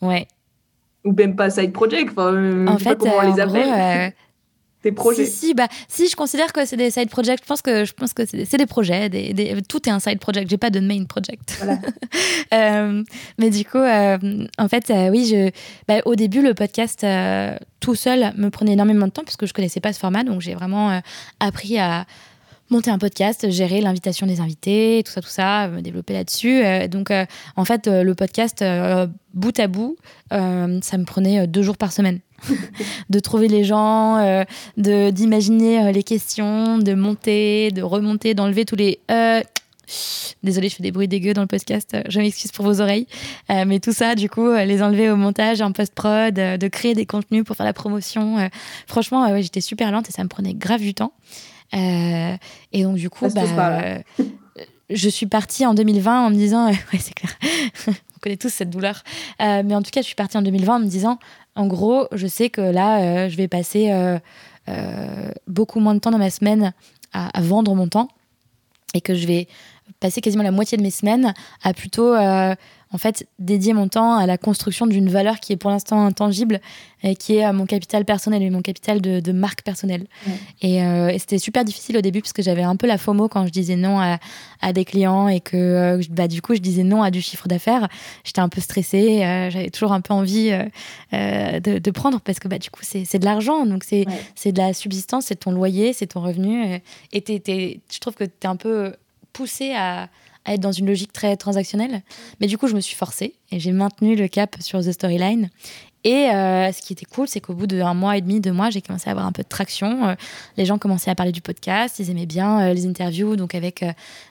[0.06, 0.26] ouais.
[1.04, 2.08] Ou même pas side projects.
[2.12, 4.14] Enfin, en fait, comment on les appelle
[4.82, 7.40] tes projets si, si, bah, si, je considère que c'est des side projects.
[7.42, 9.08] Je pense que, je pense que c'est des, projets.
[9.08, 10.48] Des, tout est un side project.
[10.48, 11.56] J'ai pas de main project.
[11.58, 11.78] Voilà.
[12.54, 13.02] euh,
[13.38, 15.50] mais du coup, euh, en fait, euh, oui, je,
[15.88, 17.04] bah, au début, le podcast
[17.80, 20.22] tout seul me prenait énormément de temps parce que je connaissais pas ce format.
[20.24, 21.00] Donc, j'ai vraiment
[21.40, 22.06] appris à
[22.70, 26.62] monter un podcast, gérer l'invitation des invités, tout ça, tout ça, me développer là-dessus.
[26.88, 27.12] donc,
[27.56, 28.64] en fait, le podcast,
[29.34, 29.96] bout à bout,
[30.30, 32.20] ça me prenait deux jours par semaine.
[33.10, 34.44] de trouver les gens,
[34.76, 39.00] d'imaginer les questions, de monter, de remonter, d'enlever tous les
[40.42, 41.96] Désolée, je fais des bruits dégueux dans le podcast.
[42.08, 43.06] Je m'excuse pour vos oreilles.
[43.50, 46.68] Euh, mais tout ça, du coup, euh, les enlever au montage, en post-prod, euh, de
[46.68, 48.50] créer des contenus pour faire la promotion.
[48.86, 51.12] franchement, j'étais super lente et ça me prenait grave du temps.
[51.72, 54.02] Et donc, du coup, bah,
[54.90, 57.32] je suis partie en 2020 en me disant, ouais, c'est clair.
[57.88, 59.04] On connaît tous cette douleur.
[59.38, 61.18] mais en tout cas, je suis partie en 2020 en me disant,
[61.54, 63.92] en gros, je sais que là, je vais passer
[65.46, 66.72] beaucoup moins de temps dans ma semaine
[67.12, 68.08] à, à vendre mon temps
[68.94, 69.48] et que je vais
[70.00, 72.54] passer quasiment la moitié de mes semaines à plutôt euh,
[72.92, 76.60] en fait dédier mon temps à la construction d'une valeur qui est pour l'instant intangible
[77.02, 80.06] et qui est mon capital personnel et mon capital de, marque personnelle.
[80.64, 83.46] Euh, et, c'était super difficile au début parce que j'avais un peu la FOMO quand
[83.46, 87.02] je disais non à, des clients et que euh, bah, du coup je disais non
[87.02, 87.88] à du chiffre d'affaires.
[88.24, 89.18] J'étais un peu stressée,
[89.50, 90.50] j'avais toujours un peu envie
[91.12, 94.72] de, prendre parce que bah, du coup c'est de l'argent, donc c'est c'est de la
[94.72, 96.80] subsistance, c'est ton loyer, c'est ton revenu.
[97.12, 98.94] Et je trouve que tu es un peu
[99.32, 100.08] poussé à,
[100.54, 102.02] être dans une logique très transactionnelle.
[102.40, 105.50] Mais du coup, je me suis forcée et j'ai maintenu le cap sur The Storyline.
[106.04, 108.70] Et euh, ce qui était cool, c'est qu'au bout d'un mois et demi, deux mois,
[108.70, 110.08] j'ai commencé à avoir un peu de traction.
[110.08, 110.14] Euh,
[110.56, 113.84] les gens commençaient à parler du podcast, ils aimaient bien euh, les interviews, donc avec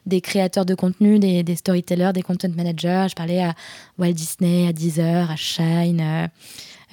[0.05, 3.07] des créateurs de contenu, des, des, storytellers, des content managers.
[3.09, 3.53] Je parlais à
[3.99, 6.29] Walt Disney, à Deezer, à Shine.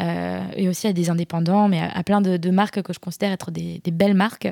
[0.01, 3.51] Euh, et aussi à des indépendants, mais à, plein de, marques que je considère être
[3.51, 4.49] des, belles marques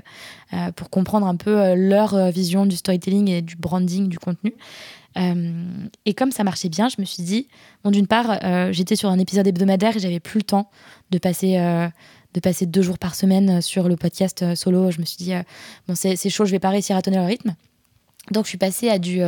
[0.53, 4.55] euh, pour comprendre un peu euh, leur vision du storytelling et du branding du contenu.
[5.16, 7.49] et comme ça marchait bien, je me suis dit,
[7.84, 8.38] bon, d'une part,
[8.72, 10.70] j'étais sur un épisode hebdomadaire et j'avais plus le temps
[11.11, 11.59] de passer
[12.32, 14.90] de passer deux jours par semaine sur le podcast solo.
[14.90, 15.34] Je me suis dit,
[15.86, 17.55] bon, c'est chaud, je vais pas réussir à tenir le rythme.
[18.30, 19.20] Donc, je suis passée à du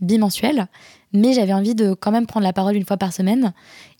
[0.00, 0.66] bimensuel,
[1.12, 3.52] mais j'avais envie de quand même prendre la parole une fois par semaine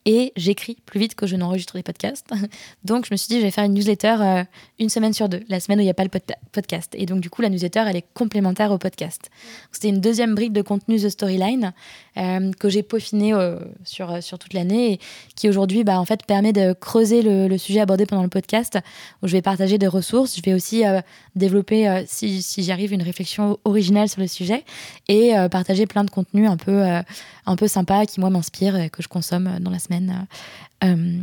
[0.09, 2.31] et j'écris plus vite que je n'enregistre des podcasts.
[2.85, 4.45] Donc je me suis dit, je vais faire une newsletter euh,
[4.79, 6.09] une semaine sur deux, la semaine où il n'y a pas le
[6.51, 6.95] podcast.
[6.97, 9.31] Et donc du coup, la newsletter, elle est complémentaire au podcast.
[9.71, 11.75] C'était une deuxième brique de contenu The Storyline
[12.17, 15.01] euh, que j'ai peaufiné euh, sur, sur toute l'année et
[15.37, 18.79] qui aujourd'hui, bah, en fait, permet de creuser le, sujet abordé pendant le podcast,
[19.23, 20.37] où je vais partager des ressources.
[20.37, 20.85] Je vais aussi
[21.35, 24.65] développer, si, si j'y arrive, une réflexion originale sur le sujet
[25.09, 26.85] et partager plein de contenus un peu,
[27.49, 30.27] un peu sympas qui, moi, m'inspirent et que je consomme dans la semaine
[30.85, 31.19] euh,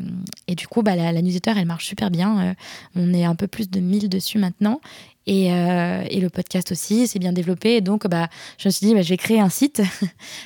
[0.47, 2.39] et du coup, bah, la, newsletter, elle marche super bien.
[2.39, 2.53] Euh,
[2.95, 4.81] on est un peu plus de 1000 dessus maintenant.
[5.27, 7.75] Et, euh, et, le podcast aussi, c'est bien développé.
[7.75, 9.81] Et donc, bah, je me suis dit, bah, je vais créer un site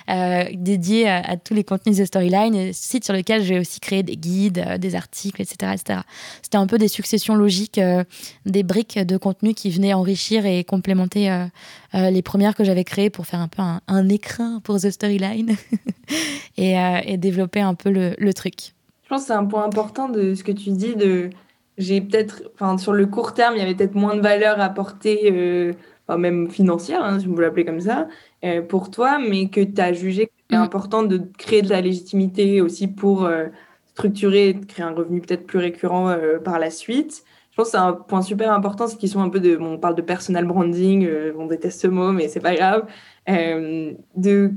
[0.53, 4.15] dédié à, tous les contenus de Storyline, site sur lequel je vais aussi créer des
[4.15, 5.73] guides, des articles, etc.
[5.73, 5.99] etc.
[6.41, 7.79] C'était un peu des successions logiques,
[8.45, 11.29] des briques de contenu qui venaient enrichir et complémenter
[11.93, 15.55] les premières que j'avais créées pour faire un peu un, écrin pour The Storyline
[16.57, 16.75] et,
[17.05, 18.73] et, développer un peu le, le truc.
[19.03, 21.31] Je pense que c'est un point important de ce que tu dis de
[21.79, 25.31] j'ai peut-être, enfin sur le court terme, il y avait peut-être moins de valeur apportée,
[25.31, 25.73] euh,
[26.17, 28.07] même financière, hein, si vous l'appelez comme ça,
[28.43, 30.63] euh, pour toi, mais que tu as jugé que c'était mm.
[30.63, 33.45] important de créer de la légitimité aussi pour euh,
[33.87, 37.23] structurer, créer un revenu peut-être plus récurrent par la suite.
[37.51, 39.77] Je pense que c'est un point super important, c'est qu'ils sont un peu de, on
[39.77, 42.85] parle de personal branding, on déteste ce mot, mais c'est pas grave,
[43.27, 44.53] de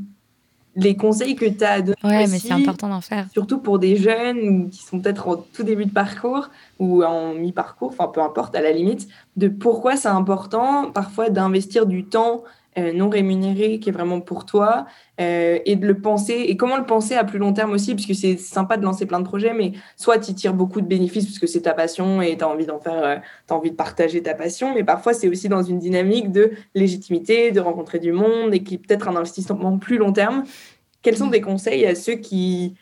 [0.75, 1.97] les conseils que tu as donnés.
[2.03, 3.27] Ouais, mais c'est important d'en faire.
[3.33, 6.49] Surtout pour des jeunes qui sont peut-être en tout début de parcours
[6.79, 11.87] ou en mi-parcours, enfin peu importe, à la limite, de pourquoi c'est important parfois d'investir
[11.87, 12.43] du temps
[12.79, 14.87] euh, non rémunéré qui est vraiment pour toi
[15.21, 18.15] euh, et de le penser et comment le penser à plus long terme aussi puisque
[18.15, 21.47] c'est sympa de lancer plein de projets mais soit tu tires beaucoup de bénéfices puisque
[21.47, 23.17] c'est ta passion et tu as envie d'en faire euh,
[23.51, 27.51] as envie de partager ta passion mais parfois c'est aussi dans une dynamique de légitimité
[27.51, 30.45] de rencontrer du monde et qui peut-être un investissement plus long terme.
[31.03, 32.75] Quels sont des conseils à ceux qui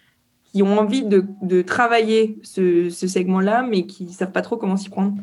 [0.53, 4.57] qui ont envie de, de travailler ce, ce segment-là, mais qui ne savent pas trop
[4.57, 5.15] comment s'y prendre?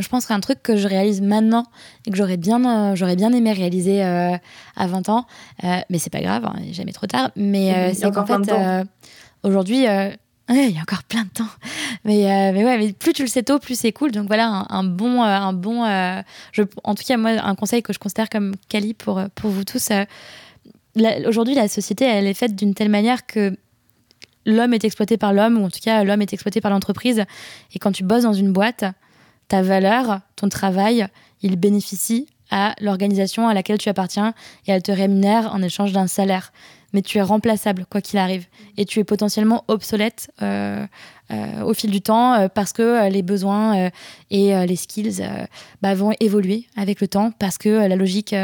[0.00, 1.66] Je pense qu'un truc que je réalise maintenant
[2.06, 4.36] et que j'aurais bien, euh, j'aurais bien aimé réaliser euh,
[4.76, 5.26] à 20 ans,
[5.64, 7.30] euh, mais c'est pas grave, hein, jamais trop tard.
[7.36, 8.86] Mais c'est qu'en fait,
[9.42, 9.78] aujourd'hui,
[10.48, 11.48] il y a encore plein de temps.
[12.04, 14.10] Mais, mais ouais, mais plus tu le sais tôt, plus c'est cool.
[14.10, 15.84] Donc voilà, un, bon, un bon,
[16.52, 19.64] je, en tout cas moi, un conseil que je considère comme quali pour pour vous
[19.64, 19.90] tous.
[21.26, 23.56] aujourd'hui, la société, elle est faite d'une telle manière que
[24.46, 27.24] l'homme est exploité par l'homme, ou en tout cas l'homme est exploité par l'entreprise.
[27.74, 28.84] Et quand tu bosses dans une boîte,
[29.50, 31.08] ta valeur, ton travail,
[31.42, 34.32] il bénéficie à l'organisation à laquelle tu appartiens
[34.66, 36.52] et elle te rémunère en échange d'un salaire.
[36.92, 38.46] mais tu es remplaçable quoi qu'il arrive.
[38.76, 40.86] Et tu es potentiellement obsolète euh,
[41.32, 43.90] euh, au fil du temps parce que les besoins
[44.30, 45.22] et les skills
[45.82, 48.34] bah, vont évoluer avec le temps parce que la logique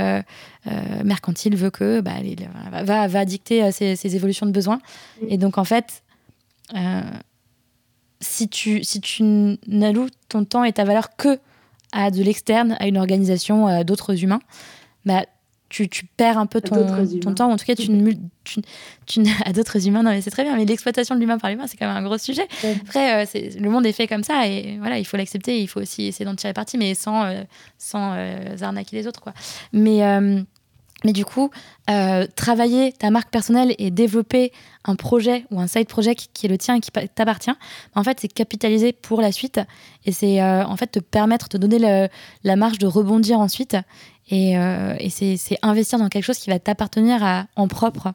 [1.05, 2.15] mercantile veut que bah,
[2.85, 4.81] va, va, dicter ces, évolutions de besoins.
[5.28, 6.03] Et donc en fait,
[8.21, 9.23] si tu, si tu
[9.67, 11.39] n'alloues ton temps et ta valeur que
[11.93, 14.41] à de l'externe, à une organisation, d'autres humains,
[15.05, 15.25] bah,
[15.69, 17.89] tu, tu, perds un peu ton, ton temps, en tout cas, tu,
[18.45, 18.61] tu,
[19.07, 20.03] tu à d'autres humains.
[20.03, 22.03] Non, mais c'est très bien, mais l'exploitation de l'humain par l'humain, c'est quand même un
[22.03, 22.47] gros sujet.
[22.83, 25.67] Après, euh, c'est, le monde est fait comme ça, et voilà, il faut l'accepter, il
[25.67, 27.43] faut aussi essayer d'en tirer parti, mais sans, euh,
[27.79, 29.33] sans euh, arnaquer les autres, quoi.
[29.73, 30.03] Mais
[31.05, 31.51] mais du coup,
[31.90, 34.52] euh, travailler ta marque personnelle et développer
[34.85, 37.52] un projet ou un side project qui est le tien et qui t'appartient,
[37.94, 39.60] en fait, c'est capitaliser pour la suite
[40.05, 42.09] et c'est euh, en fait te permettre, te donner
[42.44, 43.77] la marge de rebondir ensuite
[44.28, 48.12] et, euh, c'est investir dans quelque chose qui va t'appartenir en propre.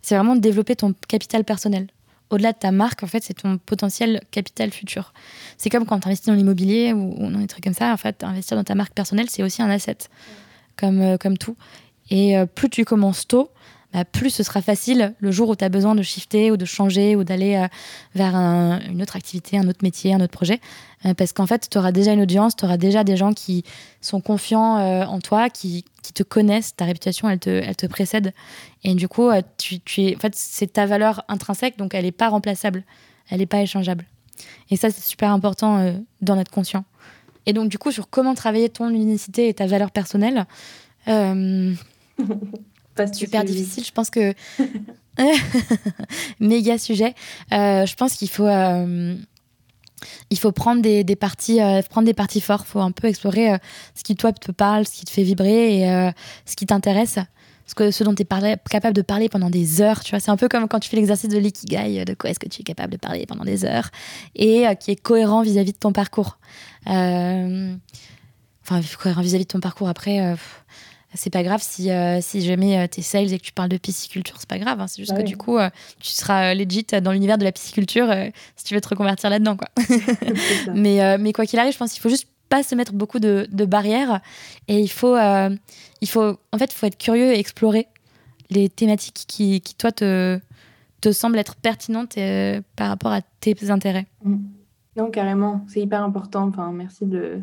[0.00, 1.88] C'est vraiment développer ton capital personnel.
[2.30, 5.12] Au-delà de ta marque, en fait, c'est ton potentiel capital futur.
[5.56, 7.92] C'est comme quand tu investis dans l'immobilier ou, ou, dans des trucs comme ça.
[7.92, 9.96] En fait, investir dans ta marque personnelle, c'est aussi un asset,
[10.76, 11.56] comme, comme tout.
[12.10, 13.50] Et euh, plus tu commences tôt,
[13.92, 16.64] bah, plus ce sera facile le jour où tu as besoin de shifter ou de
[16.64, 17.66] changer ou d'aller euh,
[18.14, 20.60] vers une autre activité, un autre métier, un autre projet.
[21.06, 23.64] Euh, parce qu'en fait, tu auras déjà une audience, tu auras déjà des gens qui
[24.00, 28.32] sont confiants en toi, qui, te connaissent, ta réputation, elle te, précède.
[28.82, 32.12] Et du coup, tu, tu es, en fait, c'est ta valeur intrinsèque, donc elle n'est
[32.12, 32.82] pas remplaçable,
[33.28, 34.06] elle n'est pas échangeable.
[34.70, 36.84] Et ça, c'est super important d'en être conscient.
[37.44, 40.46] Et donc, du coup, sur comment travailler ton unicité et ta valeur personnelle,
[43.12, 43.84] super difficile.
[43.84, 44.34] Je pense que.
[46.40, 47.14] Méga sujet.
[47.52, 48.46] Euh, je pense qu'il faut.
[48.46, 49.16] Euh,
[50.30, 52.64] il faut prendre des, des parties, euh, prendre des parties fortes.
[52.68, 53.56] Il faut un peu explorer
[53.94, 56.12] ce qui toi te parle, ce qui te fait vibrer et
[56.46, 57.18] ce qui t'intéresse.
[57.66, 60.02] Ce, que, ce dont tu es capable de parler pendant des heures.
[60.02, 62.38] Tu vois, c'est un peu comme quand tu fais l'exercice de l'ikigai, de quoi est-ce
[62.38, 63.90] que tu es capable de parler pendant des heures
[64.34, 66.38] et qui est cohérent vis-à-vis de ton parcours.
[66.86, 67.76] enfin,
[68.98, 69.88] cohérent vis-à-vis de ton parcours.
[69.88, 70.36] Après,
[71.14, 73.78] c'est pas grave si, euh, si jamais euh, t'es sales et que tu parles de
[73.78, 74.80] pisciculture, c'est pas grave.
[74.80, 74.86] Hein.
[74.86, 75.70] c'est juste bah que du coup, euh,
[76.00, 78.12] tu seras legit dans l'univers de la pisciculture
[78.56, 79.56] si tu veux te reconvertir là-dedans.
[79.56, 79.68] Quoi.
[80.74, 83.46] mais, mais quoi qu'il arrive, je pense qu'il faut juste pas se mettre beaucoup de,
[83.50, 84.20] de barrières
[84.68, 87.88] et il faut, il faut, en fait, faut être curieux et explorer
[88.50, 90.40] les thématiques qui, qui toi, te,
[91.00, 92.18] te semblent être pertinentes
[92.76, 94.06] par rapport à tes intérêts.
[94.24, 94.36] Mm.
[94.96, 96.48] Non, carrément, c'est hyper important.
[96.48, 97.40] Enfin, merci de,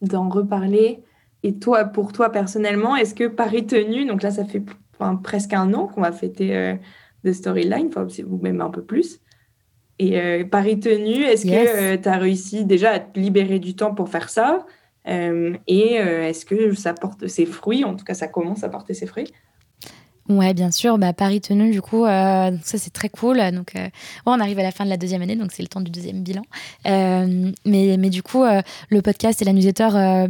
[0.00, 1.02] d'en reparler.
[1.44, 4.62] Et toi, pour toi personnellement, est-ce que Paris Tenu, donc là, ça fait
[5.22, 6.74] presque un an qu'on va fêter euh,
[7.22, 7.90] de Storyline,
[8.26, 9.20] ou même un peu plus.
[9.98, 13.94] Et euh, Paris Tenu, est-ce que tu as réussi déjà à te libérer du temps
[13.94, 14.64] pour faire ça?
[15.06, 17.84] Euh, Et est-ce que ça porte ses fruits?
[17.84, 19.30] En tout cas, ça commence à porter ses fruits
[20.30, 20.96] Ouais, bien sûr.
[20.96, 23.38] Bah, Paris Tenu, du coup, ça c'est très cool.
[23.52, 23.74] Donc,
[24.24, 26.22] on arrive à la fin de la deuxième année, donc c'est le temps du deuxième
[26.22, 26.42] bilan.
[26.86, 27.52] mais,
[27.98, 30.28] mais du coup, le podcast et la newsletter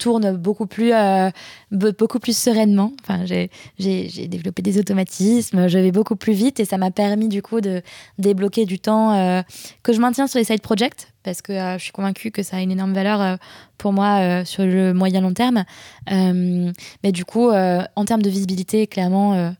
[0.00, 1.30] tourne beaucoup plus, euh,
[1.70, 2.92] beaucoup plus sereinement.
[3.02, 7.42] Enfin, j'ai développé des automatismes, je vais beaucoup plus vite et ça m'a permis du
[7.42, 7.82] coup de
[8.18, 9.42] débloquer du temps euh,
[9.82, 12.56] que je maintiens sur les side projects parce que euh, je suis convaincue que ça
[12.56, 13.38] a une énorme valeur
[13.76, 15.64] pour moi sur le moyen long terme.
[16.10, 19.52] mais du coup, en termes de visibilité, clairement,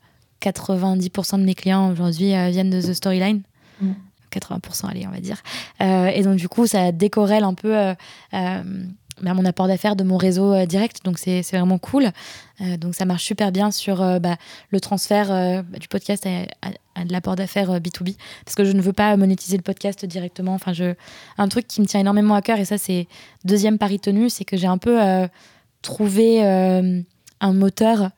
[0.42, 3.42] 90% de mes clients aujourd'hui viennent de The Storyline.
[4.32, 4.88] 80% mm.
[4.88, 5.42] allez on va dire
[5.80, 7.74] et donc du coup ça décorrèle un peu
[9.22, 11.04] bah, mon apport d'affaires de mon réseau euh, direct.
[11.04, 12.10] Donc, c'est vraiment cool.
[12.60, 14.36] Euh, donc, ça marche super bien sur euh, bah,
[14.70, 18.16] le transfert bah, du podcast à, de l'apport d'affaires B2B.
[18.44, 20.54] Parce que je ne veux pas monétiser le podcast directement.
[20.54, 20.72] Enfin.
[21.38, 23.06] Un truc qui me tient énormément à cœur, et ça, c'est
[23.44, 24.98] deuxième pari tenu, c'est que j'ai un peu
[25.82, 28.10] trouvé un moteur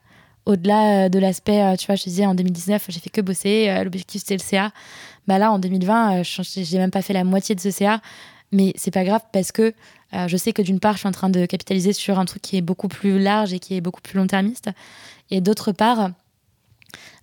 [0.44, 4.36] au-delà de l'aspect, tu vois, je disais en 2019, j'ai fait que bosser, l'objectif c'était
[4.36, 4.72] le CA.
[5.26, 8.00] Bah là, en 2020, j'ai même pas fait la moitié de ce CA,
[8.52, 9.72] mais c'est pas grave parce que
[10.14, 12.42] euh, je sais que d'une part, je suis en train de capitaliser sur un truc
[12.42, 14.70] qui est beaucoup plus large et qui est beaucoup plus long-termiste.
[15.30, 16.10] Et d'autre part,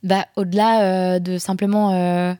[0.03, 2.33] bah, au-delà euh, de simplement euh,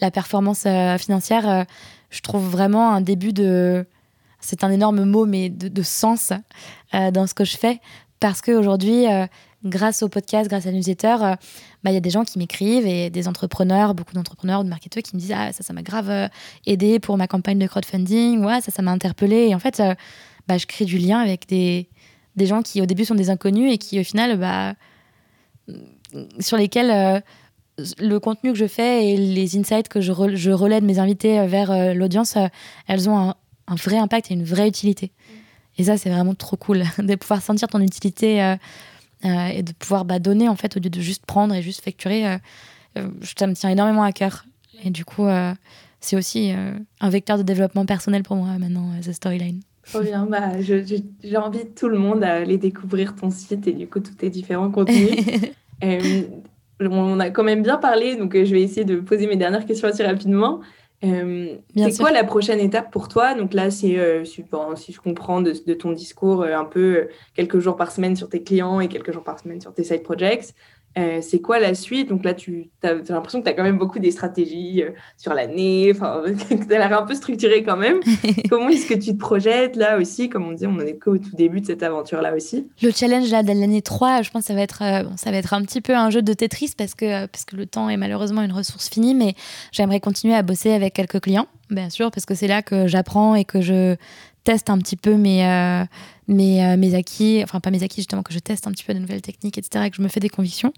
[0.00, 0.66] la performance
[0.98, 1.66] financière,
[2.10, 3.86] je trouve vraiment un début de...
[4.40, 6.32] C'est un énorme mot, mais de, sens
[6.92, 7.80] dans ce que je fais.
[8.18, 9.06] Parce qu'aujourd'hui,
[9.64, 11.34] grâce au podcast, grâce à la newsletter, euh,
[11.82, 15.02] bah, il y a des gens qui m'écrivent et des entrepreneurs, beaucoup d'entrepreneurs, de marketeurs
[15.02, 16.28] qui me disent Ah, ça, ça m'a grave euh,
[16.66, 18.44] aidé pour ma campagne de crowdfunding.
[18.44, 19.48] Ouais, ça, ça m'a interpellé.
[19.48, 19.94] Et en fait, euh,
[20.48, 21.88] bah, je crée du lien avec des,
[22.36, 24.74] des gens qui, au début, sont des inconnus et qui, au final, bah,
[26.40, 27.22] sur lesquels
[27.98, 31.46] le contenu que je fais et les insights que je, je relais de mes invités
[31.46, 32.36] vers l'audience,
[32.86, 33.34] elles ont un,
[33.66, 35.12] un, vrai impact et une vraie utilité.
[35.78, 38.56] Et ça, c'est vraiment trop cool de pouvoir sentir ton utilité
[39.22, 42.38] et de pouvoir bah, donner en fait au lieu de juste prendre et juste facturer.
[42.94, 44.44] ça me tient énormément à cœur.
[44.84, 45.26] Et du coup,
[46.00, 46.52] c'est aussi
[47.00, 49.60] un vecteur de développement personnel pour moi maintenant, The Storyline.
[49.84, 54.00] Trop bien, bah, j'invite tout le monde à aller découvrir ton site et du coup
[54.00, 55.10] tous tes différents contenus.
[56.80, 59.88] on a quand même bien parlé, donc je vais essayer de poser mes dernières questions
[59.88, 60.60] assez rapidement.
[61.04, 63.34] Euh, c'est quoi la prochaine étape pour toi?
[63.34, 64.44] Donc là, c'est, euh, si
[64.92, 68.80] je comprends de, ton discours, euh, un peu quelques jours par semaine sur tes clients
[68.80, 70.54] et quelques jours par semaine sur tes side projects.
[70.98, 72.08] Euh, c'est quoi la suite?
[72.08, 75.32] Donc là, tu as, l'impression que tu as quand même beaucoup des stratégies euh, sur
[75.32, 78.00] l'année, enfin, tu as l'air un peu structuré quand même.
[78.50, 80.28] Comment est-ce que tu te projettes là aussi?
[80.28, 82.68] Comme on dit, on en est qu'au tout début de cette aventure-là aussi.
[82.82, 85.38] Le challenge là de l'année 3, je pense que ça va, être, euh, ça va
[85.38, 87.96] être un petit peu un jeu de Tetris parce que, parce que le temps est
[87.96, 89.34] malheureusement une ressource finie, mais
[89.72, 93.34] j'aimerais continuer à bosser avec quelques clients, bien sûr, parce que c'est là que j'apprends
[93.34, 93.96] et que je
[94.44, 95.84] teste un petit peu mes, euh,
[96.30, 98.98] euh, mes, acquis, enfin pas mes acquis justement, que je teste un petit peu de
[98.98, 100.72] nouvelles techniques, etc., et que je me fais des convictions.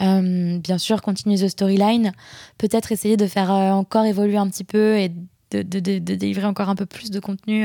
[0.00, 2.12] Euh, bien sûr, continuer the storyline,
[2.58, 5.10] peut-être essayer de faire encore évoluer un petit peu et
[5.52, 7.64] de, délivrer encore un peu plus de contenu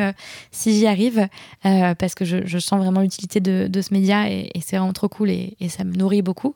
[0.49, 1.27] si j'y arrive,
[1.61, 5.29] parce que je, je, sens vraiment l'utilité de, ce média et, c'est vraiment trop cool
[5.29, 6.55] et, et, ça me nourrit beaucoup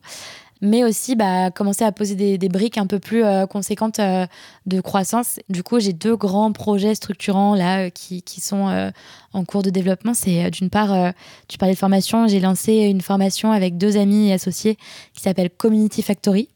[0.61, 4.25] mais aussi bah, commencer à poser des, briques un peu plus euh, conséquentes euh,
[4.65, 5.39] de croissance.
[5.49, 8.91] Du coup, j'ai deux grands projets structurants là euh, qui, sont
[9.33, 10.13] en cours de développement.
[10.13, 11.13] C'est d'une part,
[11.47, 14.77] tu parlais de formation, j'ai lancé une formation avec deux amis associés
[15.13, 16.47] qui s'appelle Community Factory.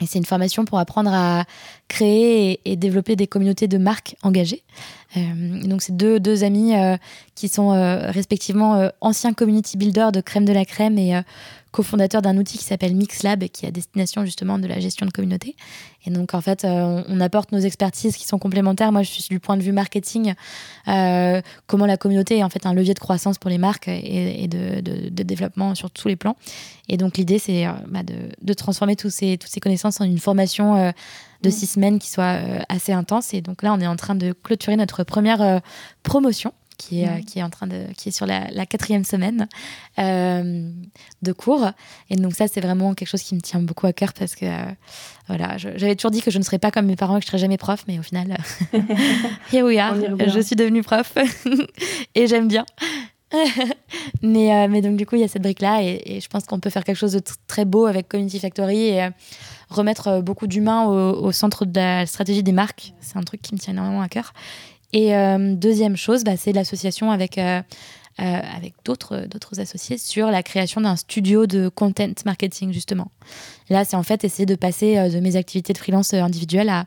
[0.00, 1.44] Et c'est une formation pour apprendre à
[1.88, 4.62] créer et, développer des communautés de marques engagées.
[5.14, 6.72] donc, c'est deux amis
[7.34, 7.68] qui sont
[8.10, 11.20] respectivement anciens community builders de Crème de la Crème et
[11.74, 15.10] cofondateur d'un outil qui s'appelle Mixlab, qui est à destination justement de la gestion de
[15.10, 15.56] communauté.
[16.06, 18.92] Et donc, en fait, euh, on, apporte nos expertises qui sont complémentaires.
[18.92, 20.34] Moi, je suis du point de vue marketing,
[20.86, 24.46] euh, comment la communauté est en fait un levier de croissance pour les marques et,
[24.46, 26.36] de, développement sur tous les plans.
[26.88, 30.20] Et donc, l'idée, c'est euh, bah, de, transformer tous ces, toutes ces connaissances en une
[30.20, 30.76] formation
[31.42, 31.50] de mmh.
[31.50, 32.38] six semaines qui soit
[32.68, 33.34] assez intense.
[33.34, 35.60] Et donc là, on est en train de clôturer notre première
[36.04, 39.48] promotion qui est, qui est en train de qui est sur la, quatrième semaine
[39.98, 40.70] euh,
[41.22, 41.70] de cours.
[42.10, 44.46] Et donc ça c'est vraiment quelque chose qui me tient beaucoup à cœur parce que
[44.46, 44.64] euh,
[45.28, 47.28] voilà j'avais toujours dit que je ne serais pas comme mes parents et que je
[47.28, 48.36] serais jamais prof mais au final
[49.52, 49.94] here we are.
[50.26, 51.14] Je suis devenue prof
[52.14, 52.64] et j'aime bien.
[54.22, 56.44] Mais, euh, mais donc du coup il y a cette brique là et, je pense
[56.44, 59.08] qu'on peut faire quelque chose de très beau avec Community Factory et
[59.70, 62.92] remettre beaucoup d'humains au, au, centre de la stratégie des marques.
[63.00, 64.32] C'est un truc qui me tient énormément à cœur
[64.94, 67.60] et euh, deuxième chose, bah, c'est l'association avec, euh,
[68.20, 68.40] euh,
[68.84, 69.26] d'autres,
[69.58, 73.10] associés sur la création d'un studio de content marketing, justement.
[73.70, 76.86] là, c'est en fait essayer de passer de mes activités de freelance individuelles à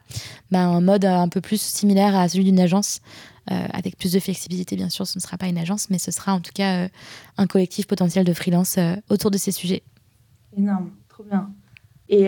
[0.52, 3.02] bah, un mode un peu plus similaire à celui d'une agence.
[3.48, 6.34] avec plus de flexibilité, bien sûr, ce ne sera pas une agence, mais ce sera
[6.34, 6.88] en tout cas
[7.38, 8.78] un collectif potentiel de freelance
[9.10, 9.84] autour de ces sujets.
[10.58, 11.50] Énorme, trop bien.
[12.08, 12.24] Et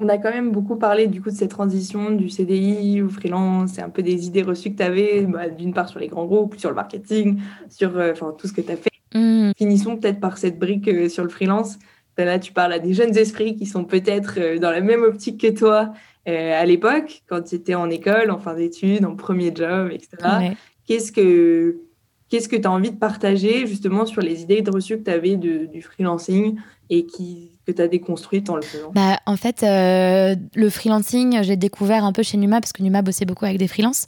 [0.00, 3.72] on a quand même beaucoup parlé du coup de cette transition du CDI au freelance,
[3.74, 6.26] c'est un peu des idées reçues que tu avais, bah, d'une part sur les grands
[6.26, 8.90] groupes, sur le marketing, sur euh, tout ce que tu as fait.
[9.14, 9.52] Mm.
[9.56, 11.78] Finissons peut-être par cette brique euh, sur le freelance.
[12.16, 15.40] Là, tu parles à des jeunes esprits qui sont peut-être euh, dans la même optique
[15.40, 15.92] que toi
[16.26, 20.52] à l'époque, quand tu étais en école, en fin d'études, en premier job, etc.
[20.84, 21.80] Qu'est-ce que
[22.28, 25.36] qu'est-ce que tu as envie de partager justement sur les idées reçues que tu avais
[25.36, 26.58] du freelancing
[26.90, 31.42] et qui que tu as déconstruite en le faisant bah, En fait, euh, le freelancing,
[31.42, 34.06] j'ai découvert un peu chez Numa parce que Numa bossait beaucoup avec des freelances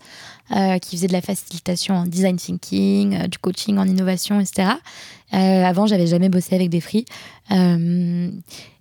[0.57, 4.70] euh, qui faisaient de la facilitation en design thinking, euh, du coaching en innovation, etc.
[5.31, 7.05] avant, j'avais jamais bossé avec des free.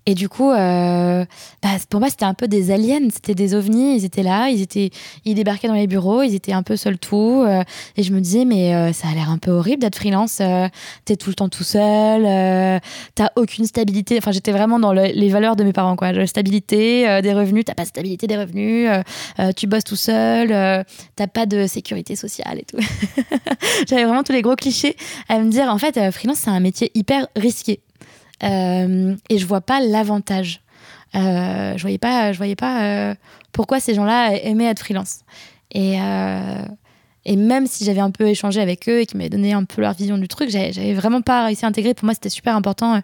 [0.10, 1.23] Et du coup, euh,
[1.61, 3.95] bah, pour moi, c'était un peu des aliens, c'était des ovnis.
[3.95, 4.90] Ils étaient là, ils étaient,
[5.23, 7.44] ils débarquaient dans les bureaux, ils étaient un peu seuls tout.
[7.45, 7.61] Euh,
[7.95, 10.41] et je me disais, mais euh, ça a l'air un peu horrible d'être freelance.
[11.06, 12.23] t'es tout le temps tout seul,
[13.14, 14.18] t'as aucune stabilité.
[14.18, 16.11] Enfin, j'étais vraiment dans les valeurs de mes parents, quoi.
[16.11, 18.90] La stabilité des revenus, t'as pas de stabilité des revenus,
[19.56, 20.49] tu bosses tout seul,
[21.15, 22.80] t'as pas de sécurité sociale et tout.
[23.88, 24.95] J'avais vraiment tous les gros clichés
[25.27, 27.81] à me dire, en fait, freelance, c'est un métier hyper risqué.
[28.43, 30.61] Euh, et je vois pas l'avantage.
[31.15, 33.15] Euh, je voyais pas, je voyais pas euh,
[33.51, 35.21] pourquoi ces gens-là aimaient être freelance.
[35.71, 35.97] Et,
[37.25, 39.81] et même si j'avais un peu échangé avec eux et qu'ils m'avaient donné un peu
[39.81, 41.93] leur vision du truc, j'avais vraiment pas réussi à intégrer.
[41.93, 43.01] Pour moi, c'était super important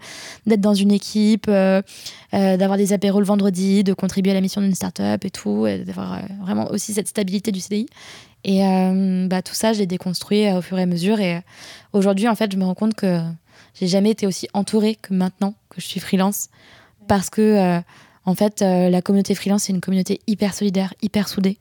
[0.48, 1.48] d'être dans une équipe,
[2.32, 6.22] d'avoir des apéros le vendredi, de contribuer à la mission d'une start-up et tout, d'avoir
[6.42, 7.86] vraiment aussi cette stabilité du CDI.
[8.44, 8.62] Et
[9.28, 11.20] bah, tout ça, j'ai déconstruit au fur et à mesure.
[11.20, 11.42] Et
[11.94, 13.20] aujourd'hui, en fait, je me rends compte que
[13.76, 16.50] j'ai jamais été aussi entourée que maintenant que je suis freelance
[17.08, 17.82] parce que euh,
[18.26, 21.60] en fait euh, la communauté freelance c'est une communauté hyper solidaire, hyper soudée.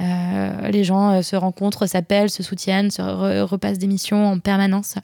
[0.00, 3.02] Euh, les gens se rencontrent, s'appellent, se soutiennent, se
[3.42, 4.94] repassent des missions en permanence.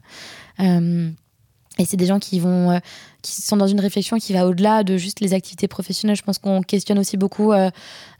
[1.79, 2.79] Et c'est des gens qui vont, euh,
[3.21, 6.15] qui sont dans une réflexion qui va au-delà de juste les activités professionnelles.
[6.15, 7.69] Je pense qu'on questionne aussi beaucoup euh,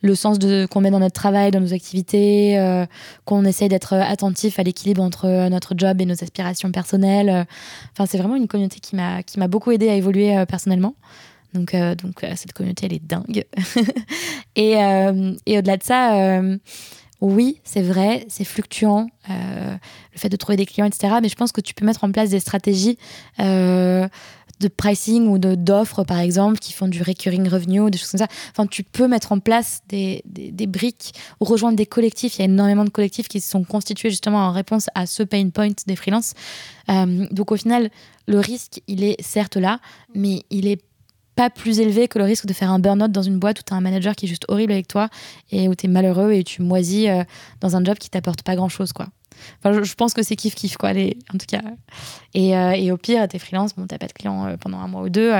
[0.01, 0.37] le sens
[0.69, 2.85] qu'on met dans notre travail, dans nos activités, euh,
[3.25, 7.47] qu'on essaye d'être attentif à l'équilibre entre notre job et nos aspirations personnelles.
[7.93, 10.95] Enfin, c'est vraiment une communauté qui m'a qui m'a beaucoup aidé à évoluer personnellement.
[11.53, 13.45] Donc, donc cette communauté, elle est dingue.
[14.55, 14.73] et,
[15.45, 16.41] et au-delà de ça
[17.21, 19.75] oui, c'est vrai, c'est fluctuant, euh,
[20.13, 21.15] le fait de trouver des clients, etc.
[21.21, 22.97] Mais je pense que tu peux mettre en place des stratégies
[23.39, 24.07] euh,
[24.59, 28.27] de pricing ou d'offres, par exemple, qui font du recurring revenue, des choses comme ça.
[28.51, 32.37] Enfin, tu peux mettre en place des, des, briques ou rejoindre des collectifs.
[32.37, 35.23] Il y a énormément de collectifs qui se sont constitués justement en réponse à ce
[35.23, 36.33] pain point des freelances.
[36.89, 37.89] Euh, donc, au final,
[38.27, 39.79] le risque, il est certes là,
[40.13, 40.81] mais il est
[41.37, 43.71] pas plus élevé que le risque de faire un burn-out dans une boîte où tu
[43.71, 45.07] as un manager qui est juste horrible avec toi
[45.51, 47.23] et où tu es malheureux et tu moisis euh,
[47.61, 49.05] dans un job qui t'apporte pas grand-chose, quoi.
[49.59, 51.61] Enfin, je, pense que c'est kiff-kiff, quoi, les, en tout cas.
[52.33, 54.87] Et, euh, et au pire, t'es freelance, bon, t'as pas de clients euh, pendant un
[54.87, 55.31] mois ou deux.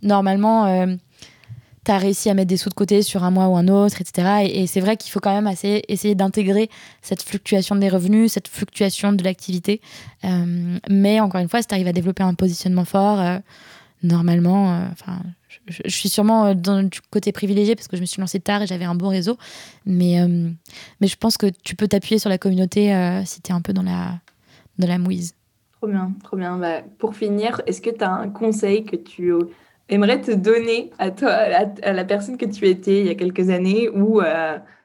[0.00, 0.86] normalement,
[1.84, 4.00] tu as réussi à mettre des sous de côté sur un mois ou un autre,
[4.00, 4.48] etc.
[4.50, 6.70] Et, c'est vrai qu'il faut quand même assez, essayer d'intégrer
[7.02, 9.82] cette fluctuation des revenus, cette fluctuation de l'activité.
[10.88, 13.40] mais encore une fois, si tu arrives à développer un positionnement fort,
[14.04, 15.18] normalement, euh, enfin,
[15.66, 18.62] je, suis sûrement euh, dans du côté privilégié parce que je me suis lancée tard
[18.62, 19.36] et j'avais un bon réseau.
[19.86, 20.50] Mais, euh,
[21.00, 22.92] mais je pense que tu peux t'appuyer sur la communauté
[23.24, 24.20] si tu es un peu dans la,
[24.78, 25.34] dans la mouise.
[25.72, 26.58] Trop bien, trop bien.
[26.58, 29.32] Bah, pour finir, est-ce que tu as un conseil que tu
[29.88, 33.50] aimerais te donner à toi, à, la personne que tu étais il y a quelques
[33.50, 34.20] années ou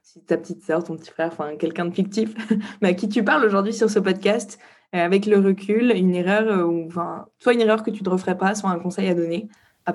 [0.01, 2.33] si ta petite sœur, ton petit frère, enfin quelqu'un de fictif,
[2.81, 6.47] mais à qui tu parles aujourd'hui sur ce podcast euh, avec le recul, une erreur,
[6.47, 9.13] euh, ou, enfin, soit une erreur que tu ne referais pas, soit un conseil à
[9.13, 9.47] donner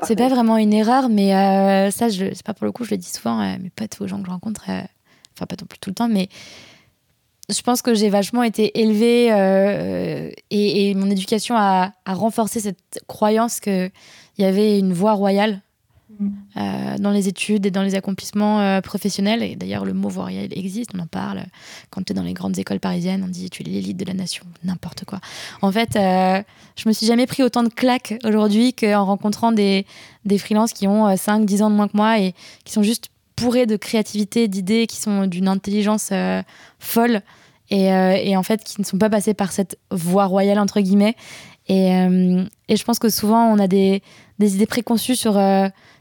[0.02, 2.90] C'est pas vraiment une erreur, mais euh, ça, je, c'est pas pour le coup, je
[2.92, 5.78] le dis souvent à mes potes, aux gens que je rencontre, enfin pas non plus
[5.78, 6.28] tout le temps, mais
[7.50, 9.26] je pense que j'ai vachement été élevée
[10.50, 13.90] et, mon éducation a, a, renforcé cette croyance qu'il
[14.38, 15.60] y avait une voie royale
[16.56, 19.42] euh, dans les études et dans les accomplissements euh, professionnels.
[19.42, 21.44] Et d'ailleurs, le mot voyage existe, on en parle.
[21.90, 24.14] Quand tu es dans les grandes écoles parisiennes, on dit tu es l'élite de la
[24.14, 25.20] nation, n'importe quoi.
[25.62, 26.42] En fait, euh,
[26.76, 29.86] je me suis jamais pris autant de claques aujourd'hui qu'en rencontrant des,
[30.24, 32.34] des freelances qui ont 5-10 ans de moins que moi et
[32.64, 36.12] qui sont juste bourrés de créativité, d'idées, qui sont d'une intelligence
[36.78, 37.22] folle.
[37.70, 41.16] Et, et, en fait qui ne sont pas passés par cette voie royale entre guillemets
[41.66, 41.88] et,
[42.68, 44.02] et je pense que souvent on a des,
[44.38, 45.38] des idées préconçues sur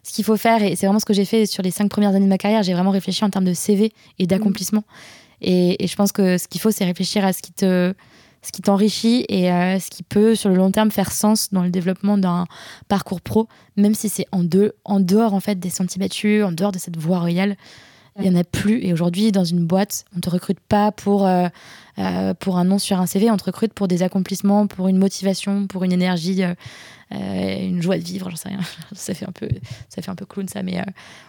[0.04, 0.62] ce qu'il faut faire.
[0.62, 2.64] Et c'est vraiment ce que j'ai fait sur les cinq premières années de ma carrière.
[2.64, 4.84] J'ai vraiment réfléchi en termes de CV et d'accomplissement.
[5.42, 7.94] Et, je pense que ce qu'il faut, c'est réfléchir à ce qui te
[8.46, 11.64] ce qui t'enrichit et euh, ce qui peut sur le long terme faire sens dans
[11.64, 12.46] le développement d'un
[12.90, 13.48] parcours pro,
[13.78, 14.44] même si c'est en,
[14.84, 17.56] en dehors en fait des sentiers battus, en dehors de cette voie royale.
[18.20, 18.84] Il y en a plus.
[18.84, 21.48] Et aujourd'hui, dans une boîte, on te recrute pas pour, euh,
[21.98, 24.98] euh, pour un nom sur un CV, on te recrute pour des accomplissements, pour une
[24.98, 26.56] motivation, pour une énergie euh,
[27.12, 28.60] une joie de vivre, j'en sais rien.
[28.94, 29.48] ça fait un peu,
[29.90, 30.84] ça fait un peu clown ça, mais euh,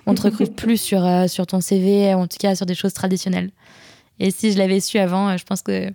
[0.07, 3.51] on te recrute plus sur, sur ton CV, en tout cas sur des choses traditionnelles.
[4.19, 5.91] Et si je l'avais su avant, je pense que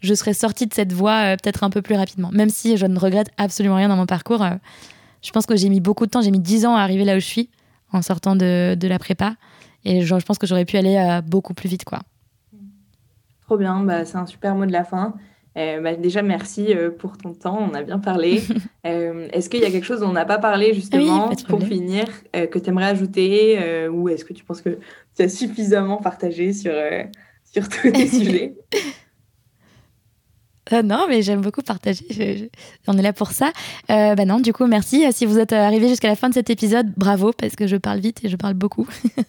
[0.00, 2.30] je serais sortie de cette voie peut-être un peu plus rapidement.
[2.32, 4.44] Même si je ne regrette absolument rien dans mon parcours,
[5.22, 7.16] je pense que j'ai mis beaucoup de temps, j'ai mis 10 ans à arriver là
[7.16, 7.48] où je suis
[7.92, 9.36] en sortant de, de la prépa.
[9.86, 12.00] Et je, je pense que j'aurais pu aller beaucoup plus vite, quoi.
[13.46, 15.14] Trop bien, bah, c'est un super mot de la fin.
[15.56, 17.58] Euh, bah, déjà, merci euh, pour ton temps.
[17.60, 18.42] On a bien parlé.
[18.86, 22.04] Euh, est-ce qu'il y a quelque chose dont on n'a pas parlé justement pour finir
[22.32, 24.78] que tu aimerais ajouter ou est-ce que tu penses que
[25.16, 26.72] tu as suffisamment partagé sur,
[27.42, 28.54] sur tous les sujets?
[30.72, 32.50] Euh, non, mais j'aime beaucoup partager.
[32.86, 33.52] on est là pour ça.
[33.90, 35.04] Euh, bah non, du coup, merci.
[35.12, 38.00] Si vous êtes arrivé jusqu'à la fin de cet épisode, bravo parce que je parle
[38.00, 38.88] vite et je parle beaucoup.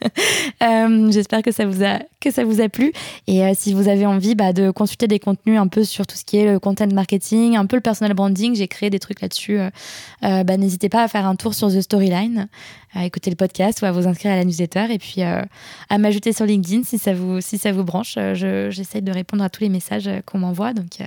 [0.63, 2.91] euh, J'espère que ça vous a que ça vous a plu.
[3.27, 6.15] Et euh, si vous avez envie bah, de consulter des contenus un peu sur tout
[6.15, 9.21] ce qui est le content marketing, un peu le personal branding, j'ai créé des trucs
[9.21, 9.59] là-dessus.
[9.59, 9.69] Euh,
[10.23, 12.47] euh, bah, n'hésitez pas à faire un tour sur The Storyline
[12.93, 15.41] à écouter le podcast ou à vous inscrire à la newsletter et puis euh,
[15.89, 18.15] à m'ajouter sur LinkedIn si ça vous, si ça vous branche.
[18.17, 20.73] Euh, j'essaie de répondre à tous les messages euh, qu'on m'envoie.
[20.73, 20.99] Donc,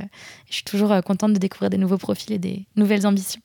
[0.48, 3.40] je suis toujours contente de découvrir des nouveaux profils et des nouvelles ambitions.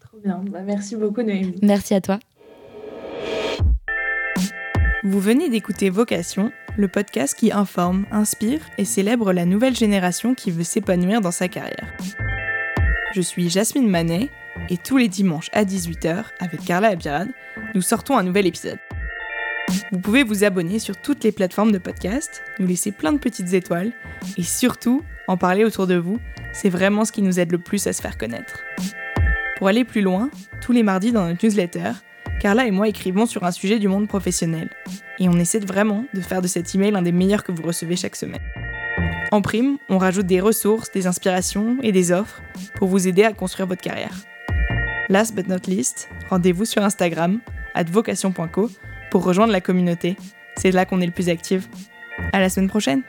[0.00, 0.42] Trop bien.
[0.50, 1.56] Bah, merci beaucoup, Noémie.
[1.62, 2.18] Merci à toi.
[5.04, 10.50] Vous venez d'écouter Vocation, le podcast qui informe, inspire et célèbre la nouvelle génération qui
[10.50, 11.96] veut s'épanouir dans sa carrière.
[13.14, 14.28] Je suis Jasmine Manet
[14.68, 17.28] et tous les dimanches à 18h, avec Carla Abirad,
[17.74, 18.78] nous sortons un nouvel épisode.
[19.92, 23.52] Vous pouvez vous abonner sur toutes les plateformes de podcast, nous laisser plein de petites
[23.52, 23.92] étoiles
[24.36, 26.18] et surtout en parler autour de vous,
[26.52, 28.62] c'est vraiment ce qui nous aide le plus à se faire connaître.
[29.56, 30.30] Pour aller plus loin,
[30.60, 31.92] tous les mardis dans notre newsletter,
[32.40, 34.70] Carla et moi écrivons sur un sujet du monde professionnel
[35.18, 37.96] et on essaie vraiment de faire de cet email un des meilleurs que vous recevez
[37.96, 38.42] chaque semaine.
[39.32, 42.40] En prime, on rajoute des ressources, des inspirations et des offres
[42.76, 44.14] pour vous aider à construire votre carrière.
[45.08, 47.40] Last but not least, rendez-vous sur Instagram,
[47.90, 48.70] vocation.co,
[49.10, 50.16] pour rejoindre la communauté.
[50.56, 51.68] C'est là qu'on est le plus actif.
[52.32, 53.02] À la semaine prochaine!